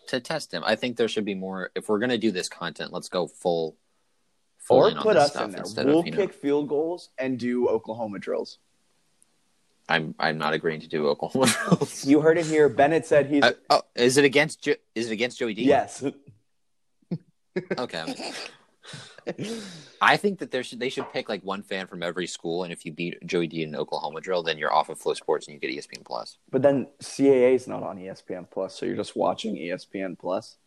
to 0.10 0.20
test 0.20 0.53
him? 0.53 0.64
I 0.66 0.76
think 0.76 0.97
there 0.97 1.08
should 1.08 1.26
be 1.26 1.34
more. 1.36 1.72
If 1.76 1.89
we're 1.89 1.99
going 1.99 2.12
to 2.12 2.18
do 2.18 2.32
this 2.32 2.47
content, 2.47 2.93
let's 2.93 3.10
go 3.10 3.26
full, 3.28 3.76
full 4.60 4.78
Or 4.86 4.91
put 4.93 5.16
this 5.16 5.36
us 5.36 5.41
in 5.41 5.51
there. 5.51 5.64
We'll 5.86 5.99
of 6.01 6.06
you 6.06 6.12
know. 6.12 6.18
kick 6.18 6.34
field 6.34 6.70
goals 6.70 7.10
and 7.18 7.39
do 7.39 7.68
Oklahoma 7.68 8.20
drills. 8.20 8.60
I'm 9.88 10.16
I'm 10.20 10.38
not 10.39 10.53
agreeing 10.53 10.82
to 10.82 10.88
do 10.88 11.08
Oklahoma. 11.08 11.45
drills. 11.47 12.06
You 12.08 12.22
heard 12.22 12.38
it 12.39 12.45
here. 12.47 12.70
Bennett 12.70 13.06
said 13.06 13.28
he's 13.28 13.43
Uh, 13.43 13.53
oh, 13.70 13.82
is 13.95 14.18
it 14.18 14.26
against 14.26 14.62
Jo- 14.64 14.76
is 14.95 15.10
it 15.10 15.14
against 15.14 15.38
Joey 15.39 15.53
D? 15.53 15.64
yes. 15.64 16.03
Okay. 17.78 18.14
I 20.02 20.18
think 20.18 20.40
that 20.40 20.52
there 20.52 20.64
should 20.64 20.80
they 20.80 20.90
should 20.90 21.12
pick 21.12 21.30
like 21.30 21.44
one 21.44 21.64
fan 21.64 21.88
from 21.88 22.04
every 22.04 22.28
school, 22.28 22.64
and 22.64 22.72
if 22.72 22.86
you 22.86 22.92
beat 22.92 23.26
Joey 23.26 23.48
D 23.48 23.64
in 23.64 23.76
Oklahoma 23.76 24.22
drill, 24.22 24.44
then 24.44 24.58
you're 24.58 24.74
off 24.74 24.90
of 24.90 25.00
FloSports 25.00 25.48
and 25.48 25.54
you 25.54 25.60
get 25.60 25.72
ESPN 25.72 26.06
Plus. 26.06 26.38
But 26.52 26.62
then 26.62 26.88
CAA 27.02 27.56
is 27.56 27.68
not 27.68 27.84
on 27.84 27.98
ESPN 27.98 28.50
Plus, 28.50 28.78
so 28.78 28.86
you're 28.86 28.96
just 28.96 29.16
watching 29.16 29.56
ESPN 29.56 30.18
Plus. 30.18 30.58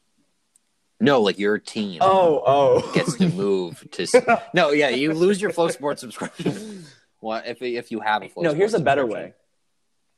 No, 1.01 1.21
like 1.23 1.39
your 1.39 1.59
team. 1.59 1.99
Oh, 2.01 2.43
oh. 2.45 2.93
gets 2.93 3.17
to 3.19 3.29
move 3.29 3.87
to 3.93 4.43
no 4.55 4.71
yeah 4.71 4.89
you 4.89 5.13
lose 5.13 5.41
your 5.41 5.53
FloSports 5.53 6.01
subscription 6.01 6.85
well 7.21 7.43
if 7.47 7.63
if 7.63 7.93
you 7.93 8.01
have 8.01 8.23
a 8.23 8.29
Flo 8.29 8.43
no, 8.43 8.55
here's 8.55 8.75
a 8.75 8.81
better 8.81 9.07
way. 9.07 9.35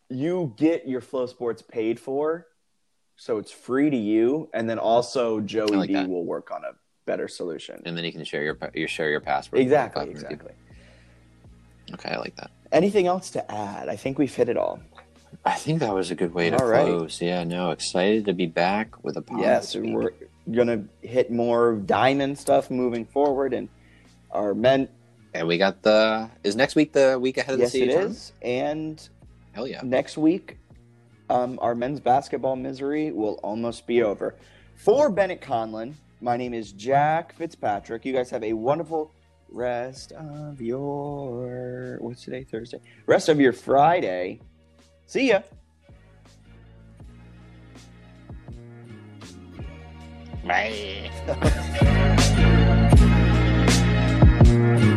You 0.08 0.54
get 0.56 0.88
your 0.88 1.00
FloSports 1.00 1.66
paid 1.66 2.00
for, 2.00 2.48
so 3.14 3.38
it's 3.38 3.52
free 3.52 3.90
to 3.90 3.96
you, 3.96 4.48
and 4.52 4.68
then 4.68 4.78
also 4.78 5.40
Joey 5.40 5.76
like 5.76 5.88
D 5.88 5.94
that. 5.94 6.08
will 6.08 6.24
work 6.24 6.50
on 6.50 6.64
a 6.64 6.72
better 7.10 7.28
solution. 7.28 7.76
and 7.86 7.96
then 7.96 8.04
you 8.04 8.12
can 8.12 8.24
share 8.24 8.42
your 8.48 8.56
you 8.74 8.86
share 8.86 9.10
your 9.10 9.20
password 9.20 9.54
with 9.58 9.62
Exactly, 9.62 10.06
people. 10.06 10.20
exactly. 10.22 10.52
okay 11.94 12.10
i 12.10 12.18
like 12.18 12.36
that 12.36 12.50
Anything 12.72 13.08
else 13.08 13.30
to 13.30 13.42
add? 13.50 13.88
I 13.88 13.96
think 13.96 14.16
we've 14.16 14.32
hit 14.40 14.48
it 14.48 14.56
all. 14.56 14.78
i 15.44 15.54
think 15.64 15.80
that 15.80 15.92
was 15.92 16.10
a 16.12 16.14
good 16.14 16.32
way 16.32 16.46
to 16.50 16.56
All 16.60 16.68
right. 16.68 16.86
close 16.86 17.20
yeah 17.20 17.42
no 17.42 17.70
excited 17.72 18.24
to 18.26 18.32
be 18.32 18.46
back 18.46 19.02
with 19.04 19.16
a 19.16 19.22
pod 19.22 19.40
Yes, 19.40 19.74
we're 19.74 20.12
gonna 20.58 20.84
hit 21.02 21.30
more 21.32 21.74
diamond 21.98 22.38
stuff 22.38 22.70
moving 22.70 23.04
forward, 23.16 23.52
and 23.58 23.68
our 24.30 24.54
men. 24.54 24.88
and 25.34 25.46
we 25.48 25.58
got 25.58 25.82
the 25.82 26.30
is 26.44 26.54
next 26.62 26.74
week 26.76 26.92
the 26.92 27.18
week 27.20 27.36
ahead 27.38 27.54
of 27.54 27.60
Yes, 27.60 27.72
the 27.72 27.82
it 27.82 27.90
season 27.90 28.10
is, 28.10 28.32
and 28.42 29.08
hell 29.52 29.66
yeah 29.66 29.80
next 29.82 30.16
week, 30.16 30.58
um, 31.28 31.58
our 31.60 31.74
men's 31.74 31.98
basketball 32.00 32.56
misery 32.56 33.10
will 33.10 33.36
almost 33.48 33.86
be 33.86 34.02
over. 34.10 34.34
For 34.76 35.10
Bennett 35.10 35.40
Conlon, 35.42 35.94
my 36.20 36.36
name 36.36 36.54
is 36.54 36.72
Jack 36.72 37.34
Fitzpatrick. 37.34 38.04
You 38.04 38.12
guys 38.12 38.30
have 38.30 38.44
a 38.44 38.52
wonderful 38.52 39.12
rest 39.48 40.12
of 40.12 40.60
your 40.60 41.98
what's 42.00 42.22
today? 42.22 42.44
Thursday. 42.44 42.80
Rest 43.06 43.28
of 43.28 43.40
your 43.40 43.52
Friday. 43.52 44.40
See 45.06 45.28
ya. 45.30 45.40
Bye. 50.44 51.10